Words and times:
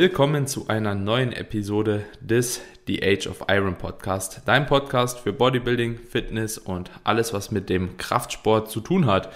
willkommen 0.00 0.46
zu 0.46 0.68
einer 0.68 0.94
neuen 0.94 1.32
Episode 1.32 2.04
des 2.20 2.60
The 2.86 3.02
Age 3.02 3.26
of 3.26 3.42
Iron 3.48 3.76
Podcast, 3.76 4.42
dein 4.46 4.64
Podcast 4.64 5.18
für 5.18 5.32
Bodybuilding, 5.32 5.98
Fitness 5.98 6.56
und 6.56 6.88
alles, 7.02 7.34
was 7.34 7.50
mit 7.50 7.68
dem 7.68 7.96
Kraftsport 7.96 8.70
zu 8.70 8.80
tun 8.80 9.06
hat. 9.06 9.32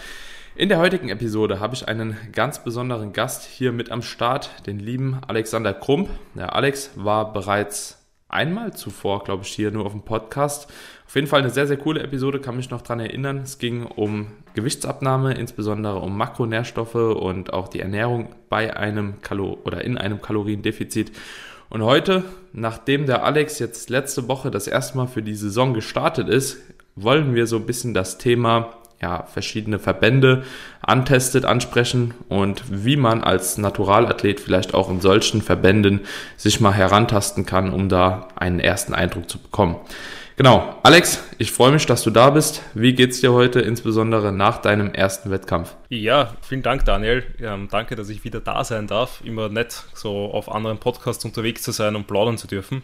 In 0.54 0.68
der 0.68 0.78
heutigen 0.78 1.08
Episode 1.08 1.58
habe 1.58 1.74
ich 1.74 1.88
einen 1.88 2.16
ganz 2.30 2.62
besonderen 2.62 3.12
Gast 3.12 3.44
hier 3.44 3.72
mit 3.72 3.90
am 3.90 4.02
Start, 4.02 4.50
den 4.68 4.78
lieben 4.78 5.18
Alexander 5.26 5.74
Krump. 5.74 6.10
Der 6.36 6.54
Alex 6.54 6.92
war 6.94 7.32
bereits 7.32 7.98
einmal 8.32 8.72
zuvor, 8.74 9.24
glaube 9.24 9.44
ich, 9.44 9.50
hier 9.50 9.70
nur 9.70 9.86
auf 9.86 9.92
dem 9.92 10.02
Podcast. 10.02 10.68
Auf 11.06 11.14
jeden 11.14 11.26
Fall 11.26 11.40
eine 11.40 11.50
sehr, 11.50 11.66
sehr 11.66 11.76
coole 11.76 12.02
Episode, 12.02 12.40
kann 12.40 12.56
mich 12.56 12.70
noch 12.70 12.82
daran 12.82 13.00
erinnern. 13.00 13.38
Es 13.38 13.58
ging 13.58 13.84
um 13.84 14.28
Gewichtsabnahme, 14.54 15.34
insbesondere 15.34 15.98
um 15.98 16.16
Makronährstoffe 16.16 16.94
und 16.94 17.52
auch 17.52 17.68
die 17.68 17.80
Ernährung 17.80 18.34
bei 18.48 18.76
einem 18.76 19.20
Kalo 19.20 19.58
oder 19.64 19.84
in 19.84 19.98
einem 19.98 20.22
Kaloriendefizit. 20.22 21.12
Und 21.68 21.82
heute, 21.82 22.24
nachdem 22.52 23.06
der 23.06 23.24
Alex 23.24 23.58
jetzt 23.58 23.90
letzte 23.90 24.28
Woche 24.28 24.50
das 24.50 24.66
erste 24.66 24.96
Mal 24.96 25.06
für 25.06 25.22
die 25.22 25.34
Saison 25.34 25.74
gestartet 25.74 26.28
ist, 26.28 26.58
wollen 26.96 27.34
wir 27.34 27.46
so 27.46 27.56
ein 27.56 27.66
bisschen 27.66 27.94
das 27.94 28.18
Thema 28.18 28.74
ja, 29.02 29.24
verschiedene 29.24 29.78
Verbände 29.78 30.44
antestet, 30.80 31.44
ansprechen 31.44 32.14
und 32.28 32.62
wie 32.70 32.96
man 32.96 33.22
als 33.22 33.58
Naturalathlet 33.58 34.40
vielleicht 34.40 34.74
auch 34.74 34.88
in 34.88 35.00
solchen 35.00 35.42
Verbänden 35.42 36.00
sich 36.36 36.60
mal 36.60 36.72
herantasten 36.72 37.44
kann, 37.44 37.72
um 37.72 37.88
da 37.88 38.28
einen 38.36 38.60
ersten 38.60 38.94
Eindruck 38.94 39.28
zu 39.28 39.38
bekommen. 39.38 39.76
Genau, 40.42 40.74
Alex, 40.82 41.22
ich 41.38 41.52
freue 41.52 41.70
mich, 41.70 41.86
dass 41.86 42.02
du 42.02 42.10
da 42.10 42.30
bist. 42.30 42.62
Wie 42.74 42.94
geht's 42.94 43.20
dir 43.20 43.32
heute, 43.32 43.60
insbesondere 43.60 44.32
nach 44.32 44.58
deinem 44.58 44.92
ersten 44.92 45.30
Wettkampf? 45.30 45.76
Ja, 45.88 46.34
vielen 46.40 46.62
Dank, 46.62 46.84
Daniel. 46.84 47.22
Ähm, 47.40 47.68
danke, 47.70 47.96
dass 47.96 48.08
ich 48.08 48.24
wieder 48.24 48.40
da 48.40 48.64
sein 48.64 48.86
darf. 48.86 49.20
Immer 49.24 49.48
nett, 49.48 49.84
so 49.94 50.32
auf 50.32 50.50
anderen 50.50 50.78
Podcasts 50.78 51.24
unterwegs 51.24 51.62
zu 51.62 51.70
sein 51.70 51.94
und 51.96 52.06
plaudern 52.06 52.38
zu 52.38 52.46
dürfen. 52.46 52.82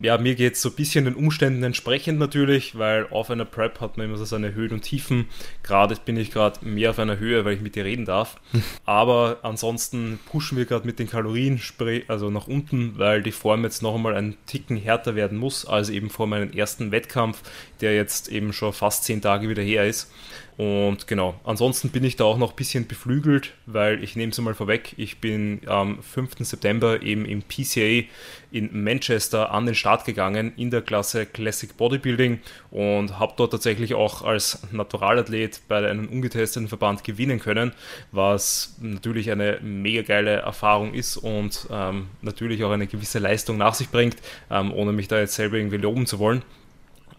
Ja, 0.00 0.18
mir 0.18 0.34
geht's 0.34 0.60
so 0.62 0.70
ein 0.70 0.74
bisschen 0.74 1.04
den 1.04 1.14
Umständen 1.14 1.62
entsprechend 1.62 2.18
natürlich, 2.18 2.78
weil 2.78 3.06
auf 3.10 3.30
einer 3.30 3.44
Prep 3.44 3.80
hat 3.80 3.96
man 3.96 4.06
immer 4.06 4.16
so 4.16 4.24
seine 4.24 4.54
Höhen 4.54 4.72
und 4.72 4.80
Tiefen. 4.80 5.28
Gerade 5.62 5.94
bin 6.04 6.16
ich 6.16 6.30
gerade 6.30 6.64
mehr 6.66 6.90
auf 6.90 6.98
einer 6.98 7.18
Höhe, 7.18 7.44
weil 7.44 7.54
ich 7.54 7.60
mit 7.60 7.76
dir 7.76 7.84
reden 7.84 8.06
darf. 8.06 8.40
Aber 8.86 9.38
ansonsten 9.42 10.18
pushen 10.30 10.58
wir 10.58 10.64
gerade 10.64 10.86
mit 10.86 10.98
den 10.98 11.08
Kalorien, 11.08 11.60
also 12.08 12.30
nach 12.30 12.48
unten, 12.48 12.94
weil 12.96 13.22
die 13.22 13.32
Form 13.32 13.62
jetzt 13.62 13.82
noch 13.82 13.94
einmal 13.94 14.16
einen 14.16 14.36
Ticken 14.46 14.76
härter 14.76 15.14
werden 15.14 15.36
muss, 15.38 15.66
als 15.66 15.90
eben 15.90 16.10
vor 16.10 16.26
meinem 16.26 16.50
ersten 16.52 16.87
Wettkampf, 16.92 17.42
der 17.80 17.94
jetzt 17.94 18.28
eben 18.28 18.52
schon 18.52 18.72
fast 18.72 19.04
zehn 19.04 19.20
Tage 19.20 19.48
wieder 19.48 19.62
her 19.62 19.86
ist. 19.86 20.10
Und 20.58 21.06
genau, 21.06 21.38
ansonsten 21.44 21.90
bin 21.90 22.02
ich 22.02 22.16
da 22.16 22.24
auch 22.24 22.36
noch 22.36 22.50
ein 22.50 22.56
bisschen 22.56 22.88
beflügelt, 22.88 23.54
weil 23.66 24.02
ich 24.02 24.16
nehme 24.16 24.32
es 24.32 24.38
mal 24.38 24.54
vorweg, 24.54 24.92
ich 24.96 25.20
bin 25.20 25.60
am 25.66 26.02
5. 26.02 26.30
September 26.40 27.00
eben 27.00 27.24
im 27.26 27.42
PCA 27.42 28.04
in 28.50 28.82
Manchester 28.82 29.52
an 29.52 29.66
den 29.66 29.76
Start 29.76 30.04
gegangen 30.04 30.52
in 30.56 30.72
der 30.72 30.82
Klasse 30.82 31.26
Classic 31.26 31.76
Bodybuilding 31.76 32.40
und 32.72 33.20
habe 33.20 33.34
dort 33.36 33.52
tatsächlich 33.52 33.94
auch 33.94 34.22
als 34.22 34.60
Naturalathlet 34.72 35.60
bei 35.68 35.88
einem 35.88 36.08
ungetesteten 36.08 36.66
Verband 36.66 37.04
gewinnen 37.04 37.38
können, 37.38 37.72
was 38.10 38.74
natürlich 38.80 39.30
eine 39.30 39.60
mega 39.62 40.02
geile 40.02 40.38
Erfahrung 40.38 40.92
ist 40.92 41.18
und 41.18 41.68
ähm, 41.70 42.08
natürlich 42.20 42.64
auch 42.64 42.72
eine 42.72 42.88
gewisse 42.88 43.20
Leistung 43.20 43.58
nach 43.58 43.74
sich 43.74 43.90
bringt, 43.90 44.16
ähm, 44.50 44.72
ohne 44.72 44.92
mich 44.92 45.06
da 45.06 45.20
jetzt 45.20 45.36
selber 45.36 45.56
irgendwie 45.56 45.76
loben 45.76 46.06
zu 46.06 46.18
wollen 46.18 46.42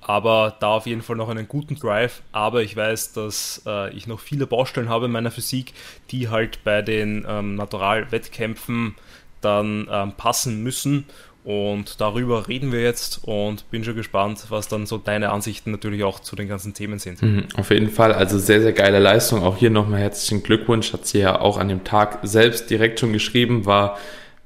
aber 0.01 0.55
da 0.59 0.69
auf 0.75 0.85
jeden 0.85 1.01
Fall 1.01 1.15
noch 1.15 1.29
einen 1.29 1.47
guten 1.47 1.75
Drive. 1.75 2.21
Aber 2.31 2.63
ich 2.63 2.75
weiß, 2.75 3.13
dass 3.13 3.61
äh, 3.65 3.93
ich 3.95 4.07
noch 4.07 4.19
viele 4.19 4.47
Baustellen 4.47 4.89
habe 4.89 5.05
in 5.05 5.11
meiner 5.11 5.31
Physik, 5.31 5.73
die 6.11 6.29
halt 6.29 6.63
bei 6.63 6.81
den 6.81 7.25
ähm, 7.27 7.55
Natural-Wettkämpfen 7.55 8.95
dann 9.41 9.87
ähm, 9.91 10.13
passen 10.13 10.63
müssen. 10.63 11.05
Und 11.45 12.01
darüber 12.01 12.47
reden 12.47 12.71
wir 12.71 12.81
jetzt 12.81 13.21
und 13.23 13.71
bin 13.71 13.83
schon 13.83 13.95
gespannt, 13.95 14.45
was 14.49 14.67
dann 14.67 14.85
so 14.85 14.97
deine 14.97 15.31
Ansichten 15.31 15.71
natürlich 15.71 16.03
auch 16.03 16.19
zu 16.19 16.35
den 16.35 16.47
ganzen 16.47 16.73
Themen 16.73 16.99
sind. 16.99 17.21
Mhm, 17.21 17.45
auf 17.55 17.71
jeden 17.71 17.89
Fall, 17.89 18.13
also 18.13 18.37
sehr, 18.37 18.61
sehr 18.61 18.73
geile 18.73 18.99
Leistung. 18.99 19.41
Auch 19.41 19.57
hier 19.57 19.69
nochmal 19.69 20.01
herzlichen 20.01 20.43
Glückwunsch. 20.43 20.91
Hat 20.91 21.07
sie 21.07 21.19
ja 21.19 21.39
auch 21.39 21.57
an 21.57 21.69
dem 21.69 21.83
Tag 21.85 22.19
selbst 22.23 22.69
direkt 22.69 22.99
schon 22.99 23.13
geschrieben, 23.13 23.65
war 23.65 23.97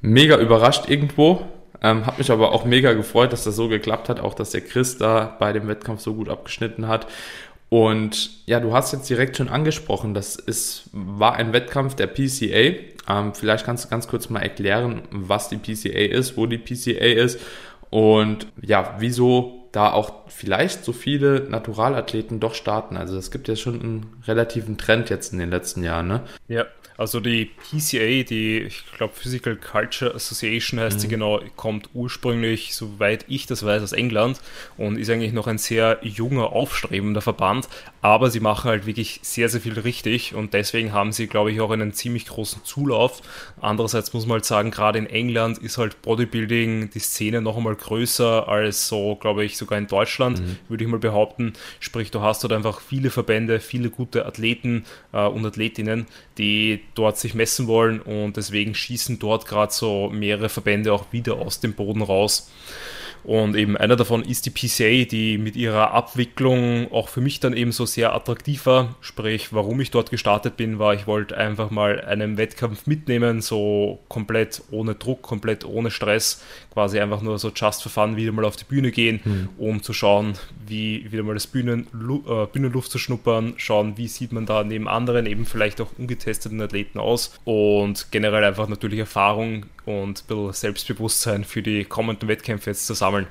mega 0.02 0.38
überrascht 0.38 0.88
irgendwo, 0.88 1.46
ähm, 1.84 2.06
hat 2.06 2.18
mich 2.18 2.32
aber 2.32 2.54
auch 2.54 2.66
mega 2.66 2.94
gefreut, 2.94 3.34
dass 3.34 3.44
das 3.44 3.56
so 3.56 3.68
geklappt 3.68 4.10
hat, 4.10 4.20
auch 4.20 4.34
dass 4.34 4.52
der 4.52 4.62
Chris 4.62 4.98
da 4.98 5.36
bei 5.40 5.54
dem 5.54 5.68
Wettkampf 5.68 6.02
so 6.02 6.14
gut 6.14 6.30
abgeschnitten 6.30 6.88
hat. 6.88 7.08
Und 7.70 8.30
ja, 8.46 8.60
du 8.60 8.74
hast 8.74 8.94
jetzt 8.94 9.10
direkt 9.10 9.38
schon 9.38 9.50
angesprochen, 9.50 10.14
das 10.14 10.36
ist, 10.36 10.90
war 10.94 11.36
ein 11.36 11.54
Wettkampf 11.54 11.96
der 11.96 12.08
PCA. 12.08 12.76
Ähm, 13.10 13.34
vielleicht 13.34 13.66
kannst 13.66 13.86
du 13.86 13.90
ganz 13.90 14.08
kurz 14.08 14.30
mal 14.30 14.42
erklären, 14.42 15.02
was 15.12 15.50
die 15.50 15.58
PCA 15.58 16.18
ist, 16.18 16.38
wo 16.38 16.46
die 16.46 16.58
PCA 16.58 17.22
ist 17.22 17.40
und 17.90 18.48
ja, 18.62 18.96
wieso 19.00 19.68
da 19.72 19.92
auch 19.92 20.14
vielleicht 20.28 20.86
so 20.86 20.94
viele 20.94 21.48
Naturalathleten 21.50 22.40
doch 22.40 22.54
starten. 22.54 22.96
Also 22.96 23.18
es 23.18 23.32
gibt 23.32 23.48
ja 23.48 23.56
schon 23.56 23.82
einen 23.82 24.06
relativen 24.28 24.78
Trend 24.78 25.10
jetzt 25.10 25.34
in 25.34 25.40
den 25.40 25.50
letzten 25.50 25.84
Jahren, 25.84 26.08
ne? 26.08 26.22
Ja, 26.48 26.66
also 26.98 27.20
die 27.20 27.46
PCA, 27.46 28.24
die, 28.24 28.60
ich 28.60 28.84
glaube 28.96 29.14
Physical 29.16 29.56
Culture 29.56 30.14
Association 30.14 30.80
heißt 30.80 30.98
mhm. 30.98 31.02
sie 31.02 31.08
genau, 31.08 31.40
kommt 31.56 31.90
ursprünglich, 31.94 32.76
soweit 32.76 33.26
ich 33.28 33.48
das 33.48 33.66
weiß, 33.66 33.82
aus 33.82 33.94
England 33.94 34.40
und 34.78 34.98
ist 34.98 35.10
eigentlich 35.10 35.34
noch 35.34 35.48
ein 35.48 35.58
sehr 35.58 36.00
junger, 36.02 36.54
aufstrebender 36.54 37.22
Verband, 37.22 37.68
aber 38.02 38.30
sie 38.30 38.40
machen 38.40 38.70
halt 38.70 38.86
wirklich 38.86 39.20
sehr, 39.24 39.50
sehr 39.50 39.62
viel 39.62 39.80
richtig 39.80 40.36
und 40.36 40.54
deswegen 40.54 40.94
haben 40.94 41.12
sie, 41.12 41.28
glaube 41.28 41.52
ich, 41.52 41.62
auch 41.62 41.72
einen 41.72 41.94
ziemlich 41.94 42.28
großen 42.28 42.64
Zulauf. 42.64 43.22
Andererseits 43.60 44.14
muss 44.14 44.26
man 44.26 44.36
halt 44.36 44.46
sagen, 44.46 44.72
gerade 44.72 45.00
in 45.00 45.08
England 45.08 45.58
ist 45.58 45.78
halt 45.78 46.02
Bodybuilding, 46.02 46.92
die 46.92 47.00
Szene 47.00 47.42
noch 47.42 47.58
einmal 47.58 47.76
größer 47.76 48.48
als 48.48 48.88
so, 48.88 49.16
glaube 49.16 49.46
ich, 49.46 49.58
sogar 49.58 49.78
in 49.78 49.88
Deutschland, 49.88 50.40
mhm. 50.40 50.58
würde 50.68 50.84
ich 50.84 50.90
mal 50.90 51.00
behaupten. 51.00 51.54
Sprich, 51.80 52.12
du 52.12 52.22
hast 52.22 52.44
dort 52.44 52.54
einfach 52.54 52.82
viele 52.82 53.10
Verbände, 53.10 53.60
viele 53.60 53.90
gute 53.90 54.26
Athleten 54.26 54.86
äh, 55.12 55.26
und 55.26 55.46
Athletinnen, 55.46 56.06
die 56.38 56.83
dort 56.96 57.18
sich 57.18 57.34
messen 57.34 57.68
wollen 57.68 58.02
und 58.02 58.38
deswegen 58.38 58.76
schießen 58.76 59.20
dort 59.20 59.46
gerade 59.46 59.74
so 59.74 60.10
mehrere 60.10 60.50
Verbände 60.50 60.94
auch 60.94 61.06
wieder 61.12 61.36
aus 61.36 61.60
dem 61.60 61.74
Boden 61.74 62.02
raus. 62.02 62.52
Und 63.24 63.56
eben 63.56 63.78
einer 63.78 63.96
davon 63.96 64.24
ist 64.24 64.46
die 64.46 64.50
PCA, 64.50 65.06
die 65.06 65.38
mit 65.38 65.56
ihrer 65.56 65.92
Abwicklung 65.92 66.92
auch 66.92 67.10
für 67.10 67.22
mich 67.22 67.40
dann 67.40 67.54
eben 67.54 67.72
so 67.72 67.86
sehr 67.86 68.14
attraktiv 68.14 68.66
war. 68.66 68.96
Sprich, 69.02 69.54
warum 69.54 69.80
ich 69.80 69.92
dort 69.92 70.12
gestartet 70.12 70.58
bin, 70.58 70.80
war, 70.80 70.94
ich 70.94 71.08
wollte 71.08 71.38
einfach 71.38 71.72
mal 71.72 72.02
einen 72.02 72.38
Wettkampf 72.38 72.86
mitnehmen, 72.86 73.42
so 73.42 74.00
komplett 74.10 74.62
ohne 74.72 74.96
Druck, 74.96 75.22
komplett 75.22 75.66
ohne 75.66 75.92
Stress, 75.92 76.44
quasi 76.72 77.00
einfach 77.00 77.22
nur 77.22 77.40
so 77.40 77.52
just 77.56 77.84
for 77.84 77.92
fun 77.92 78.16
wieder 78.18 78.32
mal 78.32 78.46
auf 78.46 78.56
die 78.56 78.66
Bühne 78.66 78.92
gehen, 78.92 79.22
mhm. 79.24 79.50
um 79.58 79.84
zu 79.84 79.94
schauen, 79.94 80.34
wie 80.66 81.12
wieder 81.12 81.24
mal 81.24 81.34
das 81.34 81.48
Bühnen, 81.48 81.88
äh, 81.94 82.46
Bühnenluft 82.48 82.92
zu 82.92 82.98
schnuppern, 82.98 83.54
schauen, 83.58 83.98
wie 83.98 84.08
sieht 84.08 84.34
man 84.34 84.46
da 84.46 84.64
neben 84.64 84.88
anderen 84.88 85.26
eben 85.26 85.46
vielleicht 85.46 85.80
auch 85.80 85.92
ungetesteten 85.98 86.62
Athleten 86.62 87.00
aus 87.00 87.40
und 87.46 88.08
generell 88.12 88.44
einfach 88.44 88.68
natürlich 88.68 89.00
Erfahrung 89.00 89.66
und 89.86 90.24
ein 90.24 90.28
bisschen 90.28 90.54
Selbstbewusstsein 90.54 91.44
für 91.44 91.62
die 91.62 91.86
kommenden 91.86 92.28
Wettkämpfe 92.28 92.70
jetzt 92.70 92.88
zu 92.88 92.94
sammeln. 92.94 93.28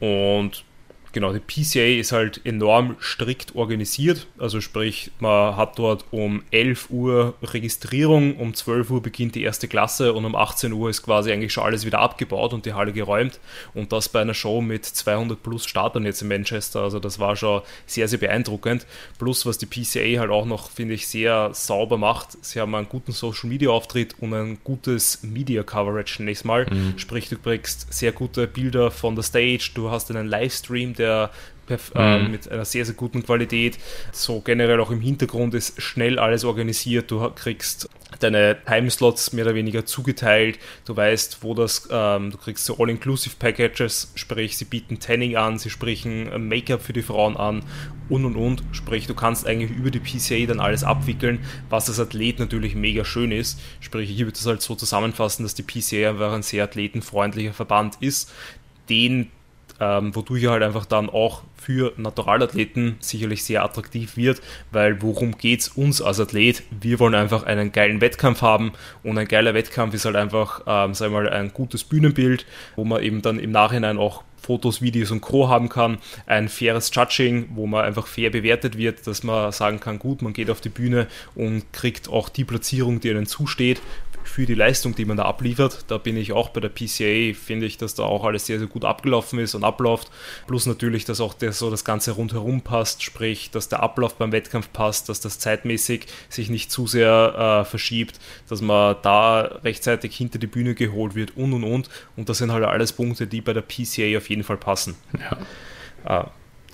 Und 0.00 0.64
genau, 1.12 1.32
die 1.32 1.40
PCA 1.40 1.98
ist 1.98 2.12
halt 2.12 2.40
enorm 2.44 2.96
strikt 3.00 3.54
organisiert. 3.54 4.26
Also 4.38 4.60
sprich, 4.60 5.10
man 5.20 5.56
hat 5.56 5.78
dort 5.78 6.04
um 6.10 6.42
11 6.50 6.90
Uhr 6.90 7.34
Registrierung, 7.42 8.36
um 8.36 8.54
12 8.54 8.90
Uhr 8.90 9.02
beginnt 9.02 9.34
die 9.34 9.42
erste 9.42 9.68
Klasse 9.68 10.12
und 10.12 10.24
um 10.24 10.34
18 10.34 10.72
Uhr 10.72 10.90
ist 10.90 11.02
quasi 11.02 11.32
eigentlich 11.32 11.52
schon 11.52 11.64
alles 11.64 11.86
wieder 11.86 12.00
abgebaut 12.00 12.52
und 12.52 12.66
die 12.66 12.74
Halle 12.74 12.92
geräumt. 12.92 13.40
Und 13.74 13.92
das 13.92 14.08
bei 14.08 14.20
einer 14.20 14.34
Show 14.34 14.60
mit 14.60 14.84
200 14.84 15.42
plus 15.42 15.66
Startern 15.66 16.04
jetzt 16.04 16.22
in 16.22 16.28
Manchester. 16.28 16.80
Also 16.80 16.98
das 16.98 17.18
war 17.18 17.36
schon 17.36 17.62
sehr, 17.86 18.08
sehr 18.08 18.18
beeindruckend. 18.18 18.86
Plus, 19.18 19.46
was 19.46 19.58
die 19.58 19.66
PCA 19.66 20.20
halt 20.20 20.30
auch 20.30 20.46
noch, 20.46 20.70
finde 20.70 20.94
ich, 20.94 21.06
sehr 21.06 21.50
sauber 21.52 21.98
macht. 21.98 22.44
Sie 22.44 22.60
haben 22.60 22.74
einen 22.74 22.88
guten 22.88 23.12
Social 23.12 23.48
Media 23.48 23.70
Auftritt 23.70 24.16
und 24.20 24.34
ein 24.34 24.58
gutes 24.64 25.22
Media 25.22 25.62
Coverage 25.62 26.22
nächstes 26.22 26.44
Mal. 26.44 26.66
Mhm. 26.66 26.98
Sprich, 26.98 27.28
du 27.28 27.36
kriegst 27.36 27.92
sehr 27.92 28.12
gute 28.12 28.46
Bilder 28.46 28.90
von 28.90 29.14
der 29.14 29.22
Stage, 29.22 29.70
du 29.74 29.90
hast 29.90 30.10
einen 30.10 30.26
Livestream, 30.26 30.94
der 30.94 31.01
äh, 31.02 31.28
mhm. 31.94 32.30
mit 32.30 32.50
einer 32.50 32.64
sehr, 32.64 32.84
sehr 32.84 32.94
guten 32.94 33.22
Qualität. 33.22 33.78
So 34.12 34.40
generell 34.40 34.80
auch 34.80 34.90
im 34.90 35.00
Hintergrund 35.00 35.54
ist 35.54 35.80
schnell 35.80 36.18
alles 36.18 36.44
organisiert. 36.44 37.10
Du 37.10 37.30
kriegst 37.30 37.88
deine 38.20 38.56
Timeslots 38.66 39.32
mehr 39.32 39.46
oder 39.46 39.54
weniger 39.54 39.86
zugeteilt. 39.86 40.58
Du 40.84 40.96
weißt, 40.96 41.38
wo 41.42 41.54
das, 41.54 41.88
ähm, 41.90 42.30
du 42.30 42.38
kriegst 42.38 42.64
so 42.64 42.78
All-Inclusive 42.78 43.36
Packages, 43.38 44.12
sprich, 44.14 44.58
sie 44.58 44.64
bieten 44.64 44.98
Tanning 45.00 45.36
an, 45.36 45.58
sie 45.58 45.70
sprechen 45.70 46.30
äh, 46.30 46.38
Make-up 46.38 46.82
für 46.82 46.92
die 46.92 47.02
Frauen 47.02 47.36
an 47.36 47.62
und 48.08 48.24
und 48.24 48.36
und. 48.36 48.62
Sprich, 48.72 49.06
du 49.06 49.14
kannst 49.14 49.46
eigentlich 49.46 49.70
über 49.70 49.90
die 49.90 50.00
PCA 50.00 50.46
dann 50.46 50.60
alles 50.60 50.84
abwickeln, 50.84 51.40
was 51.70 51.88
als 51.88 52.00
Athlet 52.00 52.38
natürlich 52.38 52.74
mega 52.74 53.04
schön 53.04 53.32
ist. 53.32 53.60
Sprich, 53.80 54.10
ich 54.10 54.18
würde 54.18 54.32
das 54.32 54.46
halt 54.46 54.62
so 54.62 54.74
zusammenfassen, 54.74 55.44
dass 55.44 55.54
die 55.54 55.62
PCA 55.62 56.10
einfach 56.10 56.32
ein 56.32 56.42
sehr 56.42 56.64
athletenfreundlicher 56.64 57.52
Verband 57.52 57.96
ist, 58.00 58.32
den 58.88 59.30
ähm, 59.82 60.14
wodurch 60.14 60.44
er 60.44 60.52
halt 60.52 60.62
einfach 60.62 60.86
dann 60.86 61.10
auch 61.10 61.42
für 61.56 61.92
Naturalathleten 61.96 62.96
sicherlich 63.00 63.42
sehr 63.42 63.64
attraktiv 63.64 64.16
wird, 64.16 64.40
weil 64.70 65.02
worum 65.02 65.36
geht 65.36 65.60
es 65.60 65.68
uns 65.68 66.00
als 66.00 66.20
Athlet? 66.20 66.62
Wir 66.70 67.00
wollen 67.00 67.16
einfach 67.16 67.42
einen 67.42 67.72
geilen 67.72 68.00
Wettkampf 68.00 68.42
haben 68.42 68.72
und 69.02 69.18
ein 69.18 69.26
geiler 69.26 69.54
Wettkampf 69.54 69.94
ist 69.94 70.04
halt 70.04 70.14
einfach, 70.14 70.62
ähm, 70.66 70.94
sag 70.94 71.10
mal, 71.10 71.28
ein 71.28 71.52
gutes 71.52 71.82
Bühnenbild, 71.82 72.46
wo 72.76 72.84
man 72.84 73.02
eben 73.02 73.22
dann 73.22 73.40
im 73.40 73.50
Nachhinein 73.50 73.98
auch 73.98 74.22
Fotos, 74.40 74.82
Videos 74.82 75.10
und 75.10 75.20
Co. 75.20 75.48
haben 75.48 75.68
kann, 75.68 75.98
ein 76.26 76.48
faires 76.48 76.90
Judging, 76.92 77.50
wo 77.54 77.66
man 77.66 77.84
einfach 77.84 78.08
fair 78.08 78.30
bewertet 78.30 78.76
wird, 78.76 79.06
dass 79.06 79.22
man 79.22 79.52
sagen 79.52 79.78
kann, 79.78 80.00
gut, 80.00 80.20
man 80.20 80.32
geht 80.32 80.50
auf 80.50 80.60
die 80.60 80.68
Bühne 80.68 81.06
und 81.36 81.72
kriegt 81.72 82.08
auch 82.08 82.28
die 82.28 82.44
Platzierung, 82.44 83.00
die 83.00 83.10
einem 83.10 83.26
zusteht 83.26 83.80
für 84.32 84.46
die 84.46 84.54
Leistung, 84.54 84.94
die 84.94 85.04
man 85.04 85.18
da 85.18 85.24
abliefert. 85.24 85.84
Da 85.88 85.98
bin 85.98 86.16
ich 86.16 86.32
auch 86.32 86.48
bei 86.48 86.60
der 86.60 86.70
PCA, 86.70 87.38
finde 87.38 87.66
ich, 87.66 87.76
dass 87.76 87.94
da 87.94 88.04
auch 88.04 88.24
alles 88.24 88.46
sehr, 88.46 88.58
sehr 88.58 88.66
gut 88.66 88.82
abgelaufen 88.82 89.38
ist 89.38 89.54
und 89.54 89.62
abläuft. 89.62 90.10
Plus 90.46 90.64
natürlich, 90.64 91.04
dass 91.04 91.20
auch 91.20 91.34
der, 91.34 91.52
so 91.52 91.70
das 91.70 91.84
Ganze 91.84 92.12
rundherum 92.12 92.62
passt, 92.62 93.02
sprich, 93.02 93.50
dass 93.50 93.68
der 93.68 93.82
Ablauf 93.82 94.14
beim 94.14 94.32
Wettkampf 94.32 94.72
passt, 94.72 95.10
dass 95.10 95.20
das 95.20 95.38
zeitmäßig 95.38 96.06
sich 96.30 96.48
nicht 96.48 96.70
zu 96.70 96.86
sehr 96.86 97.60
äh, 97.60 97.68
verschiebt, 97.68 98.20
dass 98.48 98.62
man 98.62 98.96
da 99.02 99.42
rechtzeitig 99.64 100.16
hinter 100.16 100.38
die 100.38 100.46
Bühne 100.46 100.74
geholt 100.74 101.14
wird 101.14 101.36
und 101.36 101.52
und 101.52 101.64
und. 101.64 101.90
Und 102.16 102.30
das 102.30 102.38
sind 102.38 102.52
halt 102.52 102.64
alles 102.64 102.94
Punkte, 102.94 103.26
die 103.26 103.42
bei 103.42 103.52
der 103.52 103.60
PCA 103.60 104.16
auf 104.16 104.30
jeden 104.30 104.44
Fall 104.44 104.56
passen. 104.56 104.94
Ja. 106.04 106.22
Äh, 106.22 106.24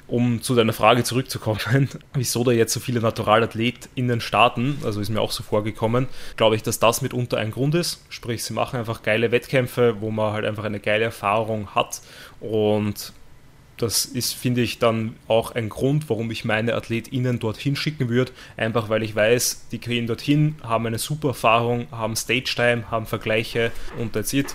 um 0.09 0.43
zu 0.43 0.55
deiner 0.55 0.73
Frage 0.73 1.05
zurückzukommen, 1.05 1.89
wieso 2.15 2.43
da 2.43 2.51
jetzt 2.51 2.73
so 2.73 2.81
viele 2.81 3.01
NaturalathletInnen 3.01 4.21
starten, 4.21 4.79
also 4.85 5.01
ist 5.01 5.11
mir 5.11 5.21
auch 5.21 5.33
so 5.33 5.43
vorgekommen, 5.43 6.09
glaube 6.37 6.57
ich, 6.57 6.63
dass 6.63 6.79
das 6.79 7.03
mitunter 7.03 7.37
ein 7.37 7.51
Grund 7.51 7.75
ist. 7.75 8.05
Sprich, 8.09 8.43
sie 8.43 8.55
machen 8.55 8.79
einfach 8.79 9.03
geile 9.03 9.31
Wettkämpfe, 9.31 10.01
wo 10.01 10.11
man 10.11 10.33
halt 10.33 10.45
einfach 10.45 10.65
eine 10.65 10.81
geile 10.81 11.05
Erfahrung 11.05 11.75
hat 11.75 12.01
und 12.41 13.13
das 13.79 14.05
ist, 14.05 14.35
finde 14.35 14.61
ich, 14.61 14.79
dann 14.79 15.17
auch 15.29 15.53
ein 15.53 15.69
Grund, 15.69 16.11
warum 16.11 16.31
ich 16.31 16.45
meine 16.45 16.75
AthletInnen 16.75 17.39
dorthin 17.39 17.77
schicken 17.77 18.09
würde. 18.09 18.33
Einfach 18.57 18.89
weil 18.89 19.03
ich 19.03 19.15
weiß, 19.15 19.69
die 19.71 19.79
gehen 19.79 20.07
dorthin, 20.07 20.57
haben 20.63 20.87
eine 20.87 20.99
super 20.99 21.29
Erfahrung, 21.29 21.87
haben 21.93 22.17
Stage-Time, 22.17 22.91
haben 22.91 23.07
Vergleiche 23.07 23.71
und 23.99 24.13
that's 24.13 24.33
it. 24.33 24.55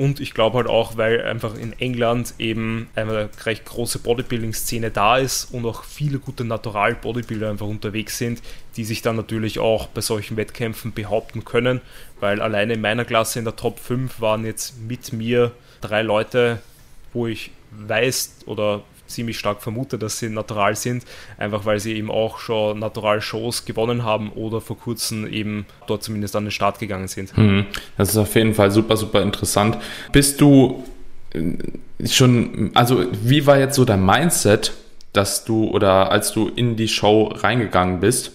Und 0.00 0.18
ich 0.18 0.32
glaube 0.32 0.56
halt 0.56 0.66
auch, 0.66 0.96
weil 0.96 1.20
einfach 1.26 1.54
in 1.54 1.78
England 1.78 2.32
eben 2.38 2.88
eine 2.94 3.28
recht 3.44 3.66
große 3.66 3.98
Bodybuilding-Szene 3.98 4.90
da 4.90 5.18
ist 5.18 5.52
und 5.52 5.66
auch 5.66 5.84
viele 5.84 6.18
gute 6.18 6.42
Natural-Bodybuilder 6.42 7.50
einfach 7.50 7.66
unterwegs 7.66 8.16
sind, 8.16 8.40
die 8.78 8.84
sich 8.84 9.02
dann 9.02 9.16
natürlich 9.16 9.58
auch 9.58 9.88
bei 9.88 10.00
solchen 10.00 10.38
Wettkämpfen 10.38 10.94
behaupten 10.94 11.44
können, 11.44 11.82
weil 12.18 12.40
alleine 12.40 12.72
in 12.72 12.80
meiner 12.80 13.04
Klasse 13.04 13.40
in 13.40 13.44
der 13.44 13.56
Top 13.56 13.78
5 13.78 14.22
waren 14.22 14.46
jetzt 14.46 14.80
mit 14.80 15.12
mir 15.12 15.52
drei 15.82 16.00
Leute, 16.00 16.62
wo 17.12 17.26
ich 17.26 17.50
weiß 17.72 18.36
oder 18.46 18.82
ziemlich 19.10 19.38
stark 19.38 19.62
vermute, 19.62 19.98
dass 19.98 20.18
sie 20.18 20.30
natural 20.30 20.76
sind, 20.76 21.04
einfach 21.38 21.64
weil 21.64 21.80
sie 21.80 21.94
eben 21.94 22.10
auch 22.10 22.38
schon 22.38 22.78
Natural-Shows 22.78 23.64
gewonnen 23.64 24.04
haben 24.04 24.30
oder 24.32 24.60
vor 24.60 24.78
kurzem 24.78 25.30
eben 25.30 25.66
dort 25.86 26.02
zumindest 26.02 26.36
an 26.36 26.44
den 26.44 26.50
Start 26.50 26.78
gegangen 26.78 27.08
sind. 27.08 27.36
Mhm. 27.36 27.66
Das 27.96 28.10
ist 28.10 28.16
auf 28.16 28.34
jeden 28.34 28.54
Fall 28.54 28.70
super, 28.70 28.96
super 28.96 29.22
interessant. 29.22 29.78
Bist 30.12 30.40
du 30.40 30.84
äh, 31.32 32.06
schon, 32.06 32.70
also 32.74 33.04
wie 33.22 33.46
war 33.46 33.58
jetzt 33.58 33.76
so 33.76 33.84
dein 33.84 34.04
Mindset, 34.04 34.72
dass 35.12 35.44
du 35.44 35.68
oder 35.70 36.10
als 36.10 36.32
du 36.32 36.48
in 36.48 36.76
die 36.76 36.88
Show 36.88 37.24
reingegangen 37.24 38.00
bist? 38.00 38.32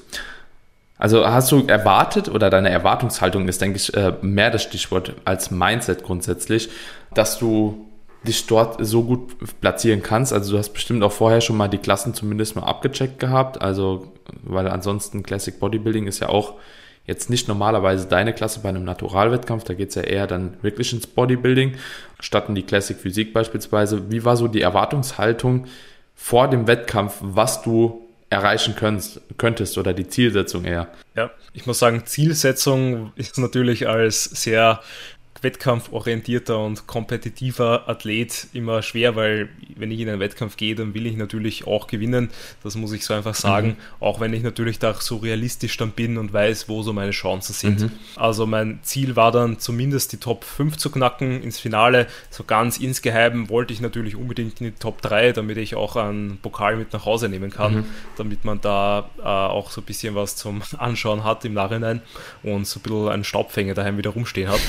Also 0.98 1.28
hast 1.28 1.52
du 1.52 1.66
erwartet 1.68 2.30
oder 2.30 2.50
deine 2.50 2.70
Erwartungshaltung 2.70 3.48
ist, 3.48 3.62
denke 3.62 3.78
ich, 3.78 3.94
äh, 3.94 4.14
mehr 4.22 4.50
das 4.50 4.64
Stichwort 4.64 5.14
als 5.26 5.52
Mindset 5.52 6.04
grundsätzlich, 6.04 6.70
dass 7.14 7.38
du 7.38 7.85
dich 8.26 8.46
dort 8.48 8.86
so 8.86 9.04
gut 9.04 9.36
platzieren 9.62 10.02
kannst. 10.04 10.34
Also 10.34 10.54
du 10.54 10.58
hast 10.58 10.70
bestimmt 10.70 11.04
auch 11.04 11.12
vorher 11.12 11.42
schon 11.42 11.58
mal 11.58 11.68
die 11.68 11.78
Klassen 11.78 12.14
zumindest 12.14 12.56
mal 12.56 12.64
abgecheckt 12.64 13.20
gehabt. 13.20 13.62
Also, 13.62 14.12
weil 14.44 14.68
ansonsten 14.68 15.24
Classic 15.24 15.58
Bodybuilding 15.60 16.08
ist 16.08 16.20
ja 16.20 16.30
auch 16.30 16.56
jetzt 17.06 17.30
nicht 17.30 17.48
normalerweise 17.48 18.08
deine 18.08 18.34
Klasse 18.34 18.62
bei 18.62 18.70
einem 18.70 18.84
Naturalwettkampf, 18.84 19.64
da 19.64 19.74
geht 19.74 19.90
es 19.90 19.96
ja 19.96 20.02
eher 20.02 20.28
dann 20.28 20.58
wirklich 20.62 20.92
ins 20.92 21.08
Bodybuilding, 21.08 21.76
statt 22.20 22.50
in 22.50 22.56
die 22.56 22.64
Classic 22.64 22.98
Physik 22.98 23.32
beispielsweise. 23.34 24.12
Wie 24.12 24.26
war 24.26 24.38
so 24.38 24.48
die 24.48 24.62
Erwartungshaltung 24.62 25.66
vor 26.16 26.50
dem 26.50 26.68
Wettkampf, 26.68 27.18
was 27.22 27.62
du 27.62 28.02
erreichen 28.30 28.76
könntest, 28.76 29.22
könntest 29.38 29.78
oder 29.78 29.94
die 29.94 30.08
Zielsetzung 30.08 30.66
eher? 30.66 30.88
Ja, 31.16 31.30
ich 31.54 31.68
muss 31.68 31.80
sagen, 31.80 32.04
Zielsetzung 32.06 33.12
ist 33.16 33.38
natürlich 33.38 33.88
als 33.88 34.24
sehr 34.24 34.82
wettkampforientierter 35.46 36.58
und 36.58 36.88
kompetitiver 36.88 37.88
Athlet 37.88 38.48
immer 38.54 38.82
schwer, 38.82 39.16
weil 39.16 39.50
wenn 39.76 39.92
ich 39.92 40.00
in 40.00 40.10
einen 40.10 40.20
Wettkampf 40.20 40.58
gehe, 40.58 40.76
dann 40.76 40.94
will 40.96 41.06
ich 41.06 41.16
natürlich 41.16 41.68
auch 41.68 41.86
gewinnen. 41.88 42.32
Das 42.64 42.76
muss 42.76 42.92
ich 42.92 43.06
so 43.06 43.14
einfach 43.14 43.36
sagen. 43.36 43.68
Mhm. 43.68 43.76
Auch 44.00 44.20
wenn 44.20 44.34
ich 44.34 44.42
natürlich 44.42 44.80
da 44.80 44.96
so 44.96 45.18
realistisch 45.18 45.78
dann 45.78 45.92
bin 45.92 46.18
und 46.18 46.34
weiß, 46.34 46.68
wo 46.68 46.82
so 46.82 46.94
meine 46.94 47.12
Chancen 47.12 47.54
sind. 47.54 47.82
Mhm. 47.82 47.92
Also 48.16 48.48
mein 48.48 48.80
Ziel 48.82 49.16
war 49.16 49.32
dann 49.32 49.60
zumindest 49.60 50.14
die 50.14 50.18
Top 50.18 50.44
5 50.44 50.78
zu 50.78 50.90
knacken 50.90 51.44
ins 51.44 51.60
Finale. 51.60 52.08
So 52.32 52.44
ganz 52.44 52.80
insgeheim 52.80 53.48
wollte 53.50 53.72
ich 53.72 53.82
natürlich 53.82 54.16
unbedingt 54.16 54.60
in 54.60 54.68
die 54.68 54.80
Top 54.80 55.02
3, 55.04 55.32
damit 55.32 55.58
ich 55.58 55.76
auch 55.76 55.96
einen 55.96 56.38
Pokal 56.42 56.76
mit 56.76 56.92
nach 56.92 57.06
Hause 57.06 57.30
nehmen 57.30 57.52
kann, 57.52 57.76
mhm. 57.76 57.86
damit 58.18 58.46
man 58.46 58.60
da 58.62 59.10
äh, 59.20 59.22
auch 59.22 59.70
so 59.70 59.82
ein 59.82 59.86
bisschen 59.86 60.16
was 60.16 60.36
zum 60.36 60.64
Anschauen 60.78 61.24
hat 61.24 61.46
im 61.46 61.54
Nachhinein 61.54 62.02
und 62.42 62.66
so 62.66 62.80
ein 62.80 62.84
bisschen 62.84 63.10
einen 63.10 63.24
Staubfänger 63.24 63.76
daheim 63.76 63.98
wieder 63.98 64.10
rumstehen 64.10 64.50
hat. 64.50 64.62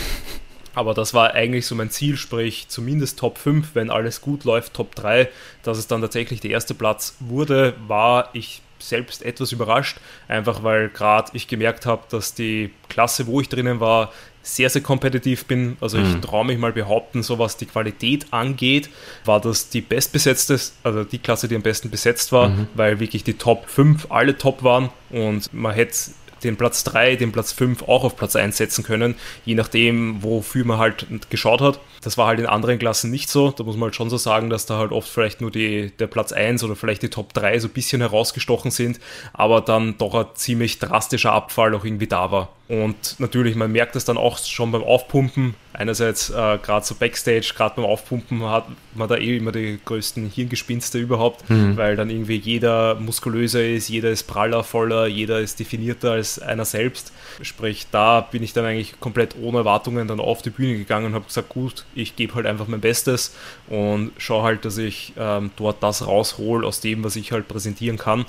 Aber 0.77 0.93
das 0.93 1.15
war 1.15 1.33
eigentlich 1.33 1.67
so 1.67 1.75
mein 1.75 1.89
Ziel, 1.91 2.19
sprich 2.19 2.69
zumindest 2.69 3.19
Top 3.19 3.39
5, 3.39 3.75
wenn 3.75 3.91
alles 3.91 4.21
gut 4.21 4.45
läuft, 4.45 4.75
Top 4.75 4.95
3. 4.95 5.29
Dass 5.63 5.79
es 5.79 5.87
dann 5.87 6.03
tatsächlich 6.03 6.41
der 6.41 6.51
erste 6.51 6.75
Platz 6.75 7.17
wurde, 7.19 7.75
war 7.89 8.29
ich 8.35 8.61
selbst 8.79 9.25
etwas 9.25 9.53
überrascht, 9.53 9.97
einfach 10.29 10.63
weil 10.63 10.91
gerade 10.91 11.31
ich 11.33 11.49
gemerkt 11.49 11.87
habe, 11.87 12.03
dass 12.11 12.35
die 12.35 12.73
Klasse, 12.91 13.27
wo 13.27 13.41
ich 13.41 13.49
drinnen 13.49 13.81
war, 13.81 14.13
sehr, 14.43 14.69
sehr 14.69 14.83
kompetitiv 14.83 15.47
bin. 15.47 15.79
Also 15.81 15.97
ich 15.97 16.09
mhm. 16.09 16.21
traue 16.21 16.45
mich 16.45 16.59
mal 16.59 16.73
behaupten, 16.73 17.23
so 17.23 17.39
was 17.39 17.57
die 17.57 17.65
Qualität 17.65 18.27
angeht, 18.31 18.91
war 19.25 19.41
das 19.41 19.71
die 19.71 19.81
bestbesetzte, 19.81 20.61
also 20.83 21.05
die 21.05 21.19
Klasse, 21.19 21.49
die 21.49 21.57
am 21.57 21.63
besten 21.63 21.89
besetzt 21.89 22.33
war, 22.33 22.51
mhm. 22.51 22.69
weil 22.75 23.01
wirklich 23.01 23.25
die 23.25 23.35
Top 23.35 23.67
5 23.67 24.09
alle 24.11 24.37
top 24.37 24.63
waren 24.63 24.91
und 25.09 25.53
man 25.55 25.73
hätte 25.73 25.97
den 26.45 26.57
Platz 26.57 26.85
3, 26.85 27.17
den 27.17 27.33
Platz 27.33 27.53
5 27.53 27.83
auch 27.85 28.05
auf 28.05 28.17
Platz 28.17 28.37
1 28.37 28.57
setzen 28.57 28.85
können, 28.85 29.15
je 29.45 29.55
nachdem, 29.55 30.23
wofür 30.23 30.65
man 30.65 30.79
halt 30.79 31.07
geschaut 31.31 31.61
hat. 31.61 31.81
Das 32.03 32.19
war 32.19 32.29
halt 32.29 32.39
in 32.39 32.47
anderen 32.47 32.79
Klassen 32.79 33.11
nicht 33.11 33.29
so. 33.29 33.51
Da 33.51 33.65
muss 33.65 33.77
man 33.77 33.85
halt 33.85 33.97
schon 33.97 34.11
so 34.11 34.17
sagen, 34.17 34.51
dass 34.51 34.67
da 34.67 34.79
halt 34.79 34.93
oft 34.93 35.09
vielleicht 35.09 35.41
nur 35.41 35.51
die, 35.51 35.91
der 35.99 36.07
Platz 36.07 36.33
1 36.33 36.63
oder 36.65 36.77
vielleicht 36.77 37.03
die 37.03 37.11
Top 37.11 37.33
3 37.33 37.59
so 37.59 37.69
ein 37.69 37.73
bisschen 37.73 38.01
herausgestochen 38.01 38.71
sind, 38.71 39.01
aber 39.33 39.61
dann 39.61 39.99
doch 39.99 40.15
ein 40.15 40.27
ziemlich 40.35 40.79
drastischer 40.79 41.33
Abfall 41.33 41.75
auch 41.75 41.85
irgendwie 41.85 42.07
da 42.07 42.31
war. 42.31 42.51
Und 42.69 43.17
natürlich, 43.19 43.55
man 43.55 43.71
merkt 43.71 43.97
es 43.97 44.05
dann 44.05 44.17
auch 44.17 44.39
schon 44.39 44.73
beim 44.73 44.83
Aufpumpen. 44.83 45.55
Einerseits 45.79 46.31
äh, 46.31 46.33
gerade 46.33 46.87
so 46.87 46.95
Backstage, 46.95 47.53
gerade 47.55 47.77
beim 47.77 47.85
Aufpumpen 47.85 48.43
hat 48.45 48.65
man 48.95 49.09
da 49.09 49.17
eh 49.17 49.37
immer 49.37 49.53
die 49.53 49.79
größten 49.85 50.31
Hirngespinste 50.31 50.99
überhaupt, 50.99 51.51
mhm. 51.51 51.77
weil 51.77 51.97
dann 51.97 52.09
irgendwie 52.09 52.37
jeder 52.37 52.95
muskulöser 52.95 53.63
ist, 53.63 53.91
jeder 53.91 54.09
ist 54.09 54.23
praller, 54.23 54.65
voller, 54.65 55.07
jeder 55.07 55.39
ist 55.39 55.61
definierter 55.61 56.13
als 56.13 56.39
einer 56.39 56.65
selbst. 56.65 57.13
Sprich, 57.43 57.89
da 57.91 58.23
bin 58.23 58.43
ich 58.43 58.55
dann 58.55 58.65
eigentlich 58.65 58.99
komplett 59.01 59.37
ohne 59.39 59.59
Erwartungen 59.59 60.09
dann 60.09 60.19
auf 60.19 60.41
die 60.41 60.49
Bühne 60.49 60.79
gegangen 60.79 61.07
und 61.07 61.15
habe 61.15 61.27
gesagt, 61.27 61.51
gut, 61.51 61.85
ich 61.95 62.17
gebe 62.17 62.35
halt 62.37 62.47
einfach 62.47 62.69
mein 62.69 62.81
Bestes 62.81 63.37
und 63.69 64.13
schaue 64.17 64.45
halt, 64.45 64.65
dass 64.65 64.79
ich 64.79 65.13
ähm, 65.19 65.51
dort 65.57 65.83
das 65.83 66.07
raushole 66.07 66.67
aus 66.67 66.81
dem, 66.81 67.05
was 67.05 67.17
ich 67.17 67.33
halt 67.33 67.49
präsentieren 67.49 67.99
kann. 67.99 68.25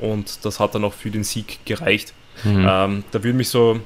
Und 0.00 0.44
das 0.44 0.58
hat 0.58 0.74
dann 0.74 0.82
auch 0.82 0.94
für 0.94 1.12
den 1.12 1.22
Sieg 1.22 1.60
gereicht. 1.64 2.12
Mhm. 2.42 2.66
Ähm, 2.68 3.04
da 3.12 3.22
würde 3.22 3.36
mich 3.36 3.50
so 3.50 3.80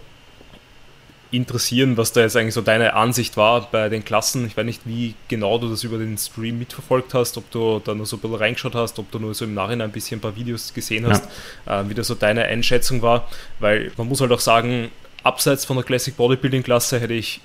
interessieren, 1.33 1.97
was 1.97 2.13
da 2.13 2.21
jetzt 2.21 2.37
eigentlich 2.37 2.55
so 2.55 2.61
deine 2.61 2.95
Ansicht 2.95 3.37
war 3.37 3.69
bei 3.73 3.89
den 3.89 4.05
Klassen. 4.05 4.47
Ich 4.47 4.57
weiß 4.57 4.65
nicht, 4.65 4.83
wie 4.85 5.15
genau 5.29 5.59
du 5.59 5.69
das 5.69 5.83
über 5.83 5.99
den 5.99 6.17
Stream 6.19 6.59
mitverfolgt 6.59 7.15
hast, 7.15 7.39
ob 7.39 7.51
du 7.51 7.81
da 7.83 7.95
nur 7.95 8.07
so 8.07 8.17
ein 8.17 8.21
bisschen 8.21 8.37
reingeschaut 8.37 8.75
hast, 8.75 8.99
ob 8.99 9.11
du 9.11 9.19
nur 9.19 9.35
so 9.35 9.47
im 9.47 9.55
Nachhinein 9.55 9.89
ein 9.89 9.93
bisschen 9.93 10.19
ein 10.19 10.21
paar 10.21 10.37
Videos 10.37 10.75
gesehen 10.75 11.07
hast, 11.07 11.29
ja. 11.67 11.81
äh, 11.81 11.89
wie 11.89 11.95
das 11.95 12.07
so 12.07 12.15
deine 12.15 12.45
Einschätzung 12.45 13.01
war. 13.03 13.29
Weil 13.59 13.91
man 13.97 14.09
muss 14.09 14.21
halt 14.21 14.31
auch 14.31 14.41
sagen, 14.41 14.91
abseits 15.23 15.65
von 15.65 15.77
der 15.77 15.85
Classic 15.85 16.15
Bodybuilding 16.15 16.63
Klasse 16.63 17.01
hätte 17.01 17.15
ich 17.15 17.41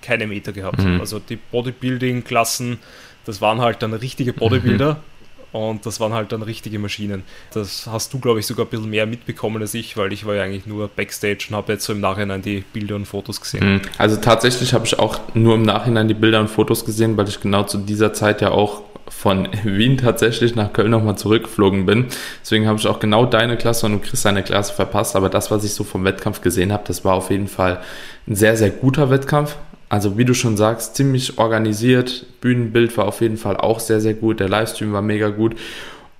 keine 0.00 0.28
Meter 0.28 0.52
gehabt. 0.52 0.78
Mhm. 0.78 1.00
Also 1.00 1.18
die 1.18 1.36
Bodybuilding 1.36 2.22
Klassen, 2.22 2.78
das 3.24 3.40
waren 3.40 3.60
halt 3.60 3.82
dann 3.82 3.92
richtige 3.92 4.32
Bodybuilder. 4.32 4.94
Mhm 4.94 5.11
und 5.52 5.84
das 5.86 6.00
waren 6.00 6.12
halt 6.12 6.32
dann 6.32 6.42
richtige 6.42 6.78
Maschinen. 6.78 7.24
Das 7.52 7.86
hast 7.86 8.12
du, 8.12 8.18
glaube 8.18 8.40
ich, 8.40 8.46
sogar 8.46 8.66
ein 8.66 8.70
bisschen 8.70 8.90
mehr 8.90 9.06
mitbekommen 9.06 9.60
als 9.60 9.74
ich, 9.74 9.96
weil 9.96 10.12
ich 10.12 10.26
war 10.26 10.34
ja 10.34 10.42
eigentlich 10.42 10.66
nur 10.66 10.88
Backstage 10.88 11.46
und 11.50 11.56
habe 11.56 11.72
jetzt 11.72 11.84
so 11.84 11.92
im 11.92 12.00
Nachhinein 12.00 12.42
die 12.42 12.64
Bilder 12.72 12.96
und 12.96 13.06
Fotos 13.06 13.40
gesehen. 13.40 13.74
Mhm. 13.74 13.80
Also 13.98 14.16
tatsächlich 14.16 14.72
habe 14.72 14.86
ich 14.86 14.98
auch 14.98 15.20
nur 15.34 15.54
im 15.54 15.62
Nachhinein 15.62 16.08
die 16.08 16.14
Bilder 16.14 16.40
und 16.40 16.48
Fotos 16.48 16.84
gesehen, 16.84 17.16
weil 17.16 17.28
ich 17.28 17.40
genau 17.40 17.64
zu 17.64 17.78
dieser 17.78 18.12
Zeit 18.12 18.40
ja 18.40 18.50
auch 18.50 18.82
von 19.08 19.48
Wien 19.64 19.98
tatsächlich 19.98 20.54
nach 20.54 20.72
Köln 20.72 20.90
nochmal 20.90 21.16
zurückgeflogen 21.16 21.86
bin. 21.86 22.06
Deswegen 22.40 22.66
habe 22.66 22.78
ich 22.78 22.86
auch 22.86 22.98
genau 22.98 23.26
deine 23.26 23.56
Klasse 23.56 23.86
und 23.86 24.02
Chris 24.02 24.22
seine 24.22 24.42
Klasse 24.42 24.72
verpasst. 24.72 25.16
Aber 25.16 25.28
das, 25.28 25.50
was 25.50 25.64
ich 25.64 25.74
so 25.74 25.84
vom 25.84 26.04
Wettkampf 26.04 26.40
gesehen 26.40 26.72
habe, 26.72 26.84
das 26.86 27.04
war 27.04 27.14
auf 27.14 27.30
jeden 27.30 27.48
Fall 27.48 27.82
ein 28.26 28.34
sehr, 28.34 28.56
sehr 28.56 28.70
guter 28.70 29.10
Wettkampf. 29.10 29.56
Also 29.92 30.16
wie 30.16 30.24
du 30.24 30.32
schon 30.32 30.56
sagst, 30.56 30.96
ziemlich 30.96 31.36
organisiert. 31.36 32.24
Bühnenbild 32.40 32.96
war 32.96 33.04
auf 33.04 33.20
jeden 33.20 33.36
Fall 33.36 33.58
auch 33.58 33.78
sehr, 33.78 34.00
sehr 34.00 34.14
gut. 34.14 34.40
Der 34.40 34.48
Livestream 34.48 34.94
war 34.94 35.02
mega 35.02 35.28
gut. 35.28 35.54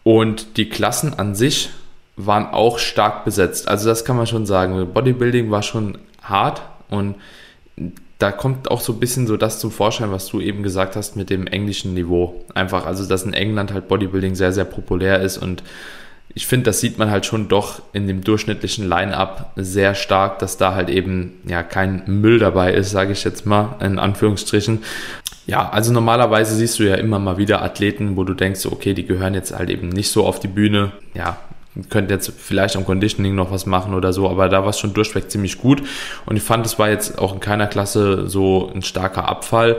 Und 0.03 0.59
die 0.59 0.69
Klassen 0.69 1.15
an 1.15 1.35
sich 1.35 1.71
waren 2.17 2.49
auch 2.49 2.79
stark 2.79 3.25
besetzt. 3.25 3.69
Also 3.69 3.89
das 3.89 4.05
kann 4.05 4.19
man 4.19 4.27
schon 4.27 4.45
sagen. 4.45 4.93
Bodybuilding 4.93 5.51
war 5.51 5.63
schon 5.63 5.97
hart 6.23 6.61
und 6.91 7.15
da 8.19 8.31
kommt 8.31 8.71
auch 8.71 8.83
so 8.83 8.93
ein 8.93 9.01
bisschen 9.01 9.27
so 9.27 9.39
das 9.39 9.59
zum 9.59 9.71
Vorschein, 9.71 10.13
was 10.13 10.27
du 10.27 10.43
eben 10.43 10.63
gesagt 10.63 10.95
hast 10.95 11.17
mit 11.17 11.31
dem 11.31 11.47
englischen 11.47 11.95
Niveau. 11.95 12.45
Einfach, 12.53 12.85
also 12.85 13.09
dass 13.09 13.23
in 13.23 13.33
England 13.33 13.73
halt 13.73 13.89
Bodybuilding 13.89 14.35
sehr, 14.35 14.53
sehr 14.53 14.67
populär 14.67 15.23
ist 15.23 15.39
und 15.39 15.63
ich 16.35 16.47
finde, 16.47 16.65
das 16.65 16.81
sieht 16.81 16.99
man 16.99 17.11
halt 17.11 17.27
schon 17.27 17.49
doch 17.49 17.83
in 17.93 18.07
dem 18.07 18.25
durchschnittlichen 18.25 18.89
Line-up 18.89 19.53
sehr 19.57 19.95
stark, 19.95 20.39
dass 20.39 20.57
da 20.57 20.75
halt 20.75 20.89
eben 20.89 21.41
ja 21.47 21.63
kein 21.63 22.03
Müll 22.07 22.39
dabei 22.39 22.73
ist, 22.73 22.91
sage 22.91 23.13
ich 23.13 23.25
jetzt 23.25 23.45
mal 23.45 23.77
in 23.81 23.99
Anführungsstrichen. 23.99 24.83
Ja, 25.47 25.69
also 25.69 25.93
normalerweise 25.93 26.55
siehst 26.55 26.79
du 26.79 26.85
ja 26.85 26.95
immer 26.95 27.19
mal 27.19 27.37
wieder 27.37 27.63
Athleten, 27.63 28.17
wo 28.17 28.25
du 28.25 28.35
denkst, 28.35 28.67
okay, 28.67 28.95
die 28.95 29.05
gehören 29.05 29.35
jetzt 29.35 29.57
halt 29.57 29.71
eben 29.71 29.89
nicht 29.89 30.11
so 30.11 30.25
auf 30.25 30.41
die 30.41 30.49
Bühne. 30.49 30.93
Ja, 31.15 31.39
könnte 31.89 32.15
jetzt 32.15 32.33
vielleicht 32.39 32.77
am 32.77 32.85
Conditioning 32.85 33.35
noch 33.35 33.51
was 33.51 33.67
machen 33.67 33.95
oder 33.95 34.13
so, 34.13 34.29
aber 34.29 34.49
da 34.49 34.63
war 34.63 34.71
es 34.71 34.79
schon 34.79 34.95
durchweg 34.95 35.31
ziemlich 35.31 35.59
gut. 35.59 35.83
Und 36.27 36.37
ich 36.37 36.43
fand, 36.43 36.65
es 36.65 36.79
war 36.79 36.91
jetzt 36.91 37.19
auch 37.19 37.35
in 37.35 37.41
keiner 37.41 37.67
Klasse 37.67 38.29
so 38.29 38.71
ein 38.75 38.83
starker 38.83 39.29
Abfall, 39.29 39.77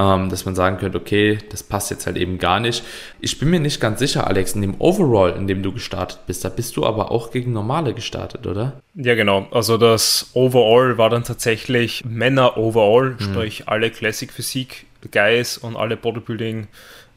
dass 0.00 0.44
man 0.44 0.54
sagen 0.54 0.78
könnte, 0.78 0.98
okay, 0.98 1.38
das 1.50 1.62
passt 1.62 1.90
jetzt 1.90 2.06
halt 2.06 2.16
eben 2.16 2.38
gar 2.38 2.58
nicht. 2.58 2.82
Ich 3.20 3.38
bin 3.38 3.50
mir 3.50 3.60
nicht 3.60 3.80
ganz 3.80 3.98
sicher, 3.98 4.26
Alex, 4.26 4.52
in 4.54 4.62
dem 4.62 4.80
Overall, 4.80 5.36
in 5.36 5.46
dem 5.46 5.62
du 5.62 5.72
gestartet 5.72 6.20
bist, 6.26 6.44
da 6.44 6.48
bist 6.48 6.76
du 6.76 6.86
aber 6.86 7.10
auch 7.10 7.30
gegen 7.30 7.52
Normale 7.52 7.92
gestartet, 7.92 8.46
oder? 8.46 8.80
Ja, 8.94 9.14
genau. 9.14 9.46
Also 9.50 9.76
das 9.76 10.30
Overall 10.32 10.96
war 10.96 11.10
dann 11.10 11.24
tatsächlich 11.24 12.04
Männer 12.04 12.56
Overall, 12.56 13.10
mhm. 13.10 13.20
sprich 13.20 13.68
alle 13.68 13.90
Classic 13.90 14.32
Physik 14.32 14.86
Guys 15.12 15.58
und 15.58 15.76
alle 15.76 15.96
Bodybuilding 15.96 16.68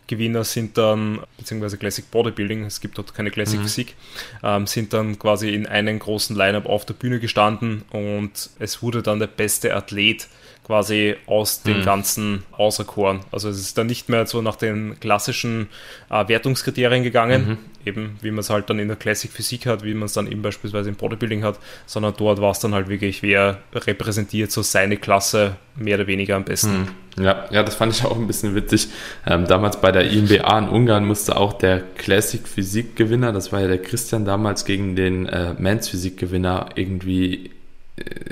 Gewinner 0.08 0.44
sind 0.44 0.78
dann, 0.78 1.22
beziehungsweise 1.38 1.78
Classic 1.78 2.10
Bodybuilding, 2.12 2.66
es 2.66 2.82
gibt 2.82 2.98
dort 2.98 3.14
keine 3.14 3.32
Classic 3.32 3.60
mhm. 3.60 3.64
Physik, 3.64 3.96
ähm, 4.44 4.68
sind 4.68 4.94
dann 4.94 5.18
quasi 5.18 5.54
in 5.54 5.66
einem 5.66 6.00
großen 6.00 6.36
Lineup 6.36 6.66
auf 6.66 6.86
der 6.86 6.94
Bühne 6.94 7.20
gestanden 7.20 7.84
und 7.92 8.50
es 8.60 8.82
wurde 8.82 9.02
dann 9.02 9.20
der 9.20 9.28
beste 9.28 9.74
Athlet 9.74 10.28
quasi 10.66 11.16
aus 11.26 11.62
den 11.62 11.80
mhm. 11.80 11.86
ganzen 11.86 12.44
auserkoren. 12.54 13.20
Also 13.32 13.50
es 13.50 13.60
ist 13.60 13.78
dann 13.78 13.88
nicht 13.88 14.08
mehr 14.08 14.26
so 14.26 14.42
nach 14.42 14.56
den 14.56 14.98
klassischen 15.00 15.68
äh, 16.10 16.28
Wertungskriterien 16.28 17.04
gegangen, 17.04 17.48
mhm. 17.48 17.58
eben 17.86 18.18
wie 18.22 18.32
man 18.32 18.40
es 18.40 18.50
halt 18.50 18.70
dann 18.70 18.80
in 18.80 18.88
der 18.88 18.96
Classic 18.96 19.30
Physik 19.30 19.66
hat, 19.66 19.84
wie 19.84 19.94
man 19.94 20.06
es 20.06 20.14
dann 20.14 20.32
eben 20.32 20.42
beispielsweise 20.42 20.90
im 20.90 20.96
Bodybuilding 20.96 21.44
hat, 21.44 21.60
sondern 21.86 22.14
dort 22.18 22.40
war 22.40 22.52
es 22.52 22.60
dann 22.60 22.74
halt 22.74 22.88
wirklich, 22.88 23.22
wer 23.22 23.60
repräsentiert 23.74 24.52
so 24.52 24.62
seine 24.62 24.96
Klasse 24.96 25.58
mehr 25.76 25.96
oder 25.96 26.08
weniger 26.08 26.38
am 26.38 26.46
besten. 26.46 26.88
Mhm. 27.18 27.24
Ja, 27.24 27.46
ja, 27.52 27.62
das 27.62 27.76
fand 27.76 27.94
ich 27.94 28.04
auch 28.06 28.18
ein 28.18 28.26
bisschen 28.26 28.56
witzig. 28.56 28.88
Ähm, 29.28 29.46
damals 29.46 29.80
bei 29.82 29.92
der 29.92 30.10
IMBA 30.10 30.60
in 30.60 30.70
Ungarn 30.70 31.06
musste 31.06 31.36
auch 31.36 31.54
der 31.54 31.82
Classic 31.98 32.48
Physik 32.48 32.96
Gewinner, 32.96 33.34
das 33.34 33.52
war 33.52 33.60
ja 33.60 33.68
der 33.68 33.82
Christian 33.82 34.24
damals 34.26 34.66
gegen 34.66 34.96
den 34.96 35.28
äh, 35.28 35.54
Men's 35.58 35.90
Physik 35.90 36.18
Gewinner 36.18 36.70
irgendwie 36.76 37.52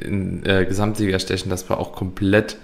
in 0.03 0.45
äh, 0.45 0.65
Gesamtsieger 0.65 1.19
stechen, 1.19 1.49
das 1.49 1.69
war 1.69 1.79
auch 1.79 1.93
komplett 1.93 2.57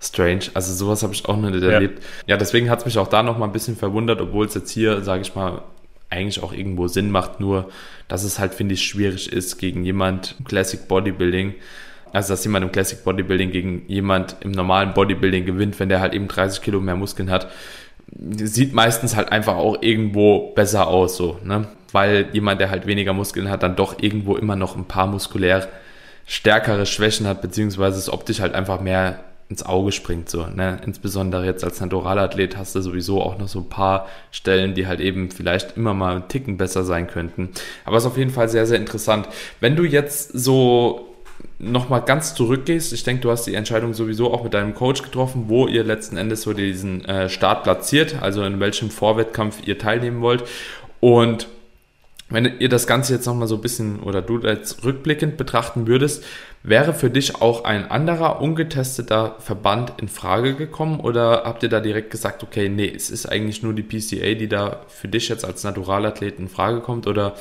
strange. 0.00 0.44
Also 0.54 0.74
sowas 0.74 1.02
habe 1.02 1.14
ich 1.14 1.26
auch 1.26 1.36
noch 1.36 1.50
nicht 1.50 1.62
erlebt. 1.62 2.02
Ja, 2.26 2.36
deswegen 2.36 2.68
hat 2.68 2.80
es 2.80 2.84
mich 2.84 2.98
auch 2.98 3.08
da 3.08 3.22
noch 3.22 3.38
mal 3.38 3.46
ein 3.46 3.52
bisschen 3.52 3.76
verwundert, 3.76 4.20
obwohl 4.20 4.46
es 4.46 4.54
jetzt 4.54 4.70
hier, 4.70 5.02
sage 5.02 5.22
ich 5.22 5.34
mal, 5.34 5.62
eigentlich 6.10 6.42
auch 6.42 6.52
irgendwo 6.52 6.88
Sinn 6.88 7.10
macht, 7.10 7.40
nur 7.40 7.70
dass 8.08 8.24
es 8.24 8.38
halt, 8.38 8.52
finde 8.52 8.74
ich, 8.74 8.84
schwierig 8.84 9.32
ist 9.32 9.58
gegen 9.58 9.84
jemand 9.84 10.36
im 10.38 10.44
Classic 10.44 10.86
Bodybuilding. 10.86 11.54
Also, 12.12 12.34
dass 12.34 12.44
jemand 12.44 12.66
im 12.66 12.72
Classic 12.72 13.02
Bodybuilding 13.02 13.50
gegen 13.50 13.84
jemand 13.88 14.36
im 14.40 14.50
normalen 14.50 14.92
Bodybuilding 14.92 15.46
gewinnt, 15.46 15.80
wenn 15.80 15.88
der 15.88 16.00
halt 16.00 16.12
eben 16.12 16.28
30 16.28 16.60
Kilo 16.60 16.80
mehr 16.80 16.96
Muskeln 16.96 17.30
hat, 17.30 17.50
sieht 18.14 18.74
meistens 18.74 19.16
halt 19.16 19.32
einfach 19.32 19.56
auch 19.56 19.80
irgendwo 19.80 20.52
besser 20.52 20.88
aus, 20.88 21.16
so, 21.16 21.38
ne? 21.42 21.66
Weil 21.92 22.26
jemand, 22.32 22.60
der 22.60 22.70
halt 22.70 22.86
weniger 22.86 23.14
Muskeln 23.14 23.48
hat, 23.48 23.62
dann 23.62 23.76
doch 23.76 24.02
irgendwo 24.02 24.36
immer 24.36 24.56
noch 24.56 24.76
ein 24.76 24.84
paar 24.84 25.06
muskulär 25.06 25.68
stärkere 26.26 26.86
Schwächen 26.86 27.26
hat, 27.26 27.42
beziehungsweise 27.42 27.98
es 27.98 28.12
optisch 28.12 28.40
halt 28.40 28.54
einfach 28.54 28.80
mehr 28.80 29.20
ins 29.52 29.64
Auge 29.64 29.92
springt. 29.92 30.28
So, 30.28 30.46
ne? 30.46 30.80
Insbesondere 30.84 31.44
jetzt 31.44 31.62
als 31.62 31.80
Naturalathlet 31.80 32.56
hast 32.56 32.74
du 32.74 32.80
sowieso 32.80 33.22
auch 33.22 33.38
noch 33.38 33.48
so 33.48 33.60
ein 33.60 33.68
paar 33.68 34.08
Stellen, 34.30 34.74
die 34.74 34.86
halt 34.86 35.00
eben 35.00 35.30
vielleicht 35.30 35.76
immer 35.76 35.94
mal 35.94 36.16
einen 36.16 36.28
Ticken 36.28 36.56
besser 36.56 36.84
sein 36.84 37.06
könnten. 37.06 37.50
Aber 37.84 37.98
es 37.98 38.04
ist 38.04 38.10
auf 38.10 38.16
jeden 38.16 38.30
Fall 38.30 38.48
sehr, 38.48 38.66
sehr 38.66 38.78
interessant. 38.78 39.28
Wenn 39.60 39.76
du 39.76 39.84
jetzt 39.84 40.32
so 40.32 41.12
nochmal 41.58 42.02
ganz 42.02 42.34
zurückgehst, 42.34 42.92
ich 42.92 43.04
denke, 43.04 43.22
du 43.22 43.30
hast 43.30 43.44
die 43.44 43.54
Entscheidung 43.54 43.94
sowieso 43.94 44.32
auch 44.32 44.42
mit 44.42 44.54
deinem 44.54 44.74
Coach 44.74 45.02
getroffen, 45.02 45.44
wo 45.48 45.66
ihr 45.66 45.84
letzten 45.84 46.16
Endes 46.16 46.42
so 46.42 46.54
diesen 46.54 47.04
äh, 47.04 47.28
Start 47.28 47.62
platziert, 47.62 48.16
also 48.20 48.42
in 48.42 48.58
welchem 48.58 48.90
Vorwettkampf 48.90 49.58
ihr 49.66 49.78
teilnehmen 49.78 50.22
wollt. 50.22 50.44
Und 51.00 51.46
wenn 52.32 52.58
ihr 52.58 52.68
das 52.68 52.86
Ganze 52.86 53.14
jetzt 53.14 53.26
nochmal 53.26 53.48
so 53.48 53.56
ein 53.56 53.60
bisschen 53.60 54.00
oder 54.00 54.22
du 54.22 54.40
jetzt 54.40 54.84
rückblickend 54.84 55.36
betrachten 55.36 55.86
würdest, 55.86 56.24
wäre 56.62 56.94
für 56.94 57.10
dich 57.10 57.36
auch 57.36 57.64
ein 57.64 57.90
anderer 57.90 58.40
ungetesteter 58.40 59.36
Verband 59.38 59.94
in 59.98 60.08
Frage 60.08 60.54
gekommen 60.54 61.00
oder 61.00 61.42
habt 61.44 61.62
ihr 61.62 61.68
da 61.68 61.80
direkt 61.80 62.10
gesagt, 62.10 62.42
okay, 62.42 62.68
nee, 62.68 62.90
es 62.94 63.10
ist 63.10 63.26
eigentlich 63.26 63.62
nur 63.62 63.74
die 63.74 63.82
PCA, 63.82 64.34
die 64.34 64.48
da 64.48 64.80
für 64.88 65.08
dich 65.08 65.28
jetzt 65.28 65.44
als 65.44 65.64
Naturalathlet 65.64 66.38
in 66.38 66.48
Frage 66.48 66.80
kommt 66.80 67.06
oder 67.06 67.34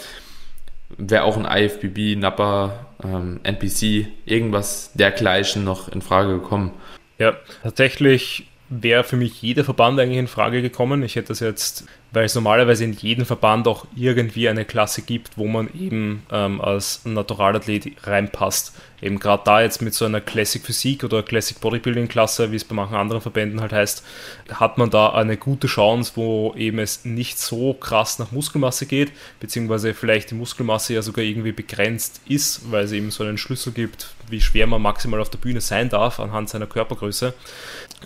wäre 0.97 1.23
auch 1.23 1.37
ein 1.37 1.45
IFBB, 1.45 2.17
NAPA, 2.19 2.85
ähm, 3.03 3.39
NPC, 3.43 4.07
irgendwas 4.25 4.91
dergleichen 4.93 5.63
noch 5.63 5.87
in 5.89 6.01
Frage 6.01 6.33
gekommen? 6.33 6.71
Ja, 7.17 7.33
tatsächlich 7.63 8.47
wäre 8.69 9.03
für 9.03 9.17
mich 9.17 9.41
jeder 9.41 9.63
Verband 9.63 9.99
eigentlich 9.99 10.17
in 10.17 10.27
Frage 10.27 10.61
gekommen. 10.61 11.03
Ich 11.03 11.15
hätte 11.15 11.29
das 11.29 11.39
jetzt 11.39 11.85
weil 12.11 12.25
es 12.25 12.35
normalerweise 12.35 12.83
in 12.83 12.93
jedem 12.93 13.25
Verband 13.25 13.67
auch 13.67 13.85
irgendwie 13.95 14.49
eine 14.49 14.65
Klasse 14.65 15.01
gibt, 15.01 15.37
wo 15.37 15.47
man 15.47 15.69
eben 15.73 16.23
ähm, 16.31 16.59
als 16.59 17.05
Naturalathlet 17.05 17.91
reinpasst. 18.03 18.73
Eben 19.01 19.17
gerade 19.17 19.41
da 19.45 19.61
jetzt 19.61 19.81
mit 19.81 19.93
so 19.93 20.05
einer 20.05 20.21
Classic 20.21 20.61
Physik 20.63 21.03
oder 21.03 21.23
Classic 21.23 21.59
Bodybuilding 21.59 22.07
Klasse, 22.07 22.51
wie 22.51 22.57
es 22.57 22.65
bei 22.65 22.75
manchen 22.75 22.95
anderen 22.95 23.21
Verbänden 23.21 23.61
halt 23.61 23.71
heißt, 23.71 24.05
hat 24.51 24.77
man 24.77 24.91
da 24.91 25.13
eine 25.13 25.37
gute 25.37 25.67
Chance, 25.67 26.11
wo 26.15 26.53
eben 26.55 26.77
es 26.77 27.03
nicht 27.05 27.39
so 27.39 27.73
krass 27.73 28.19
nach 28.19 28.31
Muskelmasse 28.31 28.85
geht, 28.85 29.11
beziehungsweise 29.39 29.93
vielleicht 29.93 30.31
die 30.31 30.35
Muskelmasse 30.35 30.93
ja 30.93 31.01
sogar 31.01 31.23
irgendwie 31.23 31.53
begrenzt 31.53 32.21
ist, 32.27 32.71
weil 32.71 32.85
es 32.85 32.91
eben 32.91 33.09
so 33.09 33.23
einen 33.23 33.39
Schlüssel 33.39 33.73
gibt, 33.73 34.13
wie 34.29 34.41
schwer 34.41 34.67
man 34.67 34.81
maximal 34.81 35.19
auf 35.19 35.29
der 35.29 35.39
Bühne 35.39 35.61
sein 35.61 35.89
darf 35.89 36.19
anhand 36.19 36.49
seiner 36.49 36.67
Körpergröße. 36.67 37.33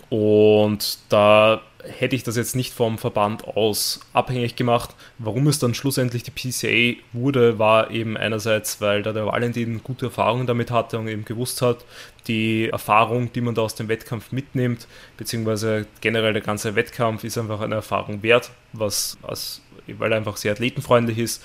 Und 0.08 0.98
da 1.10 1.60
hätte 1.88 2.16
ich 2.16 2.22
das 2.22 2.36
jetzt 2.36 2.56
nicht 2.56 2.72
vom 2.74 2.98
Verband 2.98 3.46
aus 3.46 4.00
abhängig 4.12 4.56
gemacht. 4.56 4.94
Warum 5.18 5.46
es 5.46 5.58
dann 5.58 5.74
schlussendlich 5.74 6.22
die 6.22 6.30
PCA 6.30 7.00
wurde, 7.12 7.58
war 7.58 7.90
eben 7.90 8.16
einerseits, 8.16 8.80
weil 8.80 9.02
da 9.02 9.12
der 9.12 9.26
Valentin 9.26 9.82
gute 9.82 10.06
Erfahrungen 10.06 10.46
damit 10.46 10.70
hatte 10.70 10.98
und 10.98 11.08
eben 11.08 11.24
gewusst 11.24 11.62
hat, 11.62 11.84
die 12.28 12.68
Erfahrung, 12.68 13.32
die 13.32 13.40
man 13.40 13.54
da 13.54 13.62
aus 13.62 13.74
dem 13.74 13.88
Wettkampf 13.88 14.32
mitnimmt, 14.32 14.86
beziehungsweise 15.16 15.86
generell 16.00 16.32
der 16.32 16.42
ganze 16.42 16.74
Wettkampf 16.74 17.24
ist 17.24 17.38
einfach 17.38 17.60
eine 17.60 17.76
Erfahrung 17.76 18.22
wert, 18.22 18.50
was, 18.72 19.16
was 19.22 19.62
weil 19.86 20.12
er 20.12 20.18
einfach 20.18 20.36
sehr 20.36 20.52
athletenfreundlich 20.52 21.18
ist. 21.18 21.44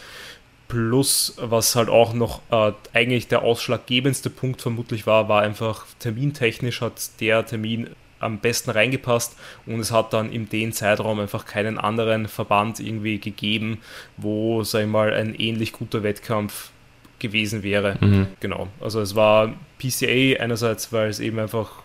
Plus, 0.67 1.35
was 1.37 1.75
halt 1.75 1.89
auch 1.89 2.13
noch 2.13 2.41
äh, 2.49 2.71
eigentlich 2.93 3.27
der 3.27 3.41
ausschlaggebendste 3.41 4.29
Punkt 4.29 4.61
vermutlich 4.61 5.05
war, 5.05 5.27
war 5.27 5.41
einfach 5.41 5.85
termintechnisch 5.99 6.79
hat 6.79 7.19
der 7.19 7.45
Termin 7.45 7.89
am 8.21 8.39
besten 8.39 8.71
reingepasst 8.71 9.35
und 9.65 9.79
es 9.79 9.91
hat 9.91 10.13
dann 10.13 10.31
in 10.31 10.49
den 10.49 10.73
Zeitraum 10.73 11.19
einfach 11.19 11.45
keinen 11.45 11.77
anderen 11.77 12.27
Verband 12.27 12.79
irgendwie 12.79 13.19
gegeben, 13.19 13.79
wo, 14.17 14.63
sag 14.63 14.81
ich 14.81 14.87
mal, 14.87 15.13
ein 15.13 15.35
ähnlich 15.35 15.73
guter 15.73 16.03
Wettkampf 16.03 16.71
gewesen 17.19 17.63
wäre. 17.63 17.97
Mhm. 18.01 18.27
Genau. 18.39 18.67
Also 18.79 18.99
es 18.99 19.15
war 19.15 19.53
PCA 19.79 20.41
einerseits, 20.41 20.91
weil 20.91 21.09
es 21.09 21.19
eben 21.19 21.39
einfach 21.39 21.81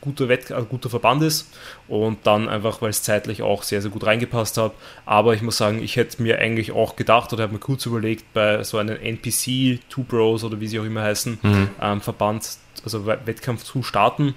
guter, 0.00 0.28
Wett 0.28 0.50
ein 0.50 0.68
guter 0.68 0.88
Verband 0.88 1.22
ist 1.22 1.52
und 1.88 2.18
dann 2.26 2.48
einfach, 2.48 2.80
weil 2.80 2.90
es 2.90 3.02
zeitlich 3.02 3.42
auch 3.42 3.62
sehr, 3.62 3.82
sehr 3.82 3.90
gut 3.90 4.06
reingepasst 4.06 4.56
hat. 4.56 4.72
Aber 5.04 5.34
ich 5.34 5.42
muss 5.42 5.58
sagen, 5.58 5.82
ich 5.82 5.96
hätte 5.96 6.22
mir 6.22 6.38
eigentlich 6.38 6.72
auch 6.72 6.96
gedacht 6.96 7.32
oder 7.32 7.42
habe 7.42 7.52
mir 7.52 7.58
kurz 7.58 7.84
überlegt, 7.86 8.32
bei 8.32 8.64
so 8.64 8.78
einem 8.78 8.96
NPC, 8.96 9.80
Two 9.90 10.04
Bros 10.04 10.42
oder 10.44 10.60
wie 10.60 10.68
sie 10.68 10.80
auch 10.80 10.84
immer 10.84 11.02
heißen, 11.02 11.38
mhm. 11.42 11.68
ähm, 11.80 12.00
Verband, 12.00 12.48
also 12.84 13.06
Wettkampf 13.06 13.64
zu 13.64 13.82
starten 13.82 14.34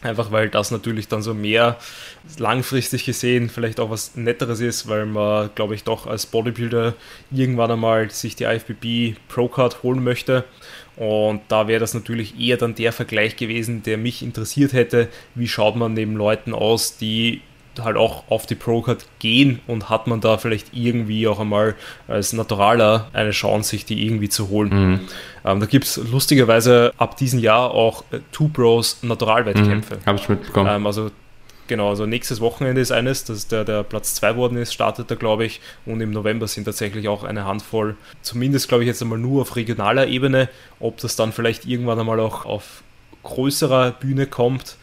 Einfach 0.00 0.30
weil 0.30 0.48
das 0.48 0.70
natürlich 0.70 1.08
dann 1.08 1.22
so 1.22 1.34
mehr 1.34 1.76
langfristig 2.38 3.04
gesehen 3.04 3.48
vielleicht 3.48 3.80
auch 3.80 3.90
was 3.90 4.14
Netteres 4.14 4.60
ist, 4.60 4.86
weil 4.86 5.06
man, 5.06 5.50
glaube 5.56 5.74
ich, 5.74 5.82
doch 5.82 6.06
als 6.06 6.26
Bodybuilder 6.26 6.94
irgendwann 7.32 7.72
einmal 7.72 8.08
sich 8.10 8.36
die 8.36 8.44
IFBB 8.44 9.18
Pro 9.28 9.48
Card 9.48 9.82
holen 9.82 10.04
möchte. 10.04 10.44
Und 10.94 11.42
da 11.48 11.66
wäre 11.66 11.80
das 11.80 11.94
natürlich 11.94 12.38
eher 12.38 12.56
dann 12.56 12.76
der 12.76 12.92
Vergleich 12.92 13.36
gewesen, 13.36 13.82
der 13.82 13.98
mich 13.98 14.22
interessiert 14.22 14.72
hätte. 14.72 15.08
Wie 15.34 15.48
schaut 15.48 15.74
man 15.74 15.94
neben 15.94 16.16
Leuten 16.16 16.54
aus, 16.54 16.96
die 16.96 17.40
halt 17.84 17.96
auch 17.96 18.24
auf 18.28 18.46
die 18.46 18.54
Pro-Card 18.54 19.04
gehen 19.18 19.60
und 19.66 19.88
hat 19.88 20.06
man 20.06 20.20
da 20.20 20.38
vielleicht 20.38 20.68
irgendwie 20.72 21.26
auch 21.28 21.40
einmal 21.40 21.74
als 22.06 22.32
Naturaler 22.32 23.08
eine 23.12 23.30
Chance, 23.30 23.70
sich 23.70 23.84
die 23.84 24.04
irgendwie 24.04 24.28
zu 24.28 24.48
holen. 24.48 24.68
Mhm. 24.68 25.00
Ähm, 25.44 25.60
da 25.60 25.66
gibt 25.66 25.86
es 25.86 25.96
lustigerweise 25.96 26.92
ab 26.98 27.16
diesem 27.16 27.38
Jahr 27.38 27.70
auch 27.70 28.04
äh, 28.10 28.20
Two 28.32 28.48
Bros 28.48 28.98
Naturalwettkämpfe. 29.02 29.96
Mhm, 29.96 30.06
Habe 30.06 30.18
ich 30.18 30.28
mitbekommen. 30.28 30.70
Ähm, 30.70 30.86
also 30.86 31.10
Genau, 31.68 31.90
also 31.90 32.06
nächstes 32.06 32.40
Wochenende 32.40 32.80
ist 32.80 32.92
eines, 32.92 33.24
das 33.24 33.36
ist 33.36 33.52
der, 33.52 33.62
der 33.62 33.82
Platz 33.82 34.14
2 34.14 34.36
worden 34.36 34.56
ist, 34.56 34.72
startet 34.72 35.10
er, 35.10 35.18
glaube 35.18 35.44
ich. 35.44 35.60
Und 35.84 36.00
im 36.00 36.10
November 36.12 36.48
sind 36.48 36.64
tatsächlich 36.64 37.08
auch 37.08 37.24
eine 37.24 37.44
Handvoll, 37.44 37.94
zumindest 38.22 38.68
glaube 38.68 38.84
ich 38.84 38.88
jetzt 38.88 39.02
einmal 39.02 39.18
nur 39.18 39.42
auf 39.42 39.54
regionaler 39.54 40.06
Ebene. 40.06 40.48
Ob 40.80 40.96
das 40.96 41.14
dann 41.14 41.30
vielleicht 41.30 41.66
irgendwann 41.66 42.00
einmal 42.00 42.20
auch 42.20 42.46
auf 42.46 42.82
größerer 43.22 43.90
Bühne 43.92 44.26
kommt, 44.26 44.76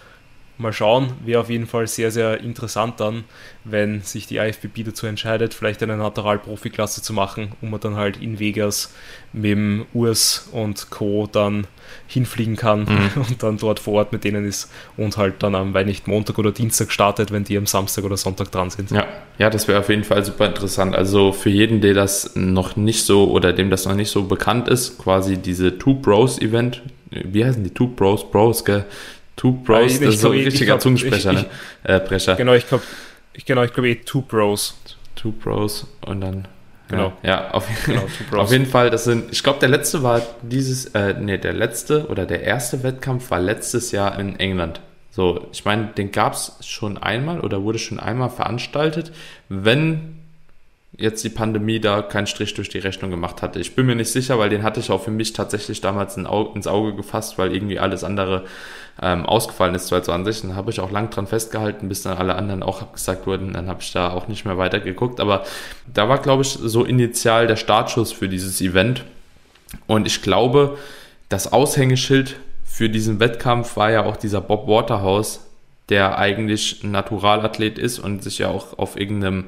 mal 0.58 0.74
schauen. 0.74 1.14
Wäre 1.24 1.42
auf 1.42 1.50
jeden 1.50 1.68
Fall 1.68 1.88
sehr, 1.88 2.12
sehr 2.12 2.40
interessant 2.42 3.00
dann, 3.00 3.26
wenn 3.64 4.02
sich 4.02 4.28
die 4.28 4.38
IFBB 4.38 4.86
dazu 4.86 5.08
entscheidet, 5.08 5.54
vielleicht 5.54 5.82
eine 5.84 5.98
Natural-Profi-Klasse 5.98 7.02
zu 7.02 7.14
machen, 7.14 7.54
wo 7.62 7.68
man 7.68 7.80
dann 7.80 7.96
halt 7.96 8.22
in 8.22 8.40
Vegas 8.40 8.94
mit 9.34 9.52
dem 9.52 9.86
Urs 9.94 10.50
und 10.52 10.90
Co. 10.92 11.28
dann 11.30 11.68
hinfliegen 12.08 12.56
kann 12.56 12.82
mhm. 12.82 13.22
und 13.30 13.44
dann 13.44 13.58
dort 13.58 13.80
vor 13.80 13.96
Ort 13.96 14.14
mit 14.14 14.24
denen 14.24 14.46
ist 14.46 14.72
und 14.98 15.18
halt 15.18 15.44
dann 15.44 15.56
am, 15.56 15.74
weil 15.74 15.86
nicht 15.86 16.08
Montag 16.08 16.38
oder 16.38 16.52
Dienstag 16.52 16.92
startet, 16.92 17.32
wenn 17.32 17.44
die 17.44 17.58
am 17.58 17.66
Samstag 17.66 18.04
oder 18.06 18.18
Sonntag 18.18 18.52
dran 18.52 18.70
sind. 18.70 18.92
Ja, 18.92 19.06
ja 19.38 19.50
das 19.50 19.68
wäre 19.68 19.80
auf 19.80 19.90
jeden 19.90 20.04
Fall 20.04 20.24
super 20.24 20.48
interessant. 20.48 20.96
Also 20.96 21.32
für 21.32 21.50
jeden, 21.50 21.82
der 21.82 21.94
das 21.94 22.36
noch 22.36 22.76
nicht 22.76 23.04
so 23.04 23.30
oder 23.30 23.54
dem 23.54 23.70
das 23.70 23.86
noch 23.86 23.96
nicht 23.96 24.10
so 24.10 24.24
bekannt 24.24 24.68
ist, 24.68 24.98
quasi 24.98 25.38
diese 25.38 25.78
Two 25.78 25.96
Bros 25.96 26.40
Event, 26.40 26.82
wie 27.12 27.46
heißen 27.46 27.64
die 27.64 27.72
Two 27.72 27.88
Bros 27.88 28.30
Bros, 28.30 28.66
gell? 28.66 28.86
Two 29.36 29.52
Bros, 29.52 29.94
ich, 29.94 30.00
das 30.00 30.16
ist 30.16 30.22
so 30.22 30.32
ein 30.32 30.40
richtiger 30.40 30.80
Zungensprecher, 30.80 31.32
ich, 31.34 31.40
ne? 31.40 31.46
Äh, 31.84 32.00
Brecher. 32.00 32.36
Genau, 32.36 32.54
ich 32.54 32.68
glaube, 32.68 32.84
ich, 33.34 33.46
genau, 33.46 33.64
ich 33.64 33.74
glaube 33.74 33.90
eh 33.90 33.96
Two 33.96 34.22
Bros. 34.22 34.78
Two 35.16 35.32
Bros 35.32 35.88
und 36.06 36.22
dann 36.22 36.48
Genau. 36.88 37.14
Ja, 37.24 37.30
ja 37.30 37.52
auf, 37.52 37.68
genau, 37.86 38.04
auf, 38.36 38.52
jeden 38.52 38.68
Fall, 38.68 38.90
das 38.90 39.06
sind, 39.06 39.32
ich 39.32 39.42
glaube, 39.42 39.60
der 39.60 39.70
letzte 39.70 40.04
war 40.04 40.22
dieses, 40.44 40.86
äh, 40.88 41.16
nee, 41.20 41.38
der 41.38 41.54
letzte 41.54 42.08
oder 42.08 42.26
der 42.26 42.44
erste 42.44 42.84
Wettkampf 42.84 43.32
war 43.32 43.40
letztes 43.40 43.92
Jahr 43.92 44.20
in 44.20 44.40
England. 44.40 44.82
So, 45.10 45.48
ich 45.52 45.66
meine, 45.66 45.88
den 45.98 46.12
gab 46.12 46.34
es 46.34 46.58
schon 46.62 46.98
einmal 46.98 47.40
oder 47.40 47.64
wurde 47.64 47.80
schon 47.80 48.00
einmal 48.00 48.30
veranstaltet. 48.30 49.14
Wenn 49.50 50.15
jetzt 50.98 51.24
die 51.24 51.30
Pandemie 51.30 51.80
da 51.80 52.02
keinen 52.02 52.28
Strich 52.28 52.54
durch 52.54 52.70
die 52.70 52.80
Rechnung 52.80 53.12
gemacht 53.12 53.42
hatte. 53.42 53.60
Ich 53.60 53.76
bin 53.76 53.86
mir 53.86 53.96
nicht 53.96 54.12
sicher, 54.12 54.40
weil 54.40 54.50
den 54.50 54.64
hatte 54.64 54.80
ich 54.80 54.92
auch 54.92 55.04
für 55.04 55.12
mich 55.12 55.34
tatsächlich 55.34 55.82
damals 55.82 56.18
ins 56.18 56.68
Auge 56.68 56.96
gefasst, 56.96 57.38
weil 57.38 57.54
irgendwie 57.54 57.80
alles 57.80 58.04
andere 58.04 58.46
ähm, 59.02 59.26
ausgefallen 59.26 59.76
ist 59.76 59.88
2020. 59.88 60.44
Dann 60.44 60.56
habe 60.56 60.72
ich 60.72 60.80
auch 60.80 60.92
lang 60.92 61.10
dran 61.10 61.28
festgehalten, 61.28 61.90
bis 61.90 62.04
dann 62.04 62.18
alle 62.18 62.36
anderen 62.36 62.64
auch 62.64 62.82
abgesagt 62.82 63.28
wurden. 63.28 63.54
Dann 63.54 63.68
habe 63.68 63.82
ich 63.82 63.92
da 63.92 64.12
auch 64.12 64.28
nicht 64.28 64.46
mehr 64.46 64.58
weiter 64.58 64.80
geguckt. 64.80 65.20
Aber 65.20 65.44
da 65.94 66.08
war, 66.08 66.20
glaube 66.20 66.44
ich, 66.44 66.50
so 66.50 66.86
initial 66.86 67.48
der 67.48 67.58
Startschuss 67.58 68.12
für 68.12 68.30
dieses 68.30 68.62
Event. 68.62 69.04
Und 69.88 70.08
ich 70.08 70.22
glaube, 70.22 70.78
das 71.30 71.52
Aushängeschild 71.52 72.38
für 72.64 72.90
diesen 72.90 73.20
Wettkampf 73.20 73.76
war 73.76 73.92
ja 73.92 74.06
auch 74.06 74.16
dieser 74.16 74.42
Bob 74.42 74.68
Waterhouse, 74.68 75.42
der 75.90 76.18
eigentlich 76.18 76.84
ein 76.84 76.92
Naturalathlet 76.92 77.78
ist 77.78 78.00
und 78.00 78.24
sich 78.24 78.40
ja 78.40 78.48
auch 78.50 78.78
auf 78.78 79.00
irgendeinem 79.00 79.46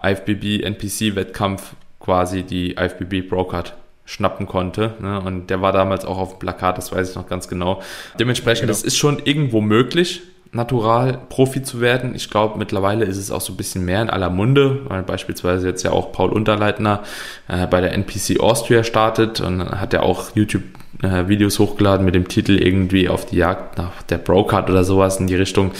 IFBB 0.00 0.62
NPC 0.64 1.14
Wettkampf 1.16 1.74
quasi 2.00 2.42
die 2.42 2.72
IFBB 2.72 3.28
Pro 3.28 3.44
Card 3.44 3.74
schnappen 4.04 4.46
konnte. 4.46 4.94
Ne? 5.00 5.20
Und 5.20 5.48
der 5.48 5.62
war 5.62 5.72
damals 5.72 6.04
auch 6.04 6.18
auf 6.18 6.30
dem 6.30 6.38
Plakat, 6.40 6.78
das 6.78 6.92
weiß 6.92 7.10
ich 7.10 7.16
noch 7.16 7.28
ganz 7.28 7.48
genau. 7.48 7.80
Dementsprechend, 8.18 8.62
genau. 8.62 8.72
das 8.72 8.82
ist 8.82 8.96
schon 8.96 9.20
irgendwo 9.24 9.60
möglich, 9.60 10.22
natural 10.50 11.18
Profi 11.28 11.62
zu 11.62 11.80
werden. 11.80 12.14
Ich 12.14 12.28
glaube, 12.28 12.58
mittlerweile 12.58 13.04
ist 13.04 13.16
es 13.16 13.30
auch 13.30 13.40
so 13.40 13.52
ein 13.52 13.56
bisschen 13.56 13.84
mehr 13.84 14.02
in 14.02 14.10
aller 14.10 14.28
Munde, 14.28 14.82
weil 14.88 15.02
beispielsweise 15.02 15.68
jetzt 15.68 15.82
ja 15.82 15.92
auch 15.92 16.12
Paul 16.12 16.30
Unterleitner 16.30 17.02
äh, 17.48 17.66
bei 17.66 17.80
der 17.80 17.92
NPC 17.92 18.40
Austria 18.40 18.84
startet 18.84 19.40
und 19.40 19.62
hat 19.62 19.92
ja 19.92 20.00
auch 20.00 20.34
YouTube 20.34 20.64
äh, 21.02 21.28
Videos 21.28 21.58
hochgeladen 21.58 22.04
mit 22.04 22.14
dem 22.14 22.28
Titel 22.28 22.52
irgendwie 22.52 23.08
auf 23.08 23.26
die 23.26 23.36
Jagd 23.36 23.78
nach 23.78 24.02
der 24.02 24.18
Brocard 24.18 24.70
oder 24.70 24.84
sowas 24.84 25.18
in 25.18 25.26
die 25.26 25.34
Richtung. 25.34 25.72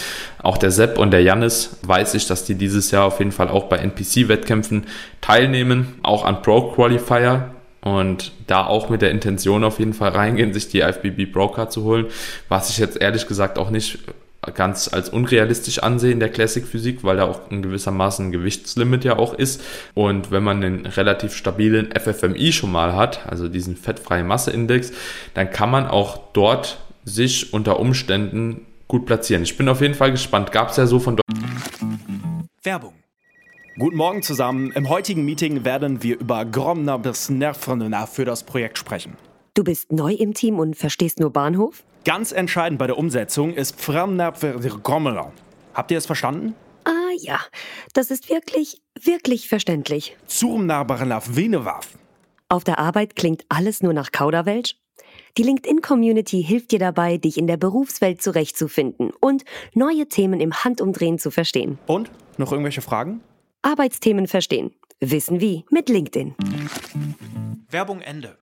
Auch 0.42 0.58
der 0.58 0.70
Sepp 0.70 0.98
und 0.98 1.12
der 1.12 1.22
Jannis 1.22 1.78
weiß 1.82 2.14
ich, 2.14 2.26
dass 2.26 2.44
die 2.44 2.56
dieses 2.56 2.90
Jahr 2.90 3.06
auf 3.06 3.18
jeden 3.18 3.32
Fall 3.32 3.48
auch 3.48 3.64
bei 3.64 3.78
NPC-Wettkämpfen 3.78 4.84
teilnehmen, 5.20 5.94
auch 6.02 6.24
an 6.24 6.42
Pro-Qualifier 6.42 7.50
und 7.82 8.32
da 8.46 8.66
auch 8.66 8.88
mit 8.88 9.02
der 9.02 9.10
Intention 9.10 9.64
auf 9.64 9.78
jeden 9.78 9.94
Fall 9.94 10.10
reingehen, 10.10 10.52
sich 10.52 10.68
die 10.68 10.80
IFBB 10.80 11.32
Brocard 11.32 11.72
zu 11.72 11.84
holen, 11.84 12.06
was 12.48 12.70
ich 12.70 12.78
jetzt 12.78 13.00
ehrlich 13.00 13.26
gesagt 13.26 13.58
auch 13.58 13.70
nicht 13.70 13.98
ganz 14.50 14.92
als 14.92 15.08
unrealistisch 15.08 15.78
ansehen, 15.82 16.18
der 16.18 16.28
Classic 16.28 16.66
Physik, 16.66 17.04
weil 17.04 17.18
da 17.18 17.24
auch 17.24 17.50
in 17.50 17.62
gewissermaßen 17.62 18.26
ein 18.26 18.32
Gewichtslimit 18.32 19.04
ja 19.04 19.16
auch 19.16 19.34
ist. 19.34 19.62
Und 19.94 20.32
wenn 20.32 20.42
man 20.42 20.62
einen 20.62 20.86
relativ 20.86 21.34
stabilen 21.34 21.90
FFMI 21.92 22.52
schon 22.52 22.72
mal 22.72 22.96
hat, 22.96 23.26
also 23.28 23.48
diesen 23.48 23.76
fettfreien 23.76 24.26
Masseindex, 24.26 24.92
dann 25.34 25.50
kann 25.50 25.70
man 25.70 25.86
auch 25.86 26.18
dort 26.32 26.80
sich 27.04 27.52
unter 27.52 27.78
Umständen 27.78 28.66
gut 28.88 29.06
platzieren. 29.06 29.44
Ich 29.44 29.56
bin 29.56 29.68
auf 29.68 29.80
jeden 29.80 29.94
Fall 29.94 30.10
gespannt. 30.10 30.50
Gab 30.50 30.70
es 30.70 30.76
ja 30.76 30.86
so 30.86 30.98
von 30.98 31.20
Werbung. 32.62 32.94
Guten 33.78 33.96
Morgen 33.96 34.22
zusammen. 34.22 34.70
Im 34.72 34.88
heutigen 34.88 35.24
Meeting 35.24 35.64
werden 35.64 36.02
wir 36.02 36.18
über 36.18 36.44
Gromner 36.44 36.98
bis 36.98 37.30
Nervrenner 37.30 38.06
für 38.06 38.24
das 38.24 38.42
Projekt 38.42 38.76
sprechen. 38.76 39.16
Du 39.54 39.64
bist 39.64 39.92
neu 39.92 40.12
im 40.12 40.34
Team 40.34 40.58
und 40.58 40.76
verstehst 40.76 41.20
nur 41.20 41.30
Bahnhof? 41.30 41.84
Ganz 42.04 42.32
entscheidend 42.32 42.80
bei 42.80 42.88
der 42.88 42.98
Umsetzung 42.98 43.54
ist 43.54 43.78
Gromner. 43.78 45.32
Habt 45.74 45.90
ihr 45.92 45.98
es 45.98 46.06
verstanden? 46.06 46.54
Ah 46.84 47.12
ja, 47.20 47.38
das 47.92 48.10
ist 48.10 48.28
wirklich, 48.28 48.82
wirklich 49.00 49.48
verständlich. 49.48 50.16
Zurmnarbarnaf 50.26 51.36
Venewaf. 51.36 51.96
Auf 52.48 52.64
der 52.64 52.80
Arbeit 52.80 53.14
klingt 53.14 53.44
alles 53.48 53.82
nur 53.82 53.92
nach 53.92 54.10
Kauderwelsch? 54.10 54.76
Die 55.38 55.44
LinkedIn-Community 55.44 56.42
hilft 56.42 56.72
dir 56.72 56.80
dabei, 56.80 57.18
dich 57.18 57.38
in 57.38 57.46
der 57.46 57.56
Berufswelt 57.56 58.20
zurechtzufinden 58.20 59.12
und 59.20 59.44
neue 59.74 60.08
Themen 60.08 60.40
im 60.40 60.52
Handumdrehen 60.52 61.18
zu 61.18 61.30
verstehen. 61.30 61.78
Und? 61.86 62.10
Noch 62.36 62.50
irgendwelche 62.50 62.82
Fragen? 62.82 63.20
Arbeitsthemen 63.62 64.26
verstehen. 64.26 64.74
Wissen 64.98 65.40
wie 65.40 65.64
mit 65.70 65.88
LinkedIn. 65.88 66.34
Werbung 67.70 68.00
Ende 68.00 68.38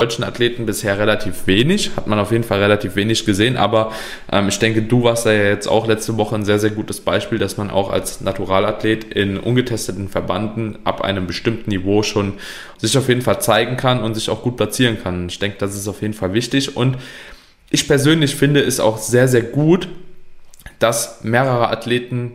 deutschen 0.00 0.24
Athleten 0.24 0.64
bisher 0.64 0.98
relativ 0.98 1.46
wenig, 1.46 1.90
hat 1.94 2.06
man 2.06 2.18
auf 2.18 2.32
jeden 2.32 2.44
Fall 2.44 2.60
relativ 2.60 2.96
wenig 2.96 3.26
gesehen, 3.26 3.56
aber 3.56 3.92
ähm, 4.32 4.48
ich 4.48 4.58
denke, 4.58 4.82
du 4.82 5.04
warst 5.04 5.26
ja 5.26 5.32
jetzt 5.32 5.66
auch 5.66 5.86
letzte 5.86 6.16
Woche 6.16 6.34
ein 6.34 6.44
sehr, 6.44 6.58
sehr 6.58 6.70
gutes 6.70 7.00
Beispiel, 7.00 7.38
dass 7.38 7.58
man 7.58 7.70
auch 7.70 7.90
als 7.90 8.22
Naturalathlet 8.22 9.04
in 9.04 9.38
ungetesteten 9.38 10.08
Verbanden 10.08 10.78
ab 10.84 11.02
einem 11.02 11.26
bestimmten 11.26 11.70
Niveau 11.70 12.02
schon 12.02 12.34
sich 12.78 12.96
auf 12.96 13.08
jeden 13.08 13.20
Fall 13.20 13.42
zeigen 13.42 13.76
kann 13.76 14.02
und 14.02 14.14
sich 14.14 14.30
auch 14.30 14.42
gut 14.42 14.56
platzieren 14.56 15.02
kann. 15.02 15.28
Ich 15.28 15.38
denke, 15.38 15.58
das 15.58 15.74
ist 15.74 15.86
auf 15.86 16.00
jeden 16.00 16.14
Fall 16.14 16.32
wichtig 16.32 16.76
und 16.76 16.96
ich 17.68 17.86
persönlich 17.86 18.34
finde 18.34 18.62
es 18.62 18.80
auch 18.80 18.96
sehr, 18.96 19.28
sehr 19.28 19.42
gut, 19.42 19.88
dass 20.78 21.22
mehrere 21.22 21.68
Athleten 21.68 22.32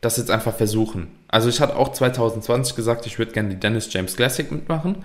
das 0.00 0.16
jetzt 0.16 0.30
einfach 0.30 0.56
versuchen. 0.56 1.08
Also 1.28 1.48
ich 1.48 1.60
hatte 1.60 1.76
auch 1.76 1.92
2020 1.92 2.74
gesagt, 2.74 3.06
ich 3.06 3.18
würde 3.18 3.32
gerne 3.32 3.50
die 3.50 3.60
Dennis 3.60 3.88
James 3.92 4.16
Classic 4.16 4.50
mitmachen 4.50 5.04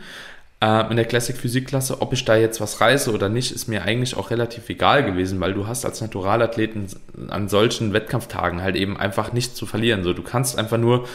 in 0.61 0.97
der 0.97 1.05
Classic 1.05 1.37
Physikklasse, 1.37 2.01
ob 2.01 2.11
ich 2.11 2.25
da 2.25 2.35
jetzt 2.35 2.59
was 2.59 2.81
reiße 2.81 3.13
oder 3.13 3.29
nicht, 3.29 3.53
ist 3.53 3.69
mir 3.69 3.83
eigentlich 3.83 4.17
auch 4.17 4.29
relativ 4.29 4.67
egal 4.67 5.05
gewesen, 5.05 5.39
weil 5.39 5.53
du 5.53 5.67
hast 5.67 5.85
als 5.85 6.01
Naturalathleten 6.01 6.87
an 7.29 7.47
solchen 7.47 7.93
Wettkampftagen 7.93 8.61
halt 8.61 8.75
eben 8.75 8.97
einfach 8.97 9.31
nichts 9.31 9.55
zu 9.55 9.65
verlieren. 9.65 10.03
So, 10.03 10.11
du 10.11 10.21
kannst 10.21 10.59
einfach 10.59 10.77
nur 10.77 11.07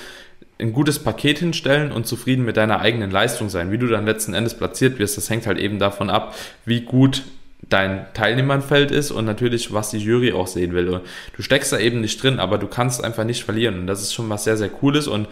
ein 0.59 0.73
gutes 0.73 0.99
Paket 0.99 1.41
hinstellen 1.41 1.93
und 1.93 2.07
zufrieden 2.07 2.47
mit 2.47 2.57
deiner 2.57 2.81
eigenen 2.81 3.11
Leistung 3.11 3.51
sein. 3.51 3.71
Wie 3.71 3.77
du 3.77 3.87
dann 3.87 4.07
letzten 4.07 4.33
Endes 4.33 4.55
platziert 4.55 4.99
wirst, 4.99 5.19
das 5.19 5.29
hängt 5.29 5.47
halt 5.47 5.59
eben 5.59 5.79
davon 5.79 6.09
ab, 6.09 6.35
wie 6.65 6.81
gut 6.81 7.25
dein 7.69 8.07
Teilnehmerfeld 8.15 8.91
ist 8.91 9.11
und 9.11 9.25
natürlich, 9.25 9.73
was 9.73 9.91
die 9.91 9.99
Jury 9.99 10.33
auch 10.33 10.47
sehen 10.47 10.73
will. 10.73 11.01
Du 11.37 11.43
steckst 11.43 11.73
da 11.73 11.79
eben 11.79 12.01
nicht 12.01 12.23
drin, 12.23 12.39
aber 12.39 12.59
du 12.59 12.67
kannst 12.67 13.03
einfach 13.05 13.25
nicht 13.25 13.45
verlieren 13.45 13.81
und 13.81 13.87
das 13.87 14.01
ist 14.03 14.15
schon 14.15 14.29
was 14.29 14.45
sehr, 14.45 14.57
sehr 14.57 14.69
Cooles 14.69 15.07
und 15.07 15.29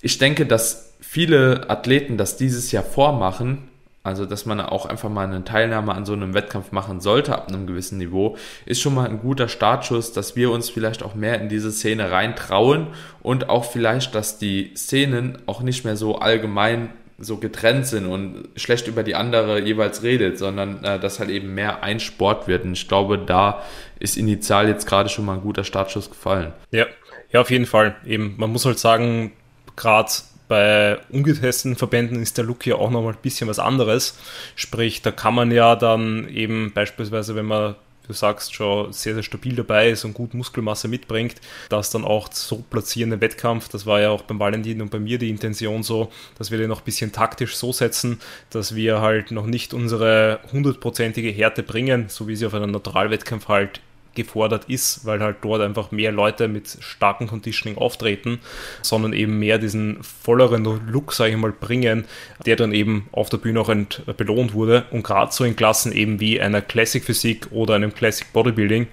ich 0.00 0.18
denke, 0.18 0.46
dass 0.46 0.94
viele 1.00 1.68
Athleten 1.68 2.16
das 2.16 2.36
dieses 2.36 2.72
Jahr 2.72 2.82
vormachen, 2.82 3.68
also 4.02 4.24
dass 4.24 4.46
man 4.46 4.60
auch 4.60 4.86
einfach 4.86 5.08
mal 5.08 5.26
eine 5.26 5.44
Teilnahme 5.44 5.92
an 5.92 6.06
so 6.06 6.12
einem 6.12 6.32
Wettkampf 6.32 6.70
machen 6.70 7.00
sollte 7.00 7.34
ab 7.34 7.48
einem 7.48 7.66
gewissen 7.66 7.98
Niveau, 7.98 8.36
ist 8.64 8.80
schon 8.80 8.94
mal 8.94 9.08
ein 9.08 9.18
guter 9.18 9.48
Startschuss, 9.48 10.12
dass 10.12 10.36
wir 10.36 10.52
uns 10.52 10.70
vielleicht 10.70 11.02
auch 11.02 11.14
mehr 11.14 11.40
in 11.40 11.48
diese 11.48 11.72
Szene 11.72 12.10
reintrauen 12.10 12.88
und 13.22 13.48
auch 13.48 13.64
vielleicht, 13.64 14.14
dass 14.14 14.38
die 14.38 14.72
Szenen 14.76 15.38
auch 15.46 15.60
nicht 15.60 15.84
mehr 15.84 15.96
so 15.96 16.18
allgemein 16.18 16.90
so 17.18 17.38
getrennt 17.38 17.86
sind 17.86 18.06
und 18.06 18.48
schlecht 18.56 18.88
über 18.88 19.02
die 19.02 19.14
andere 19.14 19.60
jeweils 19.60 20.02
redet, 20.02 20.38
sondern 20.38 20.84
äh, 20.84 21.00
dass 21.00 21.18
halt 21.18 21.30
eben 21.30 21.54
mehr 21.54 21.82
ein 21.82 21.98
Sport 21.98 22.46
wird. 22.46 22.64
Und 22.64 22.74
ich 22.74 22.88
glaube, 22.88 23.18
da 23.18 23.62
ist 23.98 24.16
initial 24.16 24.68
jetzt 24.68 24.86
gerade 24.86 25.08
schon 25.08 25.24
mal 25.24 25.34
ein 25.34 25.40
guter 25.40 25.64
Startschuss 25.64 26.10
gefallen. 26.10 26.52
Ja, 26.70 26.86
ja, 27.32 27.40
auf 27.40 27.50
jeden 27.50 27.66
Fall. 27.66 27.96
Eben, 28.04 28.34
man 28.36 28.50
muss 28.52 28.66
halt 28.66 28.78
sagen, 28.78 29.32
gerade 29.76 30.10
bei 30.48 30.98
ungetesteten 31.10 31.76
Verbänden 31.76 32.22
ist 32.22 32.38
der 32.38 32.44
Look 32.44 32.66
ja 32.66 32.76
auch 32.76 32.90
nochmal 32.90 33.14
ein 33.14 33.22
bisschen 33.22 33.48
was 33.48 33.58
anderes. 33.58 34.18
Sprich, 34.54 35.02
da 35.02 35.10
kann 35.10 35.34
man 35.34 35.50
ja 35.50 35.76
dann 35.76 36.28
eben 36.28 36.72
beispielsweise, 36.72 37.34
wenn 37.34 37.46
man 37.46 37.74
du 38.06 38.12
sagst, 38.12 38.54
schon 38.54 38.92
sehr, 38.92 39.14
sehr 39.14 39.22
stabil 39.22 39.54
dabei 39.54 39.90
ist 39.90 40.04
und 40.04 40.14
gut 40.14 40.34
Muskelmasse 40.34 40.88
mitbringt, 40.88 41.36
das 41.68 41.90
dann 41.90 42.04
auch 42.04 42.32
so 42.32 42.64
platzieren 42.70 43.12
im 43.12 43.20
Wettkampf. 43.20 43.68
Das 43.68 43.86
war 43.86 44.00
ja 44.00 44.10
auch 44.10 44.22
beim 44.22 44.38
Valentin 44.38 44.80
und 44.80 44.90
bei 44.90 44.98
mir 44.98 45.18
die 45.18 45.30
Intention 45.30 45.82
so, 45.82 46.10
dass 46.38 46.50
wir 46.50 46.58
den 46.58 46.68
noch 46.68 46.80
ein 46.80 46.84
bisschen 46.84 47.12
taktisch 47.12 47.56
so 47.56 47.72
setzen, 47.72 48.20
dass 48.50 48.74
wir 48.74 49.00
halt 49.00 49.30
noch 49.30 49.46
nicht 49.46 49.74
unsere 49.74 50.40
hundertprozentige 50.52 51.30
Härte 51.30 51.62
bringen, 51.62 52.06
so 52.08 52.28
wie 52.28 52.36
sie 52.36 52.46
auf 52.46 52.54
einem 52.54 52.70
Naturalwettkampf 52.70 53.48
halt 53.48 53.80
gefordert 54.16 54.64
ist, 54.68 55.06
weil 55.06 55.20
halt 55.20 55.36
dort 55.42 55.62
einfach 55.62 55.92
mehr 55.92 56.10
Leute 56.10 56.48
mit 56.48 56.78
starkem 56.80 57.28
Conditioning 57.28 57.78
auftreten, 57.78 58.40
sondern 58.82 59.12
eben 59.12 59.38
mehr 59.38 59.58
diesen 59.58 60.02
volleren 60.02 60.64
Look, 60.88 61.12
sage 61.12 61.32
ich 61.32 61.36
mal, 61.36 61.52
bringen, 61.52 62.04
der 62.44 62.56
dann 62.56 62.72
eben 62.72 63.08
auf 63.12 63.28
der 63.28 63.38
Bühne 63.38 63.60
auch 63.60 63.72
belohnt 64.16 64.54
wurde. 64.54 64.86
Und 64.90 65.04
gerade 65.04 65.32
so 65.32 65.44
in 65.44 65.54
Klassen 65.54 65.92
eben 65.92 66.18
wie 66.18 66.40
einer 66.40 66.62
Classic 66.62 67.04
Physik 67.04 67.48
oder 67.52 67.74
einem 67.74 67.94
Classic 67.94 68.32
Bodybuilding 68.32 68.88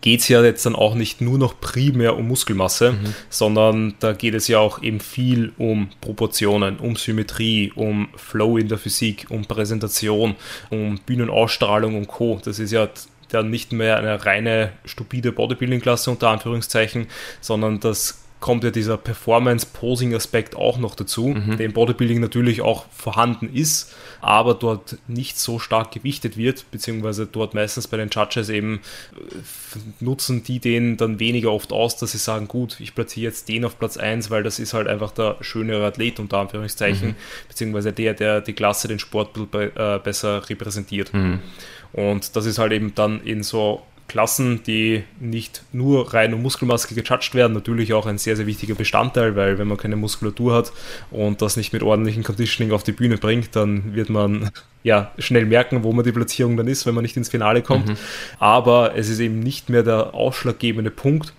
geht 0.00 0.20
es 0.20 0.28
ja 0.28 0.42
jetzt 0.42 0.64
dann 0.66 0.74
auch 0.74 0.94
nicht 0.94 1.20
nur 1.20 1.38
noch 1.38 1.60
primär 1.60 2.16
um 2.16 2.28
Muskelmasse, 2.28 2.92
mhm. 2.92 3.14
sondern 3.28 3.94
da 4.00 4.12
geht 4.12 4.34
es 4.34 4.48
ja 4.48 4.58
auch 4.58 4.82
eben 4.82 5.00
viel 5.00 5.52
um 5.58 5.88
Proportionen, 6.00 6.78
um 6.78 6.96
Symmetrie, 6.96 7.72
um 7.74 8.08
Flow 8.16 8.56
in 8.56 8.68
der 8.68 8.78
Physik, 8.78 9.26
um 9.30 9.44
Präsentation, 9.44 10.36
um 10.70 10.98
Bühnenausstrahlung 11.04 11.96
und 11.96 12.08
Co. 12.08 12.40
Das 12.44 12.58
ist 12.58 12.72
ja 12.72 12.88
dann 13.28 13.50
nicht 13.50 13.72
mehr 13.72 13.96
eine 13.96 14.24
reine 14.24 14.72
stupide 14.84 15.32
Bodybuilding-Klasse 15.32 16.10
unter 16.10 16.30
Anführungszeichen, 16.30 17.06
sondern 17.40 17.80
das 17.80 18.26
kommt 18.40 18.64
ja 18.64 18.70
dieser 18.70 18.96
Performance-Posing-Aspekt 18.96 20.56
auch 20.56 20.78
noch 20.78 20.94
dazu, 20.94 21.28
mhm. 21.28 21.56
der 21.56 21.66
im 21.66 21.72
Bodybuilding 21.72 22.20
natürlich 22.20 22.60
auch 22.60 22.86
vorhanden 22.90 23.52
ist, 23.52 23.94
aber 24.20 24.54
dort 24.54 24.98
nicht 25.08 25.38
so 25.38 25.58
stark 25.58 25.90
gewichtet 25.90 26.36
wird, 26.36 26.70
beziehungsweise 26.70 27.26
dort 27.26 27.54
meistens 27.54 27.88
bei 27.88 27.96
den 27.96 28.10
Judges 28.10 28.48
eben 28.50 28.80
äh, 29.14 29.78
nutzen 30.00 30.44
die 30.44 30.60
den 30.60 30.96
dann 30.96 31.18
weniger 31.18 31.50
oft 31.50 31.72
aus, 31.72 31.96
dass 31.96 32.12
sie 32.12 32.18
sagen, 32.18 32.46
gut, 32.46 32.78
ich 32.78 32.94
platziere 32.94 33.24
jetzt 33.24 33.48
den 33.48 33.64
auf 33.64 33.78
Platz 33.78 33.96
1, 33.96 34.30
weil 34.30 34.42
das 34.42 34.58
ist 34.58 34.74
halt 34.74 34.86
einfach 34.86 35.12
der 35.12 35.38
schönere 35.40 35.86
Athlet 35.86 36.20
unter 36.20 36.38
Anführungszeichen, 36.38 37.08
mhm. 37.08 37.14
beziehungsweise 37.48 37.92
der, 37.92 38.14
der 38.14 38.42
die 38.42 38.52
Klasse, 38.52 38.86
den 38.86 38.98
Sport 38.98 39.30
äh, 39.54 39.98
besser 39.98 40.48
repräsentiert. 40.48 41.12
Mhm. 41.14 41.40
Und 41.96 42.36
das 42.36 42.46
ist 42.46 42.58
halt 42.58 42.72
eben 42.72 42.94
dann 42.94 43.20
in 43.22 43.42
so 43.42 43.82
Klassen, 44.08 44.62
die 44.62 45.02
nicht 45.18 45.62
nur 45.72 46.14
rein 46.14 46.32
um 46.32 46.42
Muskelmaske 46.42 46.94
gejudged 46.94 47.34
werden, 47.34 47.54
natürlich 47.54 47.92
auch 47.92 48.06
ein 48.06 48.18
sehr, 48.18 48.36
sehr 48.36 48.46
wichtiger 48.46 48.74
Bestandteil, 48.74 49.34
weil 49.34 49.58
wenn 49.58 49.66
man 49.66 49.78
keine 49.78 49.96
Muskulatur 49.96 50.54
hat 50.54 50.72
und 51.10 51.42
das 51.42 51.56
nicht 51.56 51.72
mit 51.72 51.82
ordentlichem 51.82 52.22
Conditioning 52.22 52.72
auf 52.72 52.84
die 52.84 52.92
Bühne 52.92 53.18
bringt, 53.18 53.56
dann 53.56 53.94
wird 53.94 54.08
man 54.08 54.50
ja 54.84 55.10
schnell 55.18 55.46
merken, 55.46 55.82
wo 55.82 55.92
man 55.92 56.04
die 56.04 56.12
Platzierung 56.12 56.56
dann 56.56 56.68
ist, 56.68 56.86
wenn 56.86 56.94
man 56.94 57.02
nicht 57.02 57.16
ins 57.16 57.30
Finale 57.30 57.62
kommt. 57.62 57.88
Mhm. 57.88 57.96
Aber 58.38 58.96
es 58.96 59.08
ist 59.08 59.18
eben 59.18 59.40
nicht 59.40 59.70
mehr 59.70 59.82
der 59.82 60.14
ausschlaggebende 60.14 60.90
Punkt. 60.90 61.32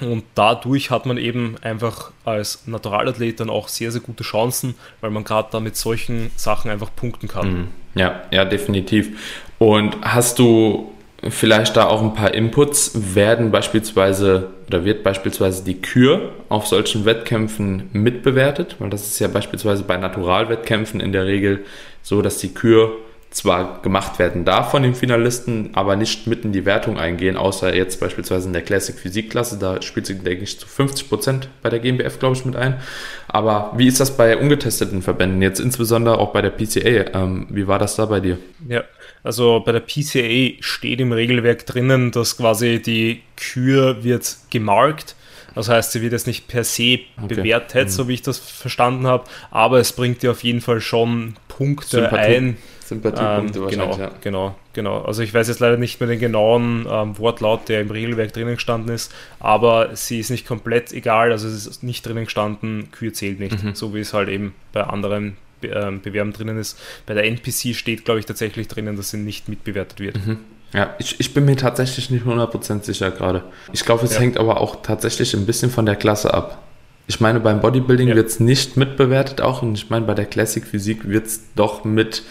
Und 0.00 0.22
dadurch 0.36 0.92
hat 0.92 1.06
man 1.06 1.18
eben 1.18 1.56
einfach 1.60 2.12
als 2.24 2.68
Naturalathlet 2.68 3.40
dann 3.40 3.50
auch 3.50 3.66
sehr, 3.66 3.90
sehr 3.90 4.00
gute 4.00 4.22
Chancen, 4.22 4.76
weil 5.00 5.10
man 5.10 5.24
gerade 5.24 5.48
da 5.50 5.58
mit 5.58 5.76
solchen 5.76 6.30
Sachen 6.36 6.70
einfach 6.70 6.94
punkten 6.94 7.26
kann. 7.26 7.52
Mhm. 7.52 7.68
Ja, 7.96 8.22
ja, 8.30 8.44
definitiv. 8.44 9.18
Und 9.58 9.96
hast 10.02 10.38
du 10.38 10.92
vielleicht 11.28 11.76
da 11.76 11.86
auch 11.86 12.02
ein 12.02 12.14
paar 12.14 12.34
Inputs? 12.34 13.14
Werden 13.14 13.50
beispielsweise 13.50 14.50
oder 14.68 14.84
wird 14.84 15.02
beispielsweise 15.02 15.64
die 15.64 15.80
Kür 15.80 16.32
auf 16.48 16.66
solchen 16.66 17.04
Wettkämpfen 17.04 17.90
mitbewertet? 17.92 18.76
Weil 18.78 18.90
das 18.90 19.06
ist 19.06 19.18
ja 19.18 19.28
beispielsweise 19.28 19.82
bei 19.82 19.96
Naturalwettkämpfen 19.96 21.00
in 21.00 21.12
der 21.12 21.26
Regel 21.26 21.64
so, 22.02 22.22
dass 22.22 22.38
die 22.38 22.54
Kür 22.54 22.92
zwar 23.30 23.82
gemacht 23.82 24.18
werden 24.18 24.46
darf 24.46 24.70
von 24.70 24.82
den 24.82 24.94
Finalisten, 24.94 25.70
aber 25.74 25.96
nicht 25.96 26.26
mit 26.26 26.44
in 26.44 26.52
die 26.52 26.64
Wertung 26.64 26.96
eingehen, 26.96 27.36
außer 27.36 27.74
jetzt 27.74 28.00
beispielsweise 28.00 28.46
in 28.46 28.54
der 28.54 28.62
Classic 28.62 28.98
Physikklasse. 28.98 29.58
Da 29.58 29.82
spielt 29.82 30.06
sie, 30.06 30.14
denke 30.14 30.44
ich, 30.44 30.58
zu 30.58 30.66
50 30.66 31.08
Prozent 31.08 31.48
bei 31.62 31.68
der 31.68 31.78
GmbF, 31.78 32.18
glaube 32.18 32.36
ich, 32.36 32.44
mit 32.46 32.56
ein. 32.56 32.78
Aber 33.26 33.72
wie 33.76 33.86
ist 33.86 34.00
das 34.00 34.16
bei 34.16 34.36
ungetesteten 34.36 35.02
Verbänden, 35.02 35.42
jetzt 35.42 35.60
insbesondere 35.60 36.18
auch 36.18 36.32
bei 36.32 36.40
der 36.40 36.50
PCA? 36.50 37.18
Ähm, 37.18 37.46
wie 37.50 37.66
war 37.66 37.78
das 37.78 37.96
da 37.96 38.06
bei 38.06 38.20
dir? 38.20 38.38
Ja, 38.66 38.82
also 39.22 39.60
bei 39.60 39.72
der 39.72 39.80
PCA 39.80 40.60
steht 40.60 41.00
im 41.00 41.12
Regelwerk 41.12 41.66
drinnen, 41.66 42.10
dass 42.10 42.36
quasi 42.36 42.80
die 42.80 43.22
Kür 43.36 44.02
wird 44.04 44.36
gemarkt. 44.50 45.16
Das 45.54 45.68
heißt, 45.68 45.92
sie 45.92 46.02
wird 46.02 46.12
jetzt 46.12 46.26
nicht 46.26 46.46
per 46.46 46.62
se 46.62 47.00
okay. 47.16 47.34
bewertet, 47.34 47.86
mhm. 47.86 47.90
so 47.90 48.08
wie 48.08 48.14
ich 48.14 48.22
das 48.22 48.38
verstanden 48.38 49.06
habe, 49.06 49.24
aber 49.50 49.80
es 49.80 49.92
bringt 49.92 50.22
dir 50.22 50.30
auf 50.30 50.44
jeden 50.44 50.60
Fall 50.60 50.80
schon 50.80 51.34
Punkte 51.48 52.02
Sympathie. 52.02 52.36
ein 52.36 52.56
Sympathiepunkte 52.84 53.58
ähm, 53.58 53.64
wahrscheinlich, 53.64 53.96
genau, 53.96 54.08
ja. 54.08 54.14
Genau, 54.22 54.54
genau. 54.72 55.02
Also 55.02 55.22
ich 55.22 55.34
weiß 55.34 55.48
jetzt 55.48 55.60
leider 55.60 55.76
nicht 55.76 56.00
mehr 56.00 56.08
den 56.08 56.20
genauen 56.20 56.86
ähm, 56.88 57.18
Wortlaut, 57.18 57.68
der 57.68 57.80
im 57.80 57.90
Regelwerk 57.90 58.32
drinnen 58.32 58.54
gestanden 58.54 58.94
ist, 58.94 59.12
aber 59.40 59.94
sie 59.96 60.20
ist 60.20 60.30
nicht 60.30 60.46
komplett 60.46 60.92
egal, 60.92 61.32
also 61.32 61.48
es 61.48 61.66
ist 61.66 61.82
nicht 61.82 62.06
drinnen 62.06 62.24
gestanden, 62.24 62.90
Kühe 62.92 63.12
zählt 63.12 63.40
nicht, 63.40 63.62
mhm. 63.62 63.74
so 63.74 63.94
wie 63.94 64.00
es 64.00 64.14
halt 64.14 64.28
eben 64.28 64.54
bei 64.72 64.84
anderen 64.84 65.36
Bewerben 65.60 66.32
drinnen 66.32 66.58
ist. 66.58 66.78
Bei 67.06 67.14
der 67.14 67.24
NPC 67.24 67.74
steht, 67.74 68.04
glaube 68.04 68.20
ich, 68.20 68.26
tatsächlich 68.26 68.68
drinnen, 68.68 68.96
dass 68.96 69.10
sie 69.10 69.18
nicht 69.18 69.48
mitbewertet 69.48 70.00
wird. 70.00 70.26
Mhm. 70.26 70.38
Ja, 70.72 70.94
ich, 70.98 71.18
ich 71.18 71.32
bin 71.32 71.46
mir 71.46 71.56
tatsächlich 71.56 72.10
nicht 72.10 72.26
100% 72.26 72.82
sicher 72.84 73.10
gerade. 73.10 73.44
Ich 73.72 73.84
glaube, 73.84 74.04
es 74.04 74.14
ja. 74.14 74.20
hängt 74.20 74.36
aber 74.36 74.60
auch 74.60 74.82
tatsächlich 74.82 75.34
ein 75.34 75.46
bisschen 75.46 75.70
von 75.70 75.86
der 75.86 75.96
Klasse 75.96 76.34
ab. 76.34 76.62
Ich 77.06 77.20
meine, 77.20 77.40
beim 77.40 77.60
Bodybuilding 77.60 78.08
ja. 78.08 78.14
wird 78.14 78.28
es 78.28 78.38
nicht 78.38 78.76
mitbewertet 78.76 79.40
auch 79.40 79.62
und 79.62 79.74
ich 79.78 79.88
meine, 79.88 80.04
bei 80.04 80.12
der 80.12 80.26
Classic 80.26 80.64
Physik 80.66 81.08
wird 81.08 81.26
es 81.26 81.40
doch 81.54 81.84
mit 81.84 82.22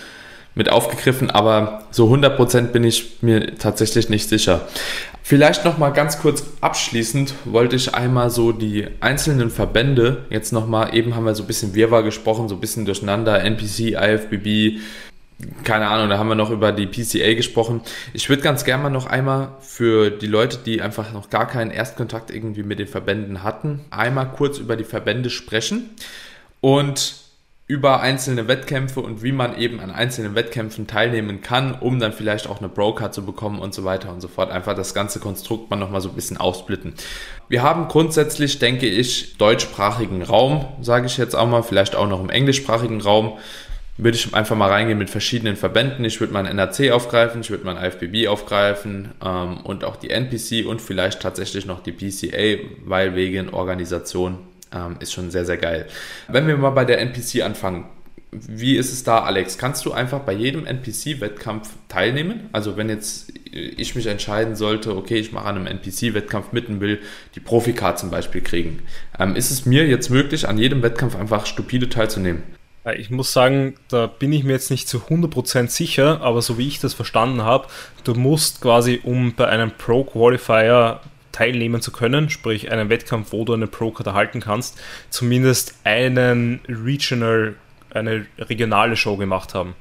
mit 0.58 0.70
aufgegriffen, 0.72 1.30
aber 1.30 1.84
so 1.92 2.12
100% 2.12 2.70
bin 2.70 2.84
ich 2.84 3.18
mir 3.22 3.58
tatsächlich 3.58 4.10
nicht 4.10 4.28
sicher. 4.28 4.68
Vielleicht 5.28 5.66
noch 5.66 5.78
mal 5.78 5.90
ganz 5.90 6.20
kurz 6.20 6.46
abschließend 6.62 7.34
wollte 7.44 7.76
ich 7.76 7.94
einmal 7.94 8.30
so 8.30 8.54
die 8.54 8.88
einzelnen 9.02 9.50
Verbände 9.50 10.26
jetzt 10.30 10.54
noch 10.54 10.68
mal 10.68 10.96
eben 10.96 11.18
haben 11.18 11.26
wir 11.26 11.36
so 11.36 11.44
ein 11.44 11.48
bisschen 11.48 11.76
Wirrwarr 11.76 12.04
gesprochen, 12.04 12.48
so 12.48 12.56
ein 12.56 12.62
bisschen 12.62 12.86
durcheinander 12.86 13.44
NPC, 13.44 13.92
IFBB, 14.02 14.80
keine 15.66 15.90
Ahnung, 15.90 16.08
da 16.08 16.18
haben 16.18 16.30
wir 16.30 16.36
noch 16.36 16.50
über 16.50 16.72
die 16.72 16.86
PCA 16.86 17.34
gesprochen. 17.34 17.82
Ich 18.13 18.30
würde 18.30 18.42
ganz 18.42 18.63
gerne 18.63 18.84
mal 18.84 18.90
noch 18.90 19.06
einmal 19.06 19.50
für 19.60 20.12
die 20.12 20.28
Leute, 20.28 20.60
die 20.66 20.82
einfach 20.82 21.12
noch 21.12 21.30
gar 21.30 21.46
keinen 21.46 21.72
Erstkontakt 21.72 22.32
irgendwie 22.32 22.63
mit 22.63 22.80
den 22.80 22.88
Verbänden 22.88 23.44
hatten, 23.44 23.82
einmal 23.90 24.32
kurz 24.32 24.60
über 24.60 24.78
die 24.78 24.86
Verbände 24.86 25.30
sprechen 25.30 25.90
und 26.62 27.27
über 27.69 27.99
einzelne 27.99 28.47
Wettkämpfe 28.47 29.01
und 29.01 29.23
wie 29.23 29.34
man 29.34 29.58
eben 29.58 29.82
an 29.82 29.91
einzelnen 29.91 30.36
Wettkämpfen 30.36 30.88
teilnehmen 30.88 31.41
kann, 31.41 31.73
um 31.73 31.99
dann 31.99 32.13
vielleicht 32.13 32.47
auch 32.47 32.60
eine 32.60 32.69
Broker 32.69 33.12
zu 33.12 33.25
bekommen 33.25 33.60
und 33.60 33.73
so 33.73 33.84
weiter 33.84 34.10
und 34.13 34.21
so 34.21 34.30
fort. 34.30 34.51
Einfach 34.51 34.73
das 34.73 34.93
ganze 34.93 35.19
Konstrukt 35.19 35.69
mal 35.69 35.75
nochmal 35.75 35.99
so 35.99 36.08
ein 36.08 36.15
bisschen 36.15 36.38
aufsplitten. 36.38 36.93
Wir 37.49 37.63
haben 37.63 37.89
grundsätzlich, 37.89 38.60
denke 38.60 38.88
ich, 38.88 39.38
deutschsprachigen 39.38 40.23
Raum, 40.23 40.65
sage 40.82 41.08
ich 41.08 41.17
jetzt 41.17 41.36
auch 41.36 41.47
mal, 41.47 41.62
vielleicht 41.62 41.93
auch 41.93 42.08
noch 42.08 42.21
im 42.21 42.30
englischsprachigen 42.30 43.01
Raum. 43.01 43.38
Würde 43.97 44.15
ich 44.15 44.34
einfach 44.34 44.56
mal 44.56 44.69
reingehen 44.69 44.99
mit 44.99 45.10
verschiedenen 45.10 45.58
Verbänden. 45.58 46.06
Ich 46.06 46.21
würde 46.21 46.32
mein 46.32 46.45
NRC 46.45 46.91
aufgreifen, 46.91 47.41
ich 47.41 47.49
würde 47.49 47.65
mein 47.65 47.84
IFBB 47.84 48.27
aufgreifen 48.27 49.12
ähm, 49.25 49.58
und 49.63 49.84
auch 49.84 49.95
die 49.97 50.12
NPC 50.12 50.65
und 50.67 50.82
vielleicht 50.82 51.21
tatsächlich 51.21 51.65
noch 51.65 51.82
die 51.82 51.91
PCA, 51.91 52.63
weil 52.86 53.15
wegen 53.15 53.49
Organisation 53.49 54.38
ähm, 54.73 54.97
ist 54.99 55.13
schon 55.13 55.32
sehr, 55.32 55.45
sehr 55.45 55.58
geil. 55.58 55.88
Wenn 56.27 56.47
wir 56.47 56.58
mal 56.58 56.71
bei 56.71 56.86
der 56.86 56.99
NPC 56.99 57.43
anfangen, 57.43 57.86
wie 58.32 58.75
ist 58.75 58.91
es 58.91 59.03
da, 59.03 59.19
Alex? 59.19 59.58
Kannst 59.58 59.86
du 59.86 59.93
einfach 59.93 60.19
bei 60.19 60.34
jedem 60.34 60.65
NPC-Wettkampf 60.65 61.69
teilnehmen? 61.88 62.49
Also 62.51 62.75
wenn 62.75 62.89
jetzt 62.89 63.32
ich 63.51 63.95
mich 63.95 64.08
entscheiden 64.08 64.56
sollte, 64.56 64.95
okay, 64.95 65.15
ich 65.15 65.32
mache 65.32 65.45
an 65.45 65.56
einem 65.56 65.67
NPC-Wettkampf 65.67 66.51
mit 66.51 66.67
und 66.67 66.82
will 66.82 66.99
die 67.36 67.39
Profikarte 67.39 68.01
zum 68.01 68.12
Beispiel 68.12 68.41
kriegen, 68.41 68.84
ähm, 69.17 69.36
ist 69.36 69.51
es 69.51 69.65
mir 69.65 69.88
jetzt 69.88 70.10
möglich, 70.10 70.47
an 70.47 70.58
jedem 70.58 70.84
Wettkampf 70.84 71.15
einfach 71.15 71.45
stupide 71.45 71.89
teilzunehmen? 71.89 72.43
Ich 72.97 73.10
muss 73.10 73.34
sagen, 73.34 73.75
da 73.89 74.08
bin 74.08 74.32
ich 74.32 74.45
mir 74.45 74.53
jetzt 74.53 74.71
nicht 74.71 74.88
zu 74.88 74.99
100% 74.99 75.69
sicher, 75.69 76.21
aber 76.21 76.41
so 76.41 76.58
wie 76.58 76.67
ich 76.67 76.80
das 76.80 76.93
verstanden 76.93 77.41
habe, 77.41 77.67
du 78.06 78.13
musst 78.13 78.62
quasi, 78.62 79.01
um 79.03 79.34
bei 79.36 79.47
einem 79.47 79.71
Pro-Qualifier 79.71 81.01
teilnehmen 81.38 81.82
zu 81.82 81.91
können, 81.91 82.30
sprich 82.30 82.71
einen 82.71 82.89
Wettkampf, 82.89 83.32
wo 83.32 83.45
du 83.45 83.54
eine 83.54 83.67
Pro-Card 83.67 84.08
erhalten 84.08 84.39
kannst, 84.39 84.80
zumindest 85.12 85.76
einen 85.84 86.62
Regional, 86.67 87.56
eine 87.91 88.26
regionale 88.39 88.95
Show 88.95 89.17
gemacht 89.17 89.54
haben. 89.54 89.76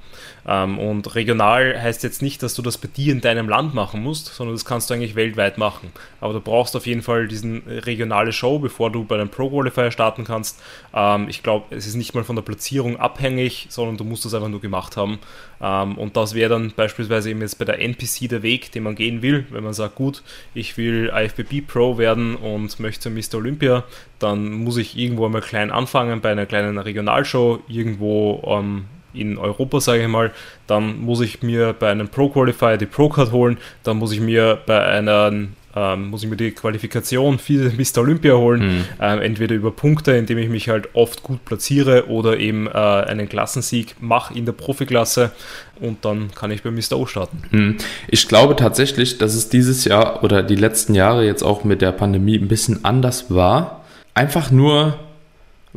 Ähm, 0.46 0.78
und 0.78 1.14
regional 1.14 1.80
heißt 1.80 2.02
jetzt 2.04 2.22
nicht, 2.22 2.42
dass 2.42 2.54
du 2.54 2.62
das 2.62 2.78
bei 2.78 2.88
dir 2.88 3.12
in 3.12 3.20
deinem 3.20 3.48
Land 3.48 3.74
machen 3.74 4.02
musst, 4.02 4.26
sondern 4.26 4.54
das 4.54 4.64
kannst 4.64 4.88
du 4.88 4.94
eigentlich 4.94 5.16
weltweit 5.16 5.58
machen. 5.58 5.90
Aber 6.20 6.32
du 6.32 6.40
brauchst 6.40 6.76
auf 6.76 6.86
jeden 6.86 7.02
Fall 7.02 7.26
diesen 7.26 7.62
regionale 7.66 8.32
Show, 8.32 8.58
bevor 8.58 8.90
du 8.90 9.04
bei 9.04 9.16
einem 9.16 9.28
Pro 9.28 9.50
Qualifier 9.50 9.90
starten 9.90 10.24
kannst. 10.24 10.62
Ähm, 10.94 11.26
ich 11.28 11.42
glaube, 11.42 11.74
es 11.74 11.86
ist 11.86 11.96
nicht 11.96 12.14
mal 12.14 12.24
von 12.24 12.36
der 12.36 12.42
Platzierung 12.42 12.96
abhängig, 12.96 13.66
sondern 13.70 13.96
du 13.96 14.04
musst 14.04 14.24
das 14.24 14.34
einfach 14.34 14.48
nur 14.48 14.60
gemacht 14.60 14.96
haben. 14.96 15.18
Ähm, 15.60 15.98
und 15.98 16.16
das 16.16 16.34
wäre 16.34 16.50
dann 16.50 16.72
beispielsweise 16.76 17.30
eben 17.30 17.40
jetzt 17.40 17.58
bei 17.58 17.64
der 17.64 17.80
NPC 17.80 18.28
der 18.28 18.42
Weg, 18.42 18.70
den 18.70 18.84
man 18.84 18.94
gehen 18.94 19.22
will. 19.22 19.46
Wenn 19.50 19.64
man 19.64 19.74
sagt, 19.74 19.96
gut, 19.96 20.22
ich 20.54 20.76
will 20.76 21.10
IFBB 21.14 21.66
Pro 21.66 21.98
werden 21.98 22.36
und 22.36 22.78
möchte 22.78 23.10
Mr. 23.10 23.34
Olympia, 23.34 23.84
dann 24.18 24.52
muss 24.52 24.76
ich 24.76 24.96
irgendwo 24.96 25.26
einmal 25.26 25.40
klein 25.40 25.72
anfangen 25.72 26.20
bei 26.20 26.30
einer 26.30 26.46
kleinen 26.46 26.78
Regionalshow, 26.78 27.60
irgendwo 27.68 28.42
ähm, 28.46 28.84
in 29.16 29.38
Europa, 29.38 29.80
sage 29.80 30.02
ich 30.02 30.08
mal, 30.08 30.30
dann 30.66 31.00
muss 31.00 31.20
ich 31.20 31.42
mir 31.42 31.74
bei 31.78 31.90
einem 31.90 32.08
Pro 32.08 32.28
Qualifier 32.28 32.76
die 32.76 32.86
Pro 32.86 33.08
Card 33.08 33.32
holen, 33.32 33.58
dann 33.82 33.96
muss 33.96 34.12
ich 34.12 34.20
mir 34.20 34.58
bei 34.66 34.84
einer 34.84 35.32
ähm, 35.76 36.08
muss 36.08 36.24
ich 36.24 36.30
mir 36.30 36.36
die 36.36 36.52
Qualifikation 36.52 37.38
für 37.38 37.70
Mr. 37.76 37.98
Olympia 37.98 38.34
holen, 38.34 38.78
mhm. 38.78 38.84
ähm, 39.00 39.20
entweder 39.20 39.54
über 39.54 39.70
Punkte, 39.70 40.12
indem 40.12 40.38
ich 40.38 40.48
mich 40.48 40.70
halt 40.70 40.88
oft 40.94 41.22
gut 41.22 41.44
platziere 41.44 42.08
oder 42.08 42.38
eben 42.38 42.66
äh, 42.66 42.70
einen 42.70 43.28
Klassensieg 43.28 43.96
mache 44.00 44.34
in 44.34 44.46
der 44.46 44.52
Profiklasse 44.52 45.32
und 45.78 46.04
dann 46.04 46.30
kann 46.34 46.50
ich 46.50 46.62
bei 46.62 46.70
Mr. 46.70 46.94
O 46.96 47.04
starten. 47.04 47.42
Mhm. 47.50 47.76
Ich 48.08 48.26
glaube 48.26 48.56
tatsächlich, 48.56 49.18
dass 49.18 49.34
es 49.34 49.50
dieses 49.50 49.84
Jahr 49.84 50.24
oder 50.24 50.42
die 50.42 50.56
letzten 50.56 50.94
Jahre 50.94 51.26
jetzt 51.26 51.42
auch 51.42 51.62
mit 51.62 51.82
der 51.82 51.92
Pandemie 51.92 52.38
ein 52.38 52.48
bisschen 52.48 52.84
anders 52.84 53.26
war. 53.30 53.84
Einfach 54.14 54.50
nur, 54.50 54.98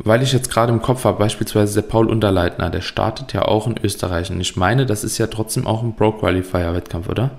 weil 0.02 0.22
ich 0.22 0.32
jetzt 0.32 0.50
gerade 0.50 0.72
im 0.72 0.80
Kopf 0.80 1.04
habe, 1.04 1.18
beispielsweise 1.18 1.82
der 1.82 1.88
Paul 1.88 2.08
Unterleitner, 2.08 2.70
der 2.70 2.80
startet 2.80 3.32
ja 3.32 3.42
auch 3.42 3.66
in 3.66 3.76
Österreich. 3.82 4.30
Und 4.30 4.40
ich 4.40 4.56
meine, 4.56 4.86
das 4.86 5.04
ist 5.04 5.18
ja 5.18 5.26
trotzdem 5.26 5.66
auch 5.66 5.82
ein 5.82 5.94
Pro-Qualifier-Wettkampf, 5.94 7.08
oder? 7.08 7.30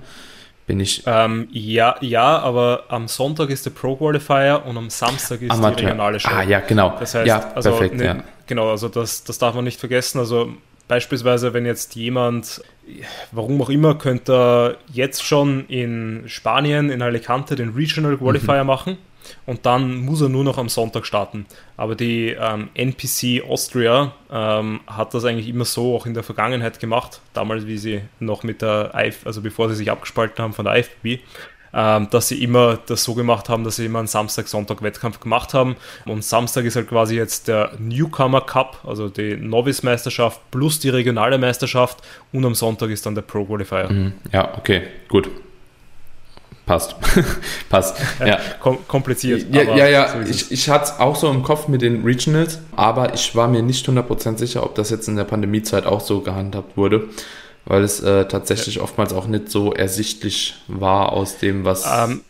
Bin 0.66 0.78
ich. 0.78 1.02
Ähm, 1.06 1.48
ja, 1.50 1.96
ja, 2.00 2.38
aber 2.38 2.84
am 2.88 3.08
Sonntag 3.08 3.50
ist 3.50 3.66
der 3.66 3.70
Pro 3.70 3.96
Qualifier 3.96 4.62
und 4.64 4.76
am 4.76 4.90
Samstag 4.90 5.42
ist 5.42 5.50
Amateur. 5.50 5.76
die 5.76 5.84
regionale 5.86 6.20
Show. 6.20 6.30
Ah, 6.32 6.42
ja, 6.42 6.60
genau. 6.60 6.94
Das 7.00 7.14
heißt, 7.14 7.26
ja, 7.26 7.52
also, 7.54 7.70
perfekt, 7.70 7.96
ne, 7.96 8.04
ja. 8.04 8.16
Genau, 8.46 8.70
also 8.70 8.88
das, 8.88 9.24
das 9.24 9.38
darf 9.38 9.56
man 9.56 9.64
nicht 9.64 9.80
vergessen. 9.80 10.20
Also 10.20 10.52
beispielsweise, 10.86 11.52
wenn 11.54 11.66
jetzt 11.66 11.96
jemand, 11.96 12.62
warum 13.32 13.60
auch 13.60 13.70
immer, 13.70 13.96
könnte 13.96 14.78
jetzt 14.92 15.24
schon 15.24 15.66
in 15.66 16.24
Spanien, 16.26 16.90
in 16.90 17.02
Alicante 17.02 17.56
den 17.56 17.70
Regional 17.70 18.16
Qualifier 18.16 18.62
mhm. 18.62 18.66
machen 18.68 18.98
und 19.46 19.66
dann 19.66 19.96
muss 19.96 20.20
er 20.20 20.28
nur 20.28 20.44
noch 20.44 20.58
am 20.58 20.68
Sonntag 20.68 21.06
starten. 21.06 21.46
Aber 21.76 21.94
die 21.94 22.36
ähm, 22.38 22.68
NPC 22.74 23.42
Austria 23.48 24.12
ähm, 24.30 24.80
hat 24.86 25.14
das 25.14 25.24
eigentlich 25.24 25.48
immer 25.48 25.64
so 25.64 25.96
auch 25.96 26.06
in 26.06 26.14
der 26.14 26.22
Vergangenheit 26.22 26.80
gemacht, 26.80 27.20
damals 27.32 27.66
wie 27.66 27.78
sie 27.78 28.02
noch 28.20 28.42
mit 28.42 28.62
der 28.62 28.92
IF, 28.94 29.26
also 29.26 29.40
bevor 29.40 29.68
sie 29.68 29.76
sich 29.76 29.90
abgespalten 29.90 30.42
haben 30.42 30.52
von 30.52 30.64
der 30.64 30.76
IFB, 30.76 31.22
ähm, 31.74 32.08
dass 32.10 32.28
sie 32.28 32.42
immer 32.42 32.78
das 32.86 33.04
so 33.04 33.14
gemacht 33.14 33.48
haben, 33.48 33.64
dass 33.64 33.76
sie 33.76 33.86
immer 33.86 33.98
einen 33.98 34.08
Samstag-Sonntag-Wettkampf 34.08 35.20
gemacht 35.20 35.54
haben. 35.54 35.76
Und 36.04 36.22
Samstag 36.24 36.64
ist 36.64 36.76
halt 36.76 36.88
quasi 36.88 37.16
jetzt 37.16 37.48
der 37.48 37.72
Newcomer 37.78 38.42
Cup, 38.42 38.82
also 38.86 39.08
die 39.08 39.36
Novice-Meisterschaft 39.36 40.40
plus 40.50 40.80
die 40.80 40.90
regionale 40.90 41.38
Meisterschaft 41.38 41.98
und 42.32 42.44
am 42.44 42.54
Sonntag 42.54 42.90
ist 42.90 43.06
dann 43.06 43.14
der 43.14 43.22
Pro 43.22 43.44
Qualifier. 43.44 43.90
Mhm. 43.90 44.12
Ja, 44.32 44.56
okay, 44.56 44.82
gut. 45.08 45.30
Passt. 46.66 46.94
Passt. 47.68 47.96
Ja. 48.24 48.38
Kom 48.60 48.78
kompliziert. 48.86 49.52
Ja, 49.52 49.62
ja, 49.62 49.88
ja. 49.88 50.08
So 50.08 50.30
ich, 50.30 50.52
ich 50.52 50.70
hatte 50.70 50.84
es 50.84 51.00
auch 51.00 51.16
so 51.16 51.28
im 51.30 51.42
Kopf 51.42 51.68
mit 51.68 51.82
den 51.82 52.04
Regionals, 52.04 52.60
aber 52.76 53.14
ich 53.14 53.34
war 53.34 53.48
mir 53.48 53.62
nicht 53.62 53.88
100% 53.88 54.38
sicher, 54.38 54.62
ob 54.62 54.76
das 54.76 54.90
jetzt 54.90 55.08
in 55.08 55.16
der 55.16 55.24
Pandemiezeit 55.24 55.86
auch 55.86 56.00
so 56.00 56.20
gehandhabt 56.20 56.76
wurde 56.76 57.08
weil 57.64 57.84
es 57.84 58.00
äh, 58.00 58.26
tatsächlich 58.26 58.76
ja. 58.76 58.82
oftmals 58.82 59.12
auch 59.12 59.26
nicht 59.26 59.48
so 59.48 59.72
ersichtlich 59.72 60.54
war 60.66 61.12
aus 61.12 61.38
dem, 61.38 61.64
was. 61.64 61.86
Ähm, 61.86 62.22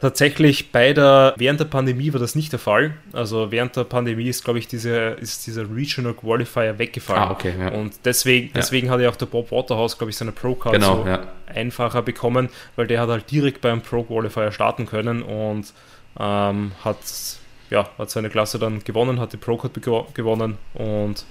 tatsächlich 0.00 0.72
bei 0.72 0.94
der, 0.94 1.34
während 1.36 1.60
der 1.60 1.66
Pandemie 1.66 2.12
war 2.12 2.20
das 2.20 2.34
nicht 2.34 2.52
der 2.52 2.58
Fall. 2.58 2.94
Also 3.12 3.50
während 3.50 3.76
der 3.76 3.84
Pandemie 3.84 4.28
ist, 4.28 4.44
glaube 4.44 4.58
ich, 4.58 4.68
diese, 4.68 5.16
ist 5.20 5.46
dieser 5.46 5.64
Regional 5.74 6.14
Qualifier 6.14 6.78
weggefallen. 6.78 7.22
Ah, 7.22 7.30
okay, 7.32 7.52
ja. 7.58 7.68
Und 7.68 7.92
deswegen, 8.06 8.50
deswegen 8.54 8.88
hat 8.88 9.00
ja 9.00 9.10
auch 9.10 9.16
der 9.16 9.26
Bob 9.26 9.50
Waterhouse, 9.50 9.98
glaube 9.98 10.10
ich, 10.10 10.16
seine 10.16 10.32
Pro-Card 10.32 10.74
genau, 10.74 11.02
so 11.02 11.08
ja. 11.08 11.20
einfacher 11.46 12.00
bekommen, 12.00 12.48
weil 12.76 12.86
der 12.86 13.00
hat 13.02 13.10
halt 13.10 13.30
direkt 13.30 13.60
beim 13.60 13.82
Pro 13.82 14.04
Qualifier 14.04 14.52
starten 14.52 14.86
können 14.86 15.22
und 15.22 15.72
ähm, 16.18 16.72
hat, 16.82 16.96
ja, 17.68 17.88
hat 17.98 18.10
seine 18.10 18.30
Klasse 18.30 18.58
dann 18.58 18.82
gewonnen, 18.82 19.20
hat 19.20 19.34
die 19.34 19.36
Pro-Card 19.36 20.14
gewonnen 20.14 20.56
und 20.72 21.26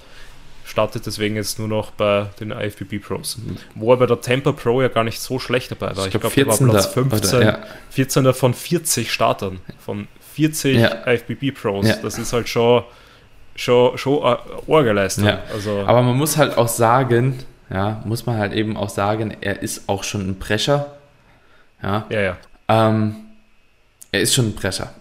startet 0.64 1.06
deswegen 1.06 1.36
jetzt 1.36 1.58
nur 1.58 1.68
noch 1.68 1.90
bei 1.90 2.26
den 2.40 2.50
IFBB 2.50 3.00
Pros. 3.02 3.38
Wo 3.74 3.92
er 3.92 3.96
bei 3.96 4.06
der 4.06 4.20
Temper 4.20 4.52
Pro 4.52 4.80
ja 4.80 4.88
gar 4.88 5.04
nicht 5.04 5.20
so 5.20 5.38
schlecht 5.38 5.70
dabei 5.70 5.96
war. 5.96 6.06
Ich, 6.06 6.14
ich 6.14 6.20
glaube, 6.20 6.34
glaub, 6.34 6.58
er 6.58 6.60
war 6.60 6.70
Platz 6.70 6.86
15, 6.86 7.38
oder, 7.38 7.44
ja. 7.44 7.58
14 7.90 8.34
von 8.34 8.54
40 8.54 9.12
Startern, 9.12 9.60
von 9.78 10.08
40 10.34 10.78
ja. 10.78 11.06
IFBB 11.06 11.52
Pros. 11.54 11.86
Ja. 11.86 11.96
Das 11.96 12.18
ist 12.18 12.32
halt 12.32 12.48
schon, 12.48 12.84
schon, 13.56 13.98
schon 13.98 14.22
eine 14.22 14.38
Orgeleistung. 14.66 15.26
Ja. 15.26 15.40
Also, 15.52 15.82
Aber 15.86 16.02
man 16.02 16.16
muss 16.16 16.36
halt 16.36 16.56
auch 16.56 16.68
sagen, 16.68 17.40
ja, 17.70 18.02
muss 18.04 18.26
man 18.26 18.38
halt 18.38 18.52
eben 18.52 18.76
auch 18.76 18.90
sagen, 18.90 19.36
er 19.40 19.62
ist 19.62 19.88
auch 19.88 20.04
schon 20.04 20.28
ein 20.28 20.38
Brecher. 20.38 20.94
Ja, 21.82 22.06
ja. 22.10 22.20
ja. 22.20 22.36
Ähm, 22.68 23.16
er 24.12 24.20
ist 24.20 24.34
schon 24.34 24.48
ein 24.48 24.54
Brecher. 24.54 24.92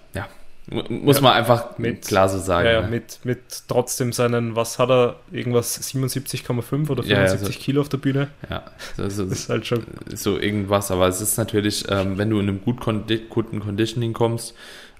Muss 0.72 1.18
ja, 1.18 1.22
man 1.22 1.34
einfach 1.34 1.78
mit, 1.78 2.06
klar 2.06 2.30
so 2.30 2.40
sagen. 2.40 2.66
Ja, 2.66 2.82
ja, 2.82 2.88
Mit, 2.88 3.20
mit 3.24 3.40
trotzdem 3.68 4.14
seinen, 4.14 4.56
was 4.56 4.80
hat 4.80 4.90
er, 4.90 5.18
irgendwas 5.30 5.82
77,5 5.82 6.90
oder 6.90 7.04
75 7.04 7.10
ja, 7.10 7.28
so, 7.28 7.52
Kilo 7.52 7.82
auf 7.82 7.90
der 7.90 7.98
Bühne? 7.98 8.30
Ja, 8.50 8.64
das 8.96 9.18
ist 9.18 9.50
halt 9.50 9.68
schon. 9.68 9.84
So 10.14 10.40
irgendwas, 10.40 10.90
aber 10.90 11.10
es 11.10 11.20
ist 11.20 11.38
natürlich, 11.38 11.84
ähm, 11.90 12.18
wenn 12.18 12.30
du 12.30 12.40
in 12.40 12.48
einem 12.48 12.62
gut 12.62 12.80
guten 13.30 13.60
Conditioning 13.60 14.14
kommst, 14.14 14.56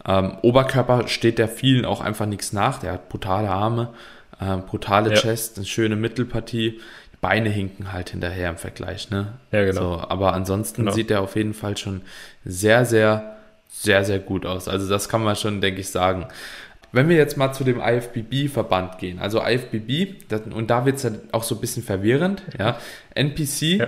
ähm, 0.06 0.34
Oberkörper 0.42 1.08
steht 1.08 1.38
der 1.38 1.48
vielen 1.48 1.86
auch 1.86 2.02
einfach 2.02 2.26
nichts 2.26 2.52
nach. 2.52 2.80
Der 2.80 2.92
hat 2.94 3.08
brutale 3.08 3.50
Arme, 3.50 3.94
äh, 4.42 4.58
brutale 4.58 5.14
Chest, 5.14 5.58
eine 5.58 5.66
schöne 5.66 5.96
Mittelpartie. 5.96 6.82
Beine 7.22 7.50
hinken 7.50 7.94
halt 7.94 8.10
hinterher 8.10 8.50
im 8.50 8.58
Vergleich, 8.58 9.10
ne? 9.12 9.34
Ja, 9.52 9.64
genau. 9.64 10.00
So, 10.00 10.02
aber 10.10 10.34
ansonsten 10.34 10.82
genau. 10.82 10.92
sieht 10.92 11.12
er 11.12 11.22
auf 11.22 11.36
jeden 11.36 11.54
Fall 11.54 11.78
schon 11.78 12.02
sehr, 12.44 12.84
sehr 12.86 13.38
sehr, 13.72 14.04
sehr 14.04 14.20
gut 14.20 14.46
aus. 14.46 14.68
Also 14.68 14.88
das 14.88 15.10
kann 15.10 15.24
man 15.24 15.36
schon, 15.36 15.62
denke 15.62 15.82
ich, 15.82 15.90
sagen. 15.90 16.28
Wenn 16.92 17.08
wir 17.08 17.16
jetzt 17.16 17.38
mal 17.38 17.54
zu 17.54 17.64
dem 17.64 17.80
IFBB-Verband 17.80 18.98
gehen, 18.98 19.20
also 19.20 19.42
IFBB, 19.42 20.28
das, 20.28 20.42
und 20.42 20.70
da 20.70 20.86
wird 20.86 20.98
es 20.98 21.04
dann 21.04 21.22
auch 21.32 21.44
so 21.44 21.56
ein 21.56 21.62
bisschen 21.62 21.84
verwirrend, 21.84 22.44
ja, 22.60 22.78
NPC, 23.16 23.62
ja. 23.62 23.88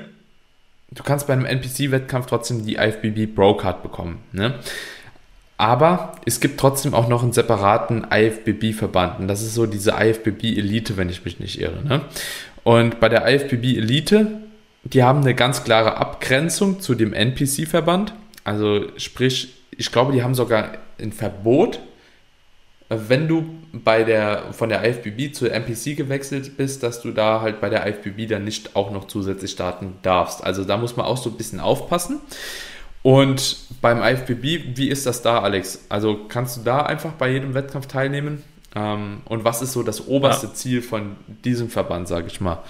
du 0.91 1.03
kannst 1.03 1.27
bei 1.27 1.33
einem 1.33 1.45
NPC-Wettkampf 1.45 2.27
trotzdem 2.27 2.65
die 2.65 2.75
IFBB 2.75 3.35
Pro-Card 3.35 3.83
bekommen, 3.83 4.19
ne? 4.31 4.55
Aber 5.57 6.13
es 6.25 6.39
gibt 6.39 6.59
trotzdem 6.59 6.93
auch 6.93 7.07
noch 7.07 7.23
einen 7.23 7.33
separaten 7.33 8.07
IFBB-Verband 8.09 9.19
und 9.19 9.27
das 9.27 9.41
ist 9.41 9.53
so 9.53 9.65
diese 9.65 9.91
IFBB-Elite, 9.99 10.95
wenn 10.95 11.09
ich 11.09 11.25
mich 11.25 11.39
nicht 11.41 11.59
irre, 11.59 11.83
ne? 11.83 12.01
Und 12.63 13.01
bei 13.01 13.09
der 13.09 13.27
IFBB-Elite, 13.27 14.31
die 14.85 15.03
haben 15.03 15.19
eine 15.19 15.35
ganz 15.35 15.65
klare 15.65 15.97
Abgrenzung 15.97 16.79
zu 16.79 16.95
dem 16.95 17.11
NPC-Verband, 17.11 18.13
also 18.45 18.87
sprich, 18.97 19.62
ich 19.77 19.91
glaube, 19.91 20.11
die 20.11 20.23
haben 20.23 20.35
sogar 20.35 20.77
ein 20.99 21.11
Verbot, 21.11 21.79
wenn 22.89 23.27
du 23.27 23.45
bei 23.71 24.03
der, 24.03 24.53
von 24.53 24.69
der 24.69 24.87
IFBB 24.87 25.33
zur 25.33 25.51
MPC 25.51 25.97
gewechselt 25.97 26.57
bist, 26.57 26.83
dass 26.83 27.01
du 27.01 27.11
da 27.11 27.41
halt 27.41 27.59
bei 27.59 27.69
der 27.69 27.87
IFBB 27.87 28.29
dann 28.29 28.43
nicht 28.43 28.75
auch 28.75 28.91
noch 28.91 29.07
zusätzlich 29.07 29.51
starten 29.51 29.95
darfst. 30.03 30.43
Also 30.43 30.63
da 30.63 30.77
muss 30.77 30.95
man 30.95 31.05
auch 31.05 31.17
so 31.17 31.29
ein 31.31 31.37
bisschen 31.37 31.59
aufpassen. 31.59 32.19
Und 33.01 33.57
beim 33.81 34.01
IFBB, 34.01 34.77
wie 34.77 34.89
ist 34.89 35.05
das 35.05 35.21
da, 35.21 35.39
Alex? 35.41 35.85
Also 35.89 36.25
kannst 36.27 36.57
du 36.57 36.61
da 36.61 36.83
einfach 36.83 37.13
bei 37.13 37.31
jedem 37.31 37.53
Wettkampf 37.53 37.87
teilnehmen? 37.87 38.43
Ähm, 38.75 39.21
und 39.25 39.43
was 39.43 39.61
ist 39.61 39.73
so 39.73 39.83
das 39.83 40.07
oberste 40.07 40.47
ja. 40.47 40.53
Ziel 40.53 40.81
von 40.81 41.17
diesem 41.27 41.69
Verband, 41.69 42.07
sage 42.07 42.27
ich 42.27 42.39
mal? 42.39 42.63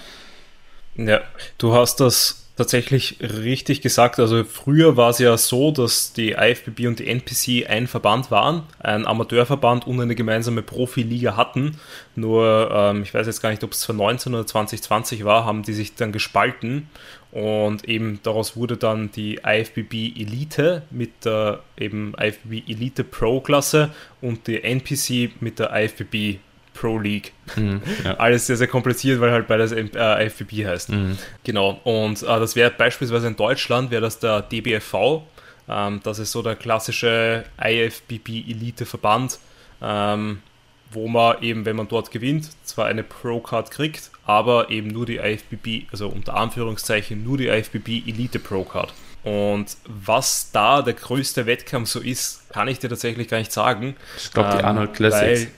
Ja, 0.96 1.20
du 1.58 1.74
hast 1.74 2.00
das 2.00 2.43
tatsächlich 2.56 3.18
richtig 3.20 3.80
gesagt. 3.80 4.20
Also 4.20 4.44
früher 4.44 4.96
war 4.96 5.10
es 5.10 5.18
ja 5.18 5.36
so, 5.36 5.72
dass 5.72 6.12
die 6.12 6.32
IFBB 6.32 6.86
und 6.86 6.98
die 7.00 7.08
NPC 7.08 7.68
ein 7.68 7.86
Verband 7.86 8.30
waren, 8.30 8.62
ein 8.78 9.06
Amateurverband 9.06 9.86
und 9.86 10.00
eine 10.00 10.14
gemeinsame 10.14 10.62
Profiliga 10.62 11.36
hatten. 11.36 11.78
Nur, 12.14 12.70
ähm, 12.72 13.02
ich 13.02 13.12
weiß 13.12 13.26
jetzt 13.26 13.42
gar 13.42 13.50
nicht, 13.50 13.64
ob 13.64 13.72
es 13.72 13.80
2019 13.80 14.34
oder 14.34 14.46
2020 14.46 15.24
war, 15.24 15.44
haben 15.44 15.62
die 15.62 15.72
sich 15.72 15.94
dann 15.94 16.12
gespalten 16.12 16.88
und 17.32 17.88
eben 17.88 18.20
daraus 18.22 18.56
wurde 18.56 18.76
dann 18.76 19.10
die 19.10 19.40
IFBB 19.44 20.16
Elite 20.16 20.82
mit 20.90 21.24
der 21.24 21.60
eben 21.76 22.14
IFBB 22.16 22.68
Elite 22.68 23.02
Pro 23.02 23.40
Klasse 23.40 23.90
und 24.20 24.46
die 24.46 24.62
NPC 24.62 25.32
mit 25.40 25.58
der 25.58 25.74
IFBB 25.74 26.38
Pro 26.74 26.98
League. 26.98 27.32
Mhm, 27.56 27.80
ja. 28.04 28.14
Alles 28.18 28.46
sehr, 28.46 28.56
sehr 28.56 28.66
kompliziert, 28.66 29.20
weil 29.20 29.30
halt 29.30 29.46
beides 29.46 29.72
äh, 29.72 30.26
IFBB 30.26 30.66
heißt. 30.66 30.90
Mhm. 30.90 31.16
Genau. 31.44 31.80
Und 31.84 32.22
äh, 32.22 32.26
das 32.26 32.56
wäre 32.56 32.70
beispielsweise 32.70 33.28
in 33.28 33.36
Deutschland, 33.36 33.90
wäre 33.90 34.02
das 34.02 34.18
der 34.18 34.42
DBFV. 34.42 35.22
Ähm, 35.68 36.00
das 36.02 36.18
ist 36.18 36.32
so 36.32 36.42
der 36.42 36.56
klassische 36.56 37.44
IFBB 37.62 38.28
Elite-Verband, 38.48 39.38
ähm, 39.80 40.42
wo 40.90 41.08
man 41.08 41.42
eben, 41.42 41.64
wenn 41.64 41.76
man 41.76 41.88
dort 41.88 42.10
gewinnt, 42.10 42.50
zwar 42.64 42.86
eine 42.86 43.02
Pro-Card 43.02 43.70
kriegt, 43.70 44.10
aber 44.26 44.70
eben 44.70 44.88
nur 44.88 45.06
die 45.06 45.16
IFBB, 45.16 45.90
also 45.90 46.08
unter 46.08 46.34
Anführungszeichen 46.34 47.24
nur 47.24 47.38
die 47.38 47.48
IFBB 47.48 48.06
Elite 48.06 48.38
Pro-Card. 48.38 48.92
Und 49.22 49.78
was 49.86 50.50
da 50.52 50.82
der 50.82 50.92
größte 50.92 51.46
Wettkampf 51.46 51.88
so 51.88 52.00
ist, 52.00 52.50
kann 52.50 52.68
ich 52.68 52.78
dir 52.78 52.90
tatsächlich 52.90 53.28
gar 53.28 53.38
nicht 53.38 53.52
sagen. 53.52 53.96
Ich 54.18 54.30
glaube, 54.30 54.50
die 54.50 54.58
ähm, 54.58 54.64
Arnold 54.66 54.92
Classics. 54.92 55.46
Weil, 55.46 55.50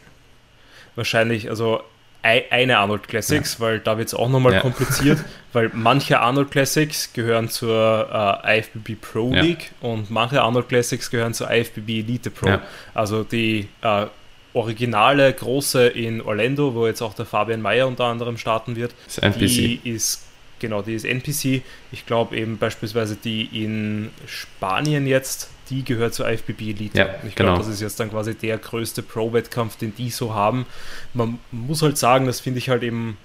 wahrscheinlich, 0.96 1.48
also 1.48 1.82
eine 2.22 2.78
Arnold 2.78 3.06
Classics, 3.06 3.54
ja. 3.54 3.60
weil 3.60 3.78
da 3.78 3.98
wird 3.98 4.08
es 4.08 4.14
auch 4.14 4.28
nochmal 4.28 4.54
ja. 4.54 4.60
kompliziert, 4.60 5.20
weil 5.52 5.70
manche 5.72 6.18
Arnold 6.18 6.50
Classics 6.50 7.12
gehören 7.12 7.48
zur 7.48 8.42
äh, 8.44 8.58
IFBB 8.58 9.00
Pro 9.00 9.32
League 9.32 9.70
ja. 9.80 9.88
und 9.90 10.10
manche 10.10 10.42
Arnold 10.42 10.68
Classics 10.68 11.08
gehören 11.10 11.34
zur 11.34 11.48
IFBB 11.50 11.88
Elite 12.00 12.30
Pro. 12.30 12.58
Also 12.94 13.22
die 13.22 13.68
äh, 13.82 14.06
originale 14.54 15.32
große 15.32 15.86
in 15.86 16.20
Orlando, 16.20 16.74
wo 16.74 16.86
jetzt 16.86 17.02
auch 17.02 17.14
der 17.14 17.26
Fabian 17.26 17.62
Mayer 17.62 17.86
unter 17.86 18.04
anderem 18.04 18.38
starten 18.38 18.74
wird, 18.74 18.94
NPC. 19.20 19.38
die 19.38 19.80
ist 19.84 20.25
genau, 20.58 20.82
die 20.82 20.94
ist 20.94 21.04
NPC. 21.04 21.62
Ich 21.92 22.06
glaube 22.06 22.36
eben 22.36 22.58
beispielsweise 22.58 23.16
die 23.16 23.44
in 23.52 24.10
Spanien 24.26 25.06
jetzt, 25.06 25.50
die 25.70 25.84
gehört 25.84 26.14
zur 26.14 26.28
IFBB 26.28 26.60
Elite. 26.62 26.98
Ja, 26.98 27.14
ich 27.26 27.34
genau. 27.34 27.54
glaube, 27.54 27.64
das 27.64 27.74
ist 27.74 27.80
jetzt 27.80 27.98
dann 27.98 28.10
quasi 28.10 28.34
der 28.34 28.58
größte 28.58 29.02
Pro-Wettkampf, 29.02 29.76
den 29.76 29.94
die 29.94 30.10
so 30.10 30.34
haben. 30.34 30.66
Man 31.14 31.38
muss 31.50 31.82
halt 31.82 31.98
sagen, 31.98 32.26
das 32.26 32.40
finde 32.40 32.58
ich 32.58 32.68
halt 32.68 32.82
eben, 32.82 33.16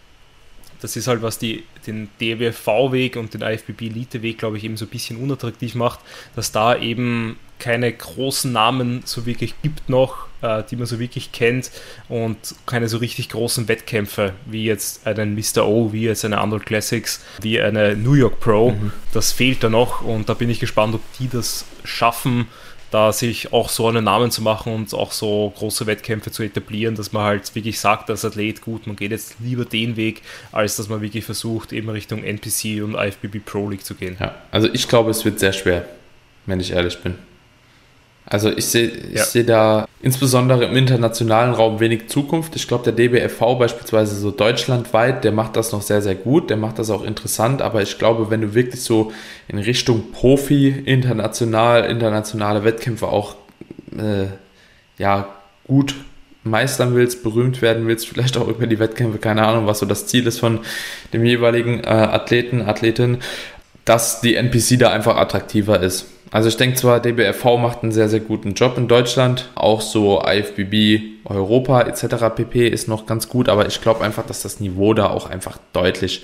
das 0.82 0.96
ist 0.96 1.08
halt, 1.08 1.22
was 1.22 1.38
die, 1.38 1.64
den 1.86 2.10
DWV-Weg 2.20 3.16
und 3.16 3.34
den 3.34 3.42
IFBB 3.42 3.82
Elite-Weg, 3.84 4.38
glaube 4.40 4.58
ich, 4.58 4.64
eben 4.64 4.78
so 4.78 4.86
ein 4.86 4.90
bisschen 4.90 5.18
unattraktiv 5.18 5.76
macht, 5.76 6.00
dass 6.36 6.52
da 6.52 6.76
eben 6.76 7.38
keine 7.62 7.94
großen 7.94 8.52
Namen 8.52 9.04
so 9.06 9.28
wirklich 9.28 9.54
gibt 9.62 9.88
noch, 9.88 10.26
äh, 10.42 10.64
die 10.70 10.76
man 10.76 10.88
so 10.88 11.00
wirklich 11.00 11.32
kennt 11.32 11.70
und 12.10 12.38
keine 12.66 12.90
so 12.90 12.98
richtig 12.98 13.30
großen 13.30 13.68
Wettkämpfe, 13.68 14.34
wie 14.48 14.66
jetzt 14.66 15.06
einen 15.06 15.36
Mr. 15.36 15.68
O, 15.68 15.94
wie 15.94 16.06
jetzt 16.06 16.26
eine 16.26 16.42
Underworld 16.42 16.66
Classics, 16.66 17.24
wie 17.40 17.62
eine 17.62 17.96
New 17.96 18.16
York 18.16 18.40
Pro. 18.40 18.72
Mhm. 18.72 18.92
Das 19.14 19.32
fehlt 19.32 19.64
da 19.64 19.70
noch 19.70 20.02
und 20.02 20.28
da 20.28 20.34
bin 20.34 20.50
ich 20.50 20.60
gespannt, 20.60 20.96
ob 20.96 21.02
die 21.20 21.30
das 21.30 21.66
schaffen, 21.84 22.48
da 22.90 23.14
sich 23.14 23.54
auch 23.54 23.70
so 23.70 23.88
einen 23.88 24.04
Namen 24.04 24.32
zu 24.32 24.42
machen 24.42 24.74
und 24.74 24.92
auch 24.96 25.12
so 25.12 25.54
große 25.56 25.86
Wettkämpfe 25.86 26.32
zu 26.32 26.42
etablieren, 26.42 26.96
dass 26.96 27.12
man 27.12 27.24
halt 27.24 27.54
wirklich 27.54 27.80
sagt 27.80 28.10
als 28.10 28.26
Athlet, 28.26 28.62
gut, 28.62 28.88
man 28.88 28.96
geht 28.96 29.12
jetzt 29.12 29.36
lieber 29.40 29.66
den 29.66 29.96
Weg, 29.98 30.24
als 30.52 30.78
dass 30.78 30.90
man 30.90 31.02
wirklich 31.02 31.26
versucht, 31.26 31.74
eben 31.74 31.90
Richtung 31.90 32.24
NPC 32.24 32.84
und 32.84 32.96
IFBB 32.96 33.46
Pro 33.46 33.70
League 33.70 33.86
zu 33.86 33.94
gehen. 33.94 34.18
Ja, 34.20 34.34
also 34.50 34.68
ich 34.74 34.88
glaube, 34.88 35.12
es 35.12 35.24
wird 35.24 35.40
sehr 35.40 35.54
schwer, 35.54 35.86
wenn 36.48 36.60
ich 36.60 36.72
ehrlich 36.72 36.98
bin. 36.98 37.16
Also 38.26 38.50
ich 38.50 38.66
sehe 38.68 38.92
Ja. 39.14 39.24
sehe 39.24 39.44
da 39.44 39.88
insbesondere 40.02 40.66
im 40.66 40.76
internationalen 40.78 41.54
Raum 41.54 41.80
wenig 41.80 42.08
Zukunft. 42.08 42.56
Ich 42.56 42.68
glaube, 42.68 42.84
der 42.84 42.94
DBFV 42.94 43.58
beispielsweise 43.58 44.16
so 44.16 44.32
deutschlandweit, 44.32 45.24
der 45.24 45.32
macht 45.32 45.56
das 45.58 45.72
noch 45.72 45.82
sehr, 45.82 46.02
sehr 46.02 46.16
gut, 46.16 46.50
der 46.50 46.58
macht 46.58 46.80
das 46.80 46.90
auch 46.90 47.04
interessant, 47.04 47.62
aber 47.62 47.82
ich 47.82 47.98
glaube, 47.98 48.30
wenn 48.30 48.42
du 48.42 48.54
wirklich 48.54 48.82
so 48.84 49.12
in 49.48 49.58
Richtung 49.58 50.12
Profi, 50.12 50.70
international, 50.86 51.86
internationale 51.86 52.64
Wettkämpfe 52.64 53.08
auch 53.08 53.36
äh, 53.98 54.28
ja, 54.98 55.28
gut 55.68 55.96
meistern 56.44 56.96
willst, 56.96 57.24
berühmt 57.24 57.62
werden 57.62 57.86
willst, 57.88 58.08
vielleicht 58.08 58.38
auch 58.38 58.48
über 58.48 58.66
die 58.66 58.80
Wettkämpfe, 58.80 59.20
keine 59.20 59.46
Ahnung, 59.46 59.68
was 59.68 59.80
so 59.80 59.86
das 59.86 60.08
Ziel 60.08 60.26
ist 60.26 60.40
von 60.40 60.60
dem 61.14 61.24
jeweiligen 61.26 61.84
äh, 61.84 61.88
Athleten, 61.88 62.62
Athletin, 62.62 63.20
dass 63.86 64.22
die 64.22 64.36
NPC 64.36 64.80
da 64.80 64.92
einfach 64.92 65.18
attraktiver 65.18 65.80
ist. 65.80 66.08
Also 66.32 66.48
ich 66.48 66.56
denke 66.56 66.78
zwar, 66.78 67.02
DBFV 67.02 67.58
macht 67.58 67.84
einen 67.84 67.92
sehr, 67.92 68.08
sehr 68.08 68.22
guten 68.22 68.54
Job 68.54 68.78
in 68.78 68.88
Deutschland, 68.88 69.50
auch 69.56 69.82
so 69.82 70.24
IFBB 70.26 71.26
Europa 71.26 71.82
etc. 71.82 72.34
pp. 72.34 72.68
ist 72.68 72.88
noch 72.88 73.06
ganz 73.06 73.28
gut, 73.28 73.50
aber 73.50 73.68
ich 73.68 73.82
glaube 73.82 74.04
einfach, 74.06 74.26
dass 74.26 74.42
das 74.42 74.62
Niveau 74.62 74.94
da 74.94 75.10
auch 75.10 75.30
einfach 75.30 75.58
deutlich 75.74 76.24